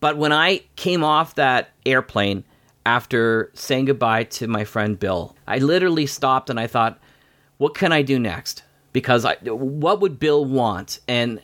But 0.00 0.16
when 0.16 0.32
I 0.32 0.62
came 0.76 1.02
off 1.02 1.34
that 1.36 1.70
airplane 1.84 2.44
after 2.84 3.50
saying 3.54 3.86
goodbye 3.86 4.24
to 4.24 4.46
my 4.46 4.64
friend 4.64 4.98
Bill, 4.98 5.34
I 5.46 5.58
literally 5.58 6.06
stopped 6.06 6.50
and 6.50 6.60
I 6.60 6.66
thought, 6.66 6.98
what 7.58 7.74
can 7.74 7.92
I 7.92 8.02
do 8.02 8.18
next? 8.18 8.62
Because 8.92 9.24
I, 9.24 9.36
what 9.42 10.00
would 10.00 10.18
Bill 10.18 10.44
want? 10.44 11.00
And 11.08 11.40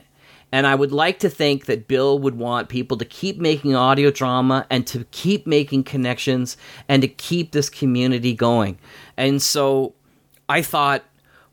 And 0.52 0.66
I 0.66 0.74
would 0.74 0.92
like 0.92 1.18
to 1.20 1.30
think 1.30 1.64
that 1.64 1.88
Bill 1.88 2.18
would 2.18 2.36
want 2.36 2.68
people 2.68 2.98
to 2.98 3.06
keep 3.06 3.38
making 3.38 3.74
audio 3.74 4.10
drama 4.10 4.66
and 4.68 4.86
to 4.86 5.04
keep 5.10 5.46
making 5.46 5.84
connections 5.84 6.58
and 6.88 7.00
to 7.00 7.08
keep 7.08 7.52
this 7.52 7.70
community 7.70 8.34
going. 8.34 8.78
And 9.16 9.40
so 9.40 9.94
I 10.50 10.60
thought, 10.60 11.04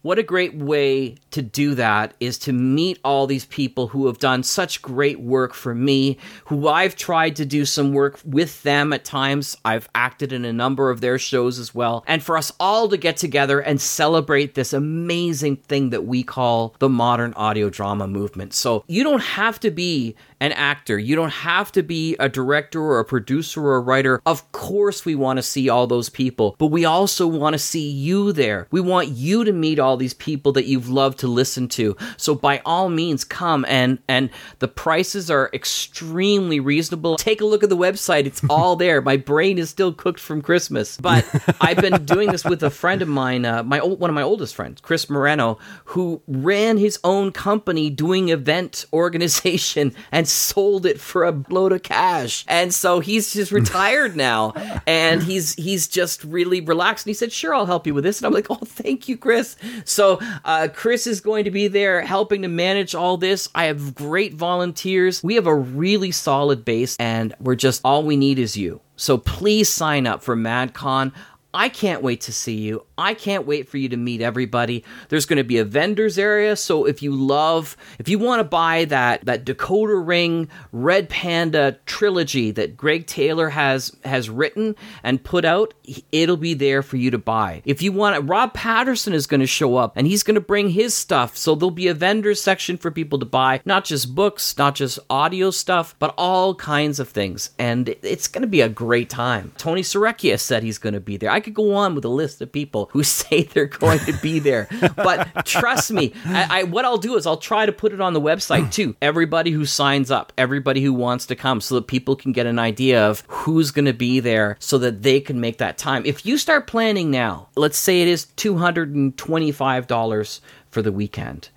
what 0.01 0.19
a 0.19 0.23
great 0.23 0.55
way 0.55 1.15
to 1.31 1.41
do 1.41 1.75
that 1.75 2.13
is 2.19 2.37
to 2.39 2.53
meet 2.53 2.99
all 3.03 3.27
these 3.27 3.45
people 3.45 3.87
who 3.87 4.07
have 4.07 4.19
done 4.19 4.43
such 4.43 4.81
great 4.81 5.19
work 5.19 5.53
for 5.53 5.75
me, 5.75 6.17
who 6.45 6.67
I've 6.67 6.95
tried 6.95 7.35
to 7.37 7.45
do 7.45 7.65
some 7.65 7.91
work 7.91 8.19
with 8.23 8.63
them 8.63 8.93
at 8.93 9.03
times. 9.03 9.57
I've 9.65 9.89
acted 9.93 10.31
in 10.31 10.45
a 10.45 10.53
number 10.53 10.89
of 10.89 11.01
their 11.01 11.19
shows 11.19 11.59
as 11.59 11.75
well. 11.75 12.03
And 12.07 12.23
for 12.23 12.37
us 12.37 12.51
all 12.59 12.87
to 12.89 12.97
get 12.97 13.17
together 13.17 13.59
and 13.59 13.81
celebrate 13.81 14.55
this 14.55 14.73
amazing 14.73 15.57
thing 15.57 15.89
that 15.89 16.05
we 16.05 16.23
call 16.23 16.75
the 16.79 16.89
modern 16.89 17.33
audio 17.33 17.69
drama 17.69 18.07
movement. 18.07 18.53
So 18.53 18.83
you 18.87 19.03
don't 19.03 19.23
have 19.23 19.59
to 19.61 19.71
be 19.71 20.15
an 20.39 20.51
actor. 20.53 20.97
You 20.97 21.15
don't 21.15 21.29
have 21.31 21.71
to 21.73 21.83
be 21.83 22.15
a 22.19 22.29
director 22.29 22.81
or 22.81 22.99
a 22.99 23.05
producer 23.05 23.61
or 23.65 23.75
a 23.75 23.79
writer. 23.79 24.21
Of 24.25 24.51
course, 24.51 25.05
we 25.05 25.15
want 25.15 25.37
to 25.37 25.43
see 25.43 25.69
all 25.69 25.87
those 25.87 26.09
people, 26.09 26.55
but 26.57 26.67
we 26.67 26.85
also 26.85 27.27
want 27.27 27.53
to 27.53 27.59
see 27.59 27.89
you 27.89 28.31
there. 28.31 28.67
We 28.71 28.81
want 28.81 29.09
you 29.09 29.43
to 29.43 29.51
meet 29.51 29.79
all 29.79 29.97
these 29.97 30.13
people 30.13 30.51
that 30.53 30.65
you've 30.65 30.89
loved 30.89 31.19
to 31.19 31.27
listen 31.27 31.67
to. 31.69 31.95
So 32.17 32.35
by 32.35 32.61
all 32.65 32.89
means, 32.89 33.23
come 33.23 33.65
and 33.67 33.99
and 34.07 34.29
the 34.59 34.67
prices 34.67 35.29
are 35.29 35.49
extremely 35.53 36.59
reasonable. 36.59 37.17
Take 37.17 37.41
a 37.41 37.45
look 37.45 37.63
at 37.63 37.69
the 37.69 37.77
website; 37.77 38.25
it's 38.25 38.41
all 38.49 38.75
there. 38.75 39.01
My 39.01 39.17
brain 39.17 39.57
is 39.57 39.69
still 39.69 39.93
cooked 39.93 40.19
from 40.19 40.41
Christmas, 40.41 40.97
but 40.97 41.25
I've 41.61 41.77
been 41.77 42.05
doing 42.05 42.31
this 42.31 42.45
with 42.45 42.63
a 42.63 42.69
friend 42.69 43.01
of 43.01 43.07
mine, 43.07 43.45
uh, 43.45 43.63
my 43.63 43.79
old, 43.79 43.99
one 43.99 44.09
of 44.09 44.15
my 44.15 44.21
oldest 44.21 44.55
friends, 44.55 44.81
Chris 44.81 45.09
Moreno, 45.09 45.57
who 45.85 46.21
ran 46.27 46.77
his 46.77 46.99
own 47.03 47.31
company 47.31 47.89
doing 47.89 48.29
event 48.29 48.85
organization 48.93 49.93
and 50.11 50.28
sold 50.29 50.85
it 50.85 50.99
for 50.99 51.23
a 51.23 51.43
load 51.49 51.71
of 51.71 51.83
cash. 51.83 52.45
And 52.47 52.73
so 52.73 52.99
he's 52.99 53.33
just 53.33 53.51
retired 53.51 54.15
now 54.15 54.53
and 54.85 55.23
he's 55.23 55.55
he's 55.55 55.87
just 55.87 56.23
really 56.23 56.61
relaxed. 56.61 57.05
And 57.05 57.09
he 57.09 57.13
said, 57.15 57.31
Sure, 57.31 57.53
I'll 57.53 57.65
help 57.65 57.87
you 57.87 57.93
with 57.93 58.03
this. 58.03 58.19
And 58.19 58.27
I'm 58.27 58.33
like, 58.33 58.47
Oh, 58.49 58.55
thank 58.55 59.07
you, 59.07 59.17
Chris. 59.17 59.55
So 59.85 60.19
uh, 60.45 60.67
Chris 60.73 61.07
is 61.07 61.21
going 61.21 61.45
to 61.45 61.51
be 61.51 61.67
there 61.67 62.01
helping 62.01 62.41
to 62.43 62.47
manage 62.47 62.95
all 62.95 63.17
this. 63.17 63.49
I 63.55 63.65
have 63.65 63.95
great 63.95 64.33
volunteers. 64.33 65.23
We 65.23 65.35
have 65.35 65.47
a 65.47 65.55
really 65.55 66.11
solid 66.11 66.65
base, 66.65 66.95
and 66.97 67.33
we're 67.39 67.55
just 67.55 67.81
all 67.83 68.03
we 68.03 68.17
need 68.17 68.39
is 68.39 68.57
you. 68.57 68.81
So 68.95 69.17
please 69.17 69.69
sign 69.69 70.05
up 70.05 70.21
for 70.21 70.35
MadCon. 70.35 71.13
I 71.53 71.69
can't 71.69 72.03
wait 72.03 72.21
to 72.21 72.33
see 72.33 72.57
you. 72.57 72.85
I 72.95 73.15
can't 73.15 73.47
wait 73.47 73.67
for 73.67 73.77
you 73.77 73.89
to 73.89 73.97
meet 73.97 74.21
everybody. 74.21 74.83
There's 75.07 75.25
going 75.25 75.37
to 75.37 75.43
be 75.43 75.57
a 75.57 75.65
vendors 75.65 76.19
area, 76.19 76.55
so 76.55 76.85
if 76.85 77.01
you 77.01 77.11
love, 77.11 77.75
if 77.97 78.07
you 78.07 78.19
want 78.19 78.39
to 78.41 78.43
buy 78.43 78.85
that 78.85 79.25
that 79.25 79.45
Decoder 79.45 80.05
Ring 80.05 80.49
Red 80.71 81.09
Panda 81.09 81.77
trilogy 81.87 82.51
that 82.51 82.77
Greg 82.77 83.07
Taylor 83.07 83.49
has 83.49 83.95
has 84.03 84.29
written 84.29 84.75
and 85.01 85.23
put 85.23 85.43
out, 85.43 85.73
it'll 86.11 86.37
be 86.37 86.53
there 86.53 86.83
for 86.83 86.97
you 86.97 87.09
to 87.09 87.17
buy. 87.17 87.63
If 87.65 87.81
you 87.81 87.91
want 87.91 88.17
it, 88.17 88.19
Rob 88.19 88.53
Patterson 88.53 89.13
is 89.13 89.25
going 89.25 89.39
to 89.39 89.47
show 89.47 89.77
up 89.77 89.93
and 89.95 90.05
he's 90.05 90.23
going 90.23 90.35
to 90.35 90.41
bring 90.41 90.69
his 90.69 90.93
stuff, 90.93 91.35
so 91.35 91.55
there'll 91.55 91.71
be 91.71 91.87
a 91.87 91.93
vendors 91.95 92.41
section 92.41 92.77
for 92.77 92.91
people 92.91 93.17
to 93.17 93.25
buy, 93.25 93.61
not 93.65 93.85
just 93.85 94.13
books, 94.13 94.55
not 94.57 94.75
just 94.75 94.99
audio 95.09 95.49
stuff, 95.49 95.95
but 95.97 96.13
all 96.17 96.53
kinds 96.53 96.99
of 96.99 97.09
things, 97.09 97.51
and 97.57 97.89
it's 98.03 98.27
going 98.27 98.43
to 98.43 98.47
be 98.47 98.61
a 98.61 98.69
great 98.69 99.09
time. 99.09 99.51
Tony 99.57 99.81
Serecchia 99.81 100.39
said 100.39 100.61
he's 100.61 100.77
going 100.77 100.93
to 100.93 100.99
be 100.99 101.17
there. 101.17 101.31
I 101.31 101.38
could 101.39 101.53
go 101.53 101.73
on 101.73 101.95
with 101.95 102.05
a 102.05 102.09
list 102.09 102.41
of 102.41 102.51
people 102.51 102.89
who 102.91 103.03
say 103.19 103.43
they're 103.43 103.65
going 103.65 103.99
to 103.99 104.13
be 104.13 104.39
there, 104.39 104.67
but 104.95 105.45
trust 105.45 105.91
me, 105.91 106.13
I, 106.25 106.61
I, 106.61 106.63
what 106.63 106.85
I'll 106.85 106.97
do 106.97 107.15
is 107.15 107.25
I'll 107.25 107.37
try 107.37 107.65
to 107.65 107.71
put 107.71 107.93
it 107.93 108.01
on 108.01 108.13
the 108.13 108.21
website 108.21 108.71
too. 108.71 108.95
Everybody 109.01 109.51
who 109.51 109.65
signs 109.65 110.11
up, 110.11 110.33
everybody 110.37 110.81
who 110.81 110.93
wants 110.93 111.25
to 111.27 111.35
come, 111.35 111.61
so 111.61 111.75
that 111.75 111.87
people 111.87 112.15
can 112.15 112.31
get 112.31 112.45
an 112.45 112.59
idea 112.59 113.05
of 113.07 113.23
who's 113.27 113.71
going 113.71 113.85
to 113.85 113.93
be 113.93 114.19
there, 114.19 114.57
so 114.59 114.77
that 114.79 115.03
they 115.03 115.19
can 115.19 115.39
make 115.39 115.57
that 115.57 115.77
time. 115.77 116.03
If 116.05 116.25
you 116.25 116.37
start 116.37 116.67
planning 116.67 117.11
now, 117.11 117.49
let's 117.55 117.77
say 117.77 118.01
it 118.01 118.07
is 118.07 118.25
two 118.25 118.57
hundred 118.57 118.95
and 118.95 119.17
twenty-five 119.17 119.87
dollars 119.87 120.41
for 120.69 120.81
the 120.81 120.91
weekend. 120.91 121.49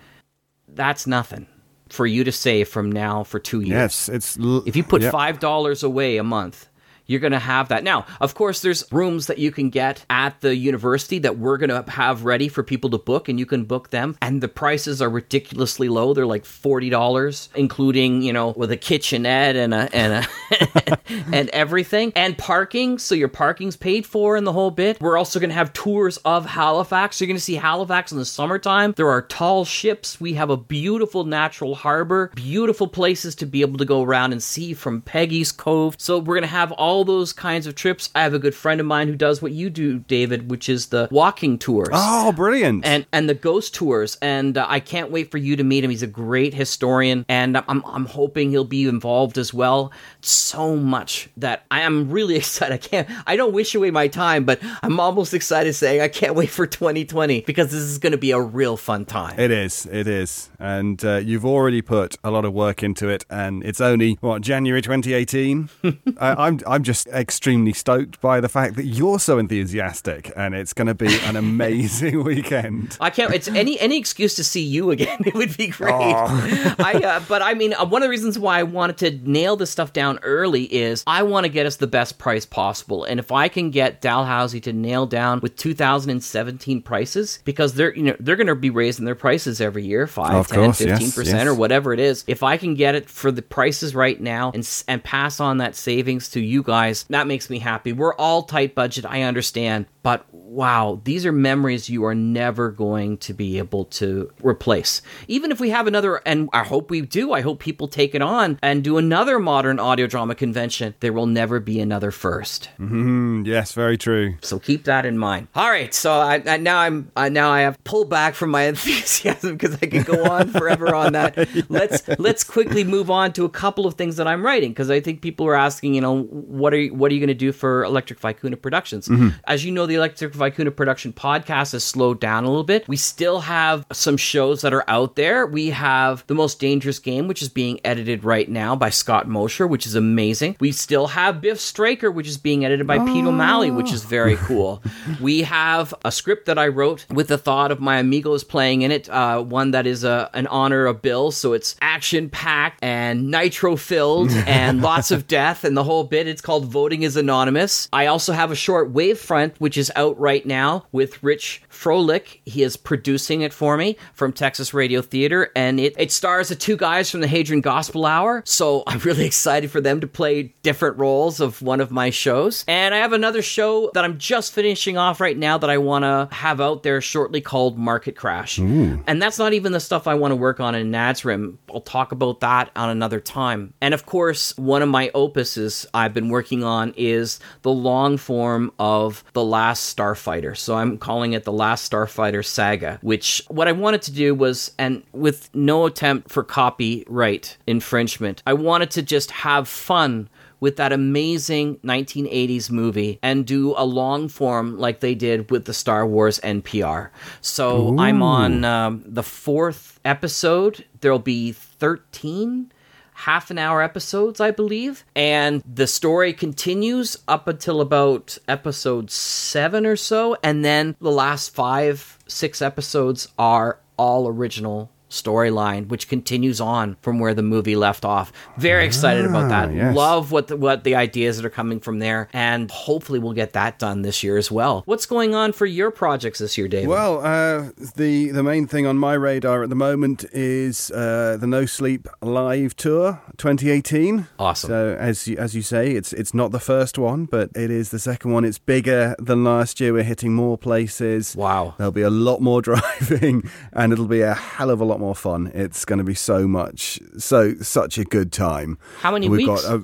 That's 0.68 1.06
nothing 1.06 1.46
for 1.88 2.06
you 2.06 2.24
to 2.24 2.32
save 2.32 2.68
from 2.68 2.90
now 2.90 3.22
for 3.22 3.38
two 3.38 3.60
years. 3.60 3.68
Yes, 3.68 4.08
it's 4.08 4.38
l- 4.38 4.62
if 4.66 4.74
you 4.74 4.82
put 4.82 5.02
yep. 5.02 5.12
five 5.12 5.38
dollars 5.38 5.82
away 5.82 6.16
a 6.16 6.24
month 6.24 6.68
you're 7.12 7.20
going 7.20 7.32
to 7.32 7.38
have 7.38 7.68
that. 7.68 7.84
Now, 7.84 8.06
of 8.20 8.34
course, 8.34 8.62
there's 8.62 8.84
rooms 8.90 9.26
that 9.26 9.38
you 9.38 9.52
can 9.52 9.70
get 9.70 10.04
at 10.10 10.40
the 10.40 10.56
university 10.56 11.18
that 11.20 11.38
we're 11.38 11.58
going 11.58 11.70
to 11.70 11.88
have 11.90 12.24
ready 12.24 12.48
for 12.48 12.62
people 12.62 12.90
to 12.90 12.98
book, 12.98 13.28
and 13.28 13.38
you 13.38 13.46
can 13.46 13.64
book 13.64 13.90
them. 13.90 14.16
And 14.20 14.40
the 14.40 14.48
prices 14.48 15.02
are 15.02 15.10
ridiculously 15.10 15.88
low. 15.88 16.14
They're 16.14 16.26
like 16.26 16.44
forty 16.44 16.90
dollars, 16.90 17.50
including 17.54 18.22
you 18.22 18.32
know 18.32 18.50
with 18.56 18.70
a 18.70 18.76
kitchenette 18.76 19.56
and 19.56 19.74
a 19.74 19.94
and 19.94 20.24
a 20.24 20.98
and 21.32 21.48
everything, 21.50 22.12
and 22.16 22.36
parking. 22.36 22.98
So 22.98 23.14
your 23.14 23.28
parking's 23.28 23.76
paid 23.76 24.06
for 24.06 24.36
in 24.36 24.44
the 24.44 24.52
whole 24.52 24.70
bit. 24.70 25.00
We're 25.00 25.18
also 25.18 25.38
going 25.38 25.50
to 25.50 25.54
have 25.54 25.72
tours 25.72 26.16
of 26.18 26.46
Halifax. 26.46 27.20
You're 27.20 27.26
going 27.26 27.36
to 27.36 27.42
see 27.42 27.54
Halifax 27.54 28.12
in 28.12 28.18
the 28.18 28.24
summertime. 28.24 28.94
There 28.96 29.10
are 29.10 29.22
tall 29.22 29.64
ships. 29.64 30.20
We 30.20 30.34
have 30.34 30.50
a 30.50 30.56
beautiful 30.56 31.24
natural 31.24 31.74
harbor, 31.74 32.30
beautiful 32.34 32.88
places 32.88 33.34
to 33.36 33.46
be 33.46 33.60
able 33.60 33.78
to 33.78 33.84
go 33.84 34.02
around 34.02 34.32
and 34.32 34.42
see 34.42 34.72
from 34.74 35.02
Peggy's 35.02 35.52
Cove. 35.52 35.96
So 35.98 36.18
we're 36.18 36.34
going 36.34 36.42
to 36.42 36.48
have 36.48 36.72
all 36.72 37.01
those 37.04 37.32
kinds 37.32 37.66
of 37.66 37.74
trips. 37.74 38.10
I 38.14 38.22
have 38.22 38.34
a 38.34 38.38
good 38.38 38.54
friend 38.54 38.80
of 38.80 38.86
mine 38.86 39.08
who 39.08 39.16
does 39.16 39.42
what 39.42 39.52
you 39.52 39.70
do, 39.70 40.00
David, 40.00 40.50
which 40.50 40.68
is 40.68 40.86
the 40.86 41.08
walking 41.10 41.58
tours. 41.58 41.88
Oh, 41.92 42.32
brilliant! 42.32 42.84
And 42.84 43.06
and 43.12 43.28
the 43.28 43.34
ghost 43.34 43.74
tours. 43.74 44.16
And 44.22 44.56
uh, 44.58 44.66
I 44.68 44.80
can't 44.80 45.10
wait 45.10 45.30
for 45.30 45.38
you 45.38 45.56
to 45.56 45.64
meet 45.64 45.84
him. 45.84 45.90
He's 45.90 46.02
a 46.02 46.06
great 46.06 46.54
historian, 46.54 47.24
and 47.28 47.56
I'm 47.56 47.82
I'm 47.84 48.06
hoping 48.06 48.50
he'll 48.50 48.64
be 48.64 48.86
involved 48.86 49.38
as 49.38 49.52
well. 49.52 49.92
So 50.20 50.76
much 50.76 51.28
that 51.36 51.64
I 51.70 51.80
am 51.80 52.10
really 52.10 52.36
excited. 52.42 52.74
I 52.74 52.78
can't. 52.78 53.08
I 53.26 53.36
don't 53.36 53.52
wish 53.52 53.74
away 53.74 53.90
my 53.90 54.08
time, 54.08 54.44
but 54.44 54.60
I'm 54.82 55.00
almost 55.00 55.34
excited 55.34 55.74
saying 55.74 56.00
I 56.00 56.08
can't 56.08 56.34
wait 56.34 56.50
for 56.50 56.66
2020 56.66 57.42
because 57.42 57.70
this 57.70 57.80
is 57.80 57.98
going 57.98 58.12
to 58.12 58.18
be 58.18 58.30
a 58.30 58.40
real 58.40 58.76
fun 58.76 59.04
time. 59.04 59.38
It 59.38 59.50
is. 59.50 59.86
It 59.86 60.06
is. 60.06 60.50
And 60.58 61.04
uh, 61.04 61.16
you've 61.16 61.44
already 61.44 61.82
put 61.82 62.16
a 62.24 62.30
lot 62.30 62.44
of 62.44 62.52
work 62.52 62.82
into 62.82 63.08
it, 63.08 63.24
and 63.30 63.64
it's 63.64 63.80
only 63.80 64.18
what 64.20 64.42
January 64.42 64.82
2018. 64.82 65.68
I, 66.18 66.46
I'm 66.46 66.60
I'm 66.66 66.81
just 66.82 67.06
extremely 67.08 67.72
stoked 67.72 68.20
by 68.20 68.40
the 68.40 68.48
fact 68.48 68.76
that 68.76 68.84
you're 68.84 69.18
so 69.18 69.38
enthusiastic, 69.38 70.32
and 70.36 70.54
it's 70.54 70.72
going 70.72 70.88
to 70.88 70.94
be 70.94 71.18
an 71.24 71.36
amazing 71.46 72.22
weekend. 72.24 72.96
I 73.00 73.10
can't. 73.10 73.32
It's 73.34 73.48
any 73.48 73.78
any 73.80 73.98
excuse 73.98 74.34
to 74.36 74.44
see 74.44 74.62
you 74.62 74.90
again. 74.90 75.18
It 75.32 75.34
would 75.34 75.56
be 75.56 75.68
great. 75.68 75.92
I 75.94 77.00
uh, 77.04 77.20
but 77.28 77.42
I 77.42 77.54
mean, 77.54 77.74
uh, 77.74 77.84
one 77.84 78.02
of 78.02 78.06
the 78.06 78.10
reasons 78.10 78.38
why 78.38 78.58
I 78.58 78.64
wanted 78.64 78.98
to 78.98 79.30
nail 79.30 79.56
this 79.56 79.70
stuff 79.70 79.92
down 79.92 80.18
early 80.22 80.64
is 80.64 81.04
I 81.06 81.22
want 81.22 81.44
to 81.44 81.48
get 81.48 81.64
us 81.64 81.76
the 81.76 81.86
best 81.86 82.18
price 82.18 82.44
possible, 82.44 83.04
and 83.04 83.18
if 83.20 83.32
I 83.32 83.48
can 83.48 83.70
get 83.70 84.00
Dalhousie 84.00 84.60
to 84.62 84.72
nail 84.72 85.06
down 85.06 85.40
with 85.40 85.56
2017 85.56 86.82
prices, 86.82 87.38
because 87.44 87.74
they're 87.74 87.94
you 87.94 88.02
know 88.02 88.16
they're 88.20 88.36
going 88.36 88.46
to 88.46 88.54
be 88.54 88.70
raising 88.70 89.04
their 89.04 89.14
prices 89.14 89.60
every 89.60 89.84
year, 89.84 90.06
five, 90.06 90.34
Of 90.34 90.48
10, 90.48 90.58
course, 90.58 90.78
15 90.78 91.00
yes, 91.00 91.14
percent 91.14 91.38
yes. 91.38 91.46
or 91.46 91.54
whatever 91.54 91.92
it 91.92 92.00
is. 92.00 92.24
If 92.26 92.42
I 92.42 92.56
can 92.56 92.74
get 92.74 92.94
it 92.94 93.08
for 93.08 93.30
the 93.30 93.42
prices 93.42 93.94
right 93.94 94.20
now 94.20 94.50
and 94.52 94.68
and 94.88 95.02
pass 95.02 95.40
on 95.40 95.58
that 95.58 95.76
savings 95.76 96.28
to 96.30 96.40
you 96.40 96.62
guys, 96.62 96.71
that 97.04 97.26
makes 97.26 97.50
me 97.50 97.58
happy. 97.58 97.92
We're 97.92 98.14
all 98.14 98.42
tight 98.42 98.74
budget, 98.74 99.04
I 99.04 99.22
understand, 99.22 99.86
but 100.02 100.26
wow, 100.32 101.00
these 101.04 101.24
are 101.24 101.32
memories 101.32 101.88
you 101.88 102.04
are 102.04 102.14
never 102.14 102.70
going 102.70 103.16
to 103.18 103.32
be 103.32 103.58
able 103.58 103.84
to 103.86 104.30
replace. 104.42 105.00
Even 105.28 105.50
if 105.50 105.60
we 105.60 105.70
have 105.70 105.86
another, 105.86 106.16
and 106.26 106.48
I 106.52 106.64
hope 106.64 106.90
we 106.90 107.00
do, 107.00 107.32
I 107.32 107.40
hope 107.40 107.58
people 107.60 107.88
take 107.88 108.14
it 108.14 108.20
on 108.22 108.58
and 108.62 108.84
do 108.84 108.98
another 108.98 109.38
modern 109.38 109.78
audio 109.78 110.06
drama 110.06 110.34
convention, 110.34 110.94
there 111.00 111.12
will 111.12 111.26
never 111.26 111.58
be 111.60 111.80
another 111.80 112.10
first. 112.10 112.68
Mm, 112.78 113.46
yes, 113.46 113.72
very 113.72 113.96
true. 113.96 114.36
So 114.42 114.58
keep 114.58 114.84
that 114.84 115.06
in 115.06 115.16
mind. 115.18 115.48
All 115.54 115.70
right, 115.70 115.94
so 115.94 116.12
I, 116.12 116.42
I 116.46 116.56
now 116.58 116.78
I'm 116.80 117.10
I, 117.16 117.28
now 117.28 117.50
I 117.50 117.60
have 117.62 117.82
pulled 117.84 118.10
back 118.10 118.34
from 118.34 118.50
my 118.50 118.62
enthusiasm 118.72 119.52
because 119.56 119.74
I 119.80 119.86
could 119.86 120.04
go 120.04 120.24
on 120.24 120.48
forever 120.48 120.94
on 120.94 121.12
that. 121.12 121.32
Let's 121.70 122.06
let's 122.18 122.44
quickly 122.44 122.84
move 122.84 123.10
on 123.10 123.32
to 123.34 123.44
a 123.44 123.48
couple 123.48 123.86
of 123.86 123.94
things 123.94 124.16
that 124.16 124.26
I'm 124.26 124.44
writing 124.44 124.70
because 124.70 124.90
I 124.90 125.00
think 125.00 125.22
people 125.22 125.46
are 125.46 125.54
asking, 125.54 125.94
you 125.94 126.00
know, 126.00 126.22
what 126.24 126.74
are 126.74 126.78
you, 126.80 126.94
what 126.94 127.10
are 127.10 127.14
you 127.14 127.20
going 127.20 127.28
to 127.28 127.34
do 127.34 127.52
for 127.52 127.84
Electric 127.84 128.20
Vicuna 128.20 128.60
Productions? 128.60 129.08
Mhm. 129.08 129.34
As 129.44 129.64
you 129.64 129.72
know, 129.72 129.86
the 129.92 129.98
Electric 129.98 130.32
Vicuna 130.32 130.74
Production 130.74 131.12
podcast 131.12 131.72
has 131.72 131.84
slowed 131.84 132.18
down 132.18 132.44
a 132.44 132.48
little 132.48 132.64
bit. 132.64 132.88
We 132.88 132.96
still 132.96 133.40
have 133.40 133.84
some 133.92 134.16
shows 134.16 134.62
that 134.62 134.72
are 134.72 134.88
out 134.88 135.16
there. 135.16 135.44
We 135.44 135.68
have 135.68 136.26
The 136.28 136.34
Most 136.34 136.58
Dangerous 136.58 136.98
Game, 136.98 137.28
which 137.28 137.42
is 137.42 137.50
being 137.50 137.78
edited 137.84 138.24
right 138.24 138.48
now 138.48 138.74
by 138.74 138.88
Scott 138.88 139.28
Mosher, 139.28 139.66
which 139.66 139.84
is 139.84 139.94
amazing. 139.94 140.56
We 140.60 140.72
still 140.72 141.08
have 141.08 141.42
Biff 141.42 141.60
Straker, 141.60 142.10
which 142.10 142.26
is 142.26 142.38
being 142.38 142.64
edited 142.64 142.86
by 142.86 143.00
Pete 143.00 143.26
O'Malley, 143.26 143.70
which 143.70 143.92
is 143.92 144.02
very 144.02 144.36
cool. 144.36 144.82
we 145.20 145.42
have 145.42 145.92
a 146.06 146.10
script 146.10 146.46
that 146.46 146.58
I 146.58 146.68
wrote 146.68 147.04
with 147.10 147.28
the 147.28 147.36
thought 147.36 147.70
of 147.70 147.78
my 147.78 147.98
amigos 147.98 148.44
playing 148.44 148.80
in 148.80 148.92
it, 148.92 149.10
uh, 149.10 149.42
one 149.42 149.72
that 149.72 149.86
is 149.86 150.04
a, 150.04 150.30
an 150.32 150.46
honor 150.46 150.86
of 150.86 151.02
Bill, 151.02 151.30
so 151.30 151.52
it's 151.52 151.76
action 151.82 152.30
packed 152.30 152.82
and 152.82 153.30
nitro 153.30 153.76
filled 153.76 154.30
and 154.46 154.80
lots 154.80 155.10
of 155.10 155.26
death 155.26 155.64
and 155.64 155.76
the 155.76 155.84
whole 155.84 156.04
bit. 156.04 156.26
It's 156.26 156.40
called 156.40 156.64
Voting 156.64 157.02
is 157.02 157.14
Anonymous. 157.14 157.90
I 157.92 158.06
also 158.06 158.32
have 158.32 158.50
a 158.50 158.54
short 158.56 158.94
Wavefront, 158.94 159.56
which 159.58 159.76
is 159.76 159.81
is 159.82 159.92
out 159.96 160.18
right 160.18 160.46
now 160.46 160.86
with 160.92 161.22
Rich 161.22 161.62
Froelich. 161.68 162.38
He 162.46 162.62
is 162.62 162.76
producing 162.76 163.42
it 163.42 163.52
for 163.52 163.76
me 163.76 163.96
from 164.14 164.32
Texas 164.32 164.72
Radio 164.72 165.02
Theater, 165.02 165.50
and 165.56 165.80
it, 165.80 165.94
it 165.98 166.12
stars 166.12 166.48
the 166.48 166.54
two 166.54 166.76
guys 166.76 167.10
from 167.10 167.20
the 167.20 167.26
Hadron 167.26 167.60
Gospel 167.60 168.06
Hour. 168.06 168.42
So 168.46 168.84
I'm 168.86 169.00
really 169.00 169.26
excited 169.26 169.70
for 169.70 169.80
them 169.80 170.00
to 170.00 170.06
play 170.06 170.54
different 170.62 170.96
roles 170.98 171.40
of 171.40 171.60
one 171.60 171.80
of 171.80 171.90
my 171.90 172.10
shows. 172.10 172.64
And 172.68 172.94
I 172.94 172.98
have 172.98 173.12
another 173.12 173.42
show 173.42 173.90
that 173.94 174.04
I'm 174.04 174.18
just 174.18 174.52
finishing 174.52 174.96
off 174.96 175.20
right 175.20 175.36
now 175.36 175.58
that 175.58 175.68
I 175.68 175.78
want 175.78 176.04
to 176.04 176.28
have 176.34 176.60
out 176.60 176.84
there 176.84 177.00
shortly 177.00 177.40
called 177.40 177.76
Market 177.76 178.14
Crash. 178.16 178.58
And 179.06 179.20
that's 179.20 179.38
not 179.38 179.52
even 179.52 179.72
the 179.72 179.80
stuff 179.80 180.06
I 180.06 180.14
want 180.14 180.30
to 180.30 180.36
work 180.36 180.60
on 180.60 180.74
in 180.76 180.92
NADSRIM. 180.92 181.56
I'll 181.72 181.80
talk 181.80 182.12
about 182.12 182.40
that 182.40 182.70
on 182.76 182.90
another 182.90 183.20
time. 183.20 183.74
And 183.80 183.94
of 183.94 184.06
course, 184.06 184.56
one 184.56 184.82
of 184.82 184.88
my 184.88 185.10
opuses 185.14 185.86
I've 185.94 186.14
been 186.14 186.28
working 186.28 186.64
on 186.64 186.94
is 186.96 187.40
the 187.62 187.72
long 187.72 188.16
form 188.16 188.72
of 188.78 189.24
The 189.32 189.44
Last 189.44 189.96
Starfighter. 189.96 190.56
So 190.56 190.76
I'm 190.76 190.98
calling 190.98 191.32
it 191.32 191.44
The 191.44 191.52
Last 191.52 191.90
Starfighter 191.90 192.44
Saga, 192.44 192.98
which 193.02 193.42
what 193.48 193.68
I 193.68 193.72
wanted 193.72 194.02
to 194.02 194.12
do 194.12 194.34
was, 194.34 194.72
and 194.78 195.02
with 195.12 195.50
no 195.54 195.86
attempt 195.86 196.30
for 196.30 196.44
copyright 196.44 197.56
infringement, 197.66 198.42
I 198.46 198.52
wanted 198.52 198.90
to 198.92 199.02
just 199.02 199.30
have 199.30 199.68
fun 199.68 200.28
with 200.62 200.76
that 200.76 200.92
amazing 200.92 201.76
1980s 201.78 202.70
movie 202.70 203.18
and 203.20 203.44
do 203.44 203.74
a 203.76 203.84
long 203.84 204.28
form 204.28 204.78
like 204.78 205.00
they 205.00 205.12
did 205.12 205.50
with 205.50 205.64
the 205.64 205.74
Star 205.74 206.06
Wars 206.06 206.38
NPR. 206.38 207.10
So 207.40 207.98
I'm 207.98 208.22
on 208.22 208.64
um, 208.64 209.02
the 209.04 209.24
fourth 209.24 209.98
episode. 210.04 210.84
There'll 211.00 211.18
be 211.18 211.50
13 211.50 212.70
half 213.14 213.50
an 213.50 213.58
hour 213.58 213.82
episodes, 213.82 214.40
I 214.40 214.52
believe. 214.52 215.04
And 215.16 215.64
the 215.66 215.88
story 215.88 216.32
continues 216.32 217.18
up 217.26 217.48
until 217.48 217.80
about 217.80 218.38
episode 218.46 219.10
seven 219.10 219.84
or 219.84 219.96
so. 219.96 220.36
And 220.44 220.64
then 220.64 220.94
the 221.00 221.10
last 221.10 221.52
five, 221.52 222.18
six 222.28 222.62
episodes 222.62 223.26
are 223.36 223.80
all 223.96 224.28
original 224.28 224.92
storyline 225.12 225.88
which 225.88 226.08
continues 226.08 226.60
on 226.60 226.96
from 227.02 227.18
where 227.18 227.34
the 227.34 227.42
movie 227.42 227.76
left 227.76 228.04
off 228.04 228.32
very 228.56 228.84
excited 228.84 229.24
about 229.24 229.48
that 229.48 229.72
yes. 229.72 229.94
love 229.94 230.32
what 230.32 230.48
the, 230.48 230.56
what 230.56 230.84
the 230.84 230.94
ideas 230.94 231.36
that 231.36 231.44
are 231.44 231.50
coming 231.50 231.78
from 231.78 231.98
there 231.98 232.28
and 232.32 232.70
hopefully 232.70 233.18
we'll 233.18 233.32
get 233.32 233.52
that 233.52 233.78
done 233.78 234.02
this 234.02 234.22
year 234.22 234.36
as 234.36 234.50
well 234.50 234.82
what's 234.86 235.06
going 235.06 235.34
on 235.34 235.52
for 235.52 235.66
your 235.66 235.90
projects 235.90 236.38
this 236.38 236.56
year 236.58 236.68
david 236.68 236.88
Well, 236.88 237.20
uh, 237.24 237.70
the 237.96 238.30
the 238.30 238.42
main 238.42 238.66
thing 238.66 238.86
on 238.86 238.98
my 238.98 239.14
radar 239.14 239.62
at 239.62 239.68
the 239.68 239.74
moment 239.74 240.24
is 240.32 240.90
uh, 240.90 241.36
the 241.38 241.46
No 241.46 241.66
Sleep 241.66 242.08
Live 242.20 242.74
Tour 242.76 243.20
2018. 243.36 244.26
Awesome. 244.38 244.68
So 244.68 244.96
as 244.98 245.28
you, 245.28 245.36
as 245.36 245.54
you 245.54 245.62
say, 245.62 245.92
it's 245.92 246.12
it's 246.12 246.34
not 246.34 246.52
the 246.52 246.60
first 246.60 246.98
one, 246.98 247.26
but 247.26 247.50
it 247.54 247.70
is 247.70 247.90
the 247.90 247.98
second 247.98 248.32
one. 248.32 248.44
It's 248.44 248.58
bigger 248.58 249.14
than 249.18 249.44
last 249.44 249.80
year. 249.80 249.92
We're 249.92 250.02
hitting 250.02 250.34
more 250.34 250.58
places. 250.58 251.36
Wow. 251.36 251.74
There'll 251.76 251.92
be 251.92 252.02
a 252.02 252.10
lot 252.10 252.40
more 252.40 252.62
driving, 252.70 253.48
and 253.72 253.92
it'll 253.92 254.06
be 254.06 254.22
a 254.22 254.34
hell 254.34 254.70
of 254.70 254.80
a 254.80 254.84
lot 254.84 255.00
more 255.02 255.14
fun. 255.14 255.50
It's 255.52 255.84
going 255.84 255.98
to 255.98 256.04
be 256.04 256.14
so 256.14 256.46
much, 256.46 257.00
so 257.18 257.54
such 257.56 257.98
a 257.98 258.04
good 258.04 258.32
time. 258.32 258.78
How 259.00 259.10
many 259.12 259.28
We've 259.28 259.48
weeks? 259.48 259.62
got. 259.62 259.74
Uh, 259.74 259.80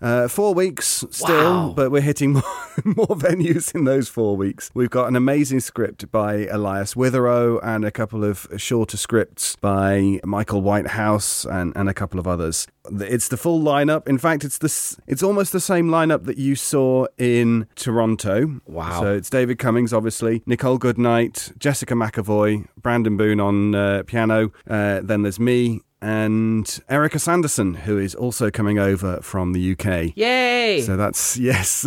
uh, 0.00 0.28
four 0.28 0.54
weeks 0.54 1.04
still, 1.10 1.28
Wow. 1.68 1.72
but 1.76 1.90
we're 1.90 2.00
hitting 2.00 2.32
more, 2.34 2.42
more 2.84 3.06
venues 3.16 3.74
in 3.74 3.84
those 3.84 4.08
four 4.08 4.36
weeks. 4.36 4.70
We've 4.74 4.90
got 4.90 5.08
an 5.08 5.16
amazing 5.16 5.60
script 5.60 6.10
by 6.12 6.46
Elias 6.46 6.94
Witherow 6.94 7.58
and 7.62 7.84
a 7.84 7.90
couple 7.90 8.24
of 8.24 8.46
shorter 8.56 8.96
scripts 8.96 9.56
by 9.56 10.20
Michael 10.24 10.62
Whitehouse 10.62 11.44
and, 11.44 11.72
and 11.76 11.88
a 11.88 11.94
couple 11.94 12.20
of 12.20 12.26
others. 12.26 12.66
It's 12.90 13.28
the 13.28 13.36
full 13.36 13.60
lineup. 13.60 14.08
In 14.08 14.16
fact, 14.18 14.44
it's 14.44 14.56
the 14.58 14.68
it's 15.06 15.22
almost 15.22 15.52
the 15.52 15.60
same 15.60 15.88
lineup 15.88 16.24
that 16.24 16.38
you 16.38 16.54
saw 16.56 17.06
in 17.18 17.66
Toronto. 17.76 18.60
Wow. 18.66 19.00
So 19.00 19.14
it's 19.14 19.28
David 19.28 19.58
Cummings, 19.58 19.92
obviously, 19.92 20.42
Nicole 20.46 20.78
Goodnight, 20.78 21.52
Jessica 21.58 21.92
McEvoy, 21.94 22.66
Brandon 22.80 23.16
Boone 23.18 23.40
on 23.40 23.74
uh, 23.74 24.02
piano. 24.06 24.52
Uh, 24.68 25.00
then 25.02 25.20
there's 25.22 25.38
me. 25.40 25.80
And 26.00 26.80
Erika 26.88 27.18
Sanderson, 27.18 27.74
who 27.74 27.98
is 27.98 28.14
also 28.14 28.50
coming 28.50 28.78
over 28.78 29.20
from 29.20 29.52
the 29.52 29.72
UK. 29.72 30.16
yay 30.16 30.80
So 30.82 30.96
that's 30.96 31.36
yes. 31.50 31.86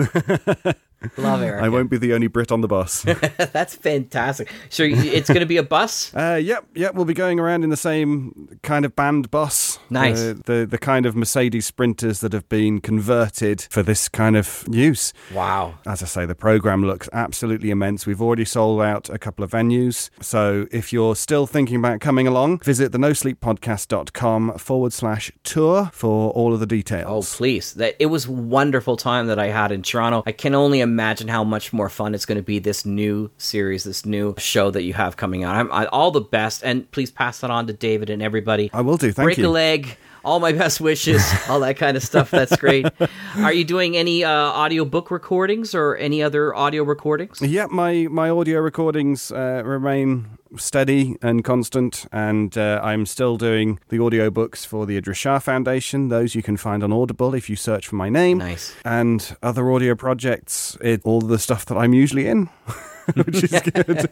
Love 1.18 1.41
eric 1.41 1.64
I 1.64 1.70
won't 1.70 1.89
be 1.89 1.97
the 1.97 2.14
only 2.14 2.28
Brit 2.28 2.52
on 2.52 2.62
the 2.62 2.68
bus. 2.68 3.04
that's 3.54 3.76
fantastic 3.76 4.52
so 4.70 4.84
it's 4.84 5.28
going 5.28 5.39
to 5.41 5.45
be 5.45 5.58
a 5.58 5.64
bus 5.64 6.14
uh, 6.16 6.39
yep, 6.41 6.66
yep. 6.76 6.93
We'll 6.95 7.06
be 7.06 7.14
going 7.14 7.39
around 7.39 7.64
in 7.64 7.70
the 7.70 7.78
same 7.78 8.60
kind 8.64 8.86
of 8.86 8.95
band 8.95 9.32
bus. 9.32 9.80
Nice. 9.89 10.20
Uh, 10.20 10.36
the 10.45 10.68
the 10.70 10.78
kind 10.78 11.06
of 11.06 11.16
Mercedes 11.16 11.66
Sprinters 11.66 12.20
that 12.22 12.34
have 12.34 12.47
been 12.49 12.82
converted 12.82 13.62
for 13.70 13.84
this 13.84 14.10
kind 14.10 14.36
of 14.36 14.66
use. 14.70 15.14
wow 15.34 15.76
As 15.86 16.04
I 16.04 16.06
say, 16.06 16.26
the 16.26 16.36
program 16.36 16.84
looks 16.84 17.10
absolutely 17.14 17.72
immense. 17.72 18.06
We've 18.06 18.22
already 18.22 18.45
sold 18.45 18.82
out 18.82 19.10
a 19.10 19.18
couple 19.18 19.43
of 19.43 19.52
venues. 19.52 20.10
So 20.22 20.68
if 20.72 20.93
you're 20.93 21.16
still 21.16 21.47
thinking 21.47 21.78
about 21.78 21.99
coming 22.02 22.28
along, 22.28 22.60
visit 22.60 22.91
the 22.91 22.97
nosleeppodcast.com 22.97 24.58
forward 24.58 24.93
slash 24.93 25.32
tour 25.43 25.89
for 25.93 26.32
all 26.32 26.54
of 26.54 26.60
the 26.60 26.66
details. 26.66 27.34
Oh, 27.34 27.38
please. 27.38 27.74
That 27.74 27.95
it 27.99 28.08
was 28.08 28.28
wonderful 28.28 28.97
time 28.97 29.28
that 29.28 29.39
I 29.39 29.47
had 29.47 29.72
in 29.72 29.82
Toronto. 29.82 30.24
I 30.26 30.32
can 30.32 30.56
only 30.56 30.80
imagine 30.80 30.91
how 31.30 31.44
much 31.44 31.74
more 31.74 31.89
fun 31.89 32.14
it's 32.14 32.26
going 32.26 32.38
to 32.38 32.44
be 32.44 32.60
this 32.60 32.86
new 32.86 33.32
series, 33.38 33.84
this 33.84 34.06
new 34.06 34.36
show 34.38 34.72
that 34.72 34.84
you 34.84 34.94
have 34.94 35.18
coming 35.18 35.44
out. 35.44 35.56
I'm 35.56 35.72
I, 35.72 35.86
all 35.88 36.12
the 36.12 36.22
best 36.22 36.64
and 36.64 36.89
please 36.92 37.12
pass 37.12 37.39
that 37.39 37.52
on 37.52 37.68
to 37.68 37.74
David 37.74 38.10
and 38.10 38.22
everybody. 38.22 38.70
I 38.74 38.82
will 38.82 38.98
do. 38.98 39.12
Thank 39.12 39.26
Break 39.26 39.38
you. 39.38 39.48
a 39.48 39.50
leg. 39.50 39.98
All 40.24 40.39
my 40.39 40.51
best 40.51 40.80
wishes, 40.80 41.24
all 41.49 41.59
that 41.61 41.78
kind 41.78 41.97
of 41.97 42.03
stuff. 42.03 42.30
That's 42.30 42.55
great. 42.57 42.86
Are 43.38 43.53
you 43.53 43.63
doing 43.63 43.97
any 43.97 44.24
uh, 44.24 44.32
audio 44.32 44.86
book 44.86 45.09
recordings 45.09 45.74
or 45.74 45.97
any 45.97 46.22
other 46.22 46.55
audio 46.55 46.84
recordings? 46.84 47.41
Yeah, 47.41 47.65
my, 47.72 48.07
my 48.09 48.30
audio 48.30 48.59
recordings 48.59 49.32
uh, 49.32 49.63
remain 49.65 50.38
steady 50.57 51.15
and 51.22 51.43
constant, 51.43 52.05
and 52.11 52.57
uh, 52.57 52.80
I'm 52.84 53.05
still 53.05 53.38
doing 53.38 53.80
the 53.89 53.97
audiobooks 53.97 54.65
for 54.65 54.86
the 54.86 54.97
Idries 54.97 55.17
Shah 55.17 55.39
Foundation. 55.39 56.09
Those 56.09 56.36
you 56.36 56.43
can 56.43 56.57
find 56.57 56.84
on 56.84 56.91
Audible 56.91 57.34
if 57.34 57.49
you 57.49 57.55
search 57.55 57.88
for 57.88 57.95
my 57.95 58.09
name. 58.09 58.38
Nice. 58.39 58.76
And 58.86 59.36
other 59.41 59.72
audio 59.72 59.95
projects, 59.95 60.78
it, 60.82 61.01
all 61.03 61.22
the 61.22 61.39
stuff 61.39 61.65
that 61.65 61.78
I'm 61.78 61.93
usually 61.93 62.28
in, 62.28 62.49
which 63.26 63.43
is 63.43 63.62
good. 63.74 64.10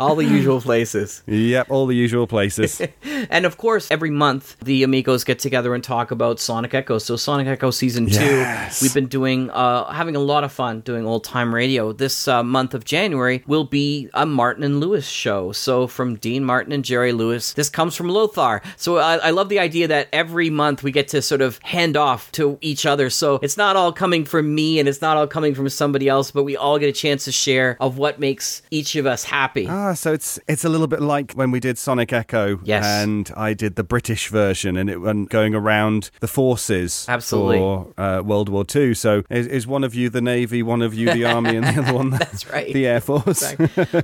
All 0.00 0.16
the 0.16 0.24
usual 0.24 0.60
places. 0.60 1.22
yep, 1.26 1.70
all 1.70 1.86
the 1.86 1.94
usual 1.96 2.26
places. 2.26 2.80
And 3.30 3.46
of 3.46 3.56
course, 3.56 3.90
every 3.90 4.10
month 4.10 4.56
the 4.60 4.82
amigos 4.82 5.24
get 5.24 5.38
together 5.38 5.74
and 5.74 5.82
talk 5.82 6.10
about 6.10 6.40
Sonic 6.40 6.74
Echo. 6.74 6.98
So 6.98 7.16
Sonic 7.16 7.46
Echo 7.46 7.70
season 7.70 8.08
Yes. 8.08 8.80
two, 8.80 8.84
we've 8.84 8.92
been 8.94 9.06
doing, 9.06 9.50
uh, 9.50 9.90
having 9.90 10.14
a 10.16 10.20
lot 10.20 10.44
of 10.44 10.52
fun 10.52 10.80
doing 10.80 11.06
old 11.06 11.24
time 11.24 11.54
radio. 11.54 11.92
This 11.92 12.28
uh, 12.28 12.42
month 12.42 12.74
of 12.74 12.84
January 12.84 13.42
will 13.46 13.64
be 13.64 14.08
a 14.14 14.26
Martin 14.26 14.62
and 14.64 14.80
Lewis 14.80 15.06
show. 15.06 15.52
So 15.52 15.86
from 15.86 16.16
Dean 16.16 16.44
Martin 16.44 16.72
and 16.72 16.84
Jerry 16.84 17.12
Lewis, 17.12 17.52
this 17.54 17.70
comes 17.70 17.94
from 17.96 18.08
Lothar. 18.08 18.60
So 18.76 18.98
I, 18.98 19.16
I 19.16 19.30
love 19.30 19.48
the 19.48 19.58
idea 19.58 19.88
that 19.88 20.08
every 20.12 20.50
month 20.50 20.82
we 20.82 20.90
get 20.90 21.08
to 21.08 21.22
sort 21.22 21.40
of 21.40 21.58
hand 21.62 21.96
off 21.96 22.30
to 22.32 22.58
each 22.60 22.84
other. 22.84 23.08
So 23.10 23.38
it's 23.42 23.56
not 23.56 23.76
all 23.76 23.92
coming 23.92 24.24
from 24.24 24.54
me 24.54 24.78
and 24.80 24.88
it's 24.88 25.00
not 25.00 25.16
all 25.16 25.26
coming 25.26 25.54
from 25.54 25.68
somebody 25.68 26.08
else, 26.08 26.30
but 26.30 26.42
we 26.42 26.56
all 26.56 26.78
get 26.78 26.88
a 26.88 26.92
chance 26.92 27.24
to 27.24 27.32
share 27.32 27.73
of 27.80 27.98
what 27.98 28.18
makes 28.20 28.62
each 28.70 28.96
of 28.96 29.06
us 29.06 29.24
happy. 29.24 29.66
Ah, 29.68 29.94
so 29.94 30.12
it's 30.12 30.38
it's 30.48 30.64
a 30.64 30.68
little 30.68 30.86
bit 30.86 31.00
like 31.02 31.32
when 31.32 31.50
we 31.50 31.60
did 31.60 31.78
Sonic 31.78 32.12
Echo, 32.12 32.60
Yes. 32.64 32.84
and 32.84 33.30
I 33.36 33.54
did 33.54 33.76
the 33.76 33.84
British 33.84 34.28
version, 34.28 34.76
and 34.76 34.88
it 34.90 34.98
went 34.98 35.30
going 35.30 35.54
around 35.54 36.10
the 36.20 36.28
forces 36.28 37.06
Absolutely. 37.08 37.58
for 37.58 37.92
uh, 37.98 38.22
World 38.22 38.48
War 38.48 38.64
Two. 38.64 38.94
So 38.94 39.22
is, 39.30 39.46
is 39.46 39.66
one 39.66 39.84
of 39.84 39.94
you 39.94 40.08
the 40.10 40.20
Navy, 40.20 40.62
one 40.62 40.82
of 40.82 40.94
you 40.94 41.12
the 41.12 41.24
Army, 41.34 41.56
and 41.56 41.66
the 41.66 41.82
other 41.82 41.94
one 41.94 42.10
That's 42.24 42.50
right. 42.50 42.72
the 42.72 42.86
Air 42.86 43.00
Force? 43.00 43.54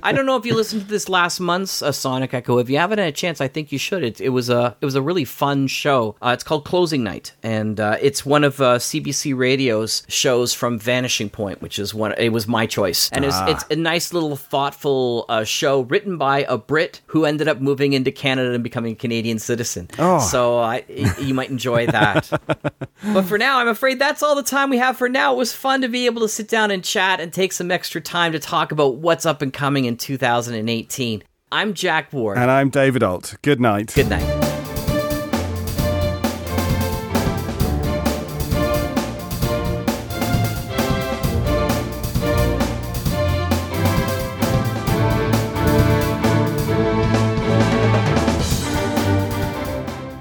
I 0.03 0.11
don't 0.11 0.25
know 0.25 0.35
if 0.35 0.45
you 0.45 0.55
listened 0.55 0.81
to 0.83 0.87
this 0.87 1.09
last 1.09 1.39
month's 1.39 1.81
uh, 1.81 1.91
Sonic 1.91 2.33
Echo. 2.33 2.57
If 2.57 2.69
you 2.69 2.77
haven't 2.77 2.99
had 2.99 3.07
a 3.07 3.11
chance, 3.11 3.41
I 3.41 3.47
think 3.47 3.71
you 3.71 3.77
should. 3.77 4.03
It, 4.03 4.19
it 4.21 4.29
was 4.29 4.49
a 4.49 4.75
it 4.81 4.85
was 4.85 4.95
a 4.95 5.01
really 5.01 5.25
fun 5.25 5.67
show. 5.67 6.15
Uh, 6.21 6.31
it's 6.33 6.43
called 6.43 6.65
Closing 6.65 7.03
Night, 7.03 7.33
and 7.43 7.79
uh, 7.79 7.97
it's 8.01 8.25
one 8.25 8.43
of 8.43 8.59
uh, 8.61 8.77
CBC 8.77 9.35
Radio's 9.37 10.03
shows 10.07 10.53
from 10.53 10.79
Vanishing 10.79 11.29
Point, 11.29 11.61
which 11.61 11.79
is 11.79 11.93
one. 11.93 12.13
It 12.17 12.29
was 12.29 12.47
my 12.47 12.65
choice, 12.65 13.09
and 13.11 13.25
it's 13.25 13.37
it's 13.47 13.60
a 13.69 13.75
nice 13.75 14.13
little 14.13 14.35
thoughtful 14.35 15.25
uh, 15.29 15.43
show 15.43 15.81
written 15.81 16.17
by 16.17 16.45
a 16.47 16.57
Brit 16.57 17.01
who 17.07 17.25
ended 17.25 17.47
up 17.47 17.59
moving 17.61 17.93
into 17.93 18.11
Canada 18.11 18.53
and 18.53 18.63
becoming 18.63 18.93
a 18.93 18.95
Canadian 18.95 19.39
citizen. 19.39 19.89
Oh. 19.99 20.19
So 20.19 20.57
I, 20.59 20.83
you 21.19 21.33
might 21.33 21.49
enjoy 21.49 21.87
that. 21.87 22.29
But 23.13 23.23
for 23.23 23.39
now, 23.39 23.57
I'm 23.57 23.67
afraid 23.67 23.97
that's 23.97 24.21
all 24.21 24.35
the 24.35 24.43
time 24.43 24.69
we 24.69 24.77
have 24.77 24.95
for 24.95 25.09
now. 25.09 25.33
It 25.33 25.37
was 25.37 25.53
fun 25.53 25.81
to 25.81 25.87
be 25.87 26.05
able 26.05 26.21
to 26.21 26.27
sit 26.27 26.47
down 26.47 26.69
and 26.69 26.83
chat 26.83 27.19
and 27.19 27.33
take 27.33 27.51
some 27.51 27.71
extra 27.71 27.99
time 27.99 28.31
to 28.33 28.39
talk 28.39 28.71
about 28.71 28.97
what's 28.97 29.25
up 29.25 29.41
and 29.41 29.51
coming 29.51 29.85
in 29.85 29.97
2018. 29.97 31.23
I'm 31.51 31.73
Jack 31.73 32.13
Ward. 32.13 32.37
and 32.37 32.51
I'm 32.51 32.69
David 32.69 33.01
Ault. 33.01 33.37
Good 33.41 33.59
night. 33.59 33.91
Good 33.95 34.09
night. 34.09 34.50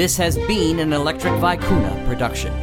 This 0.00 0.16
has 0.16 0.38
been 0.38 0.78
an 0.78 0.94
Electric 0.94 1.34
Vicuna 1.34 2.06
production. 2.06 2.54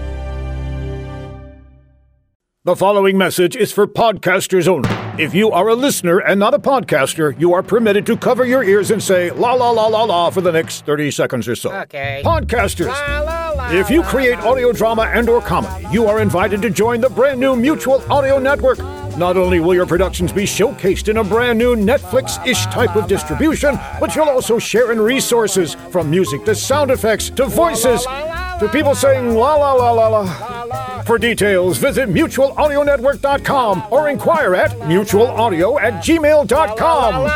The 2.63 2.75
following 2.75 3.15
message 3.15 3.55
is 3.55 3.71
for 3.71 3.85
podcasters 3.85 4.67
only. 4.67 4.89
If 5.23 5.35
you 5.35 5.51
are 5.51 5.67
a 5.67 5.75
listener 5.75 6.17
and 6.17 6.39
not 6.39 6.55
a 6.55 6.59
podcaster, 6.59 7.39
you 7.39 7.53
are 7.53 7.61
permitted 7.61 8.07
to 8.07 8.17
cover 8.17 8.43
your 8.43 8.63
ears 8.63 8.89
and 8.89 9.03
say 9.03 9.29
la 9.29 9.53
la 9.53 9.69
la 9.69 9.85
la 9.85 10.05
la 10.05 10.31
for 10.31 10.41
the 10.41 10.51
next 10.51 10.87
30 10.87 11.11
seconds 11.11 11.47
or 11.47 11.55
so. 11.55 11.71
Okay. 11.71 12.23
Podcasters, 12.25 12.87
La, 12.87 13.19
la, 13.19 13.49
la, 13.51 13.71
if 13.71 13.91
you 13.91 14.01
create 14.01 14.39
audio 14.39 14.71
drama 14.71 15.03
and 15.03 15.29
or 15.29 15.39
comedy, 15.39 15.85
you 15.91 16.07
are 16.07 16.19
invited 16.19 16.59
to 16.63 16.71
join 16.71 17.01
the 17.01 17.09
brand 17.09 17.39
new 17.39 17.55
Mutual 17.55 18.01
Audio 18.11 18.39
Network. 18.39 18.79
Not 19.17 19.35
only 19.35 19.59
will 19.59 19.73
your 19.73 19.87
productions 19.87 20.31
be 20.31 20.43
showcased 20.43 21.07
in 21.07 21.17
a 21.17 21.23
brand 21.23 21.57
new 21.57 21.75
Netflix-ish 21.75 22.65
type 22.67 22.95
of 22.95 23.07
distribution, 23.07 23.79
but 23.99 24.15
you'll 24.15 24.29
also 24.29 24.59
share 24.59 24.91
in 24.91 25.01
resources 25.01 25.73
from 25.91 26.11
music 26.11 26.45
to 26.45 26.53
sound 26.53 26.91
effects 26.91 27.31
to 27.31 27.47
voices 27.47 28.03
to 28.03 28.69
people 28.71 28.93
saying 28.93 29.33
la 29.33 29.55
la 29.55 29.73
la 29.73 29.91
la 29.91 30.07
la. 30.07 31.01
For 31.01 31.17
details, 31.17 31.79
visit 31.79 32.09
mutualaudionetwork.com 32.09 33.87
or 33.89 34.09
inquire 34.09 34.53
at 34.53 34.71
mutualaudio 34.81 35.81
at 35.81 36.03
gmail.com. 36.03 37.27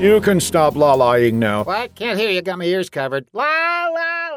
You 0.00 0.20
can 0.20 0.40
stop 0.40 0.76
la-laing 0.76 1.38
now. 1.38 1.64
What? 1.64 1.94
Can't 1.96 2.18
hear 2.18 2.30
you. 2.30 2.40
Got 2.40 2.58
my 2.58 2.64
ears 2.64 2.88
covered. 2.88 3.26
La 3.32 3.88
la 3.92 4.27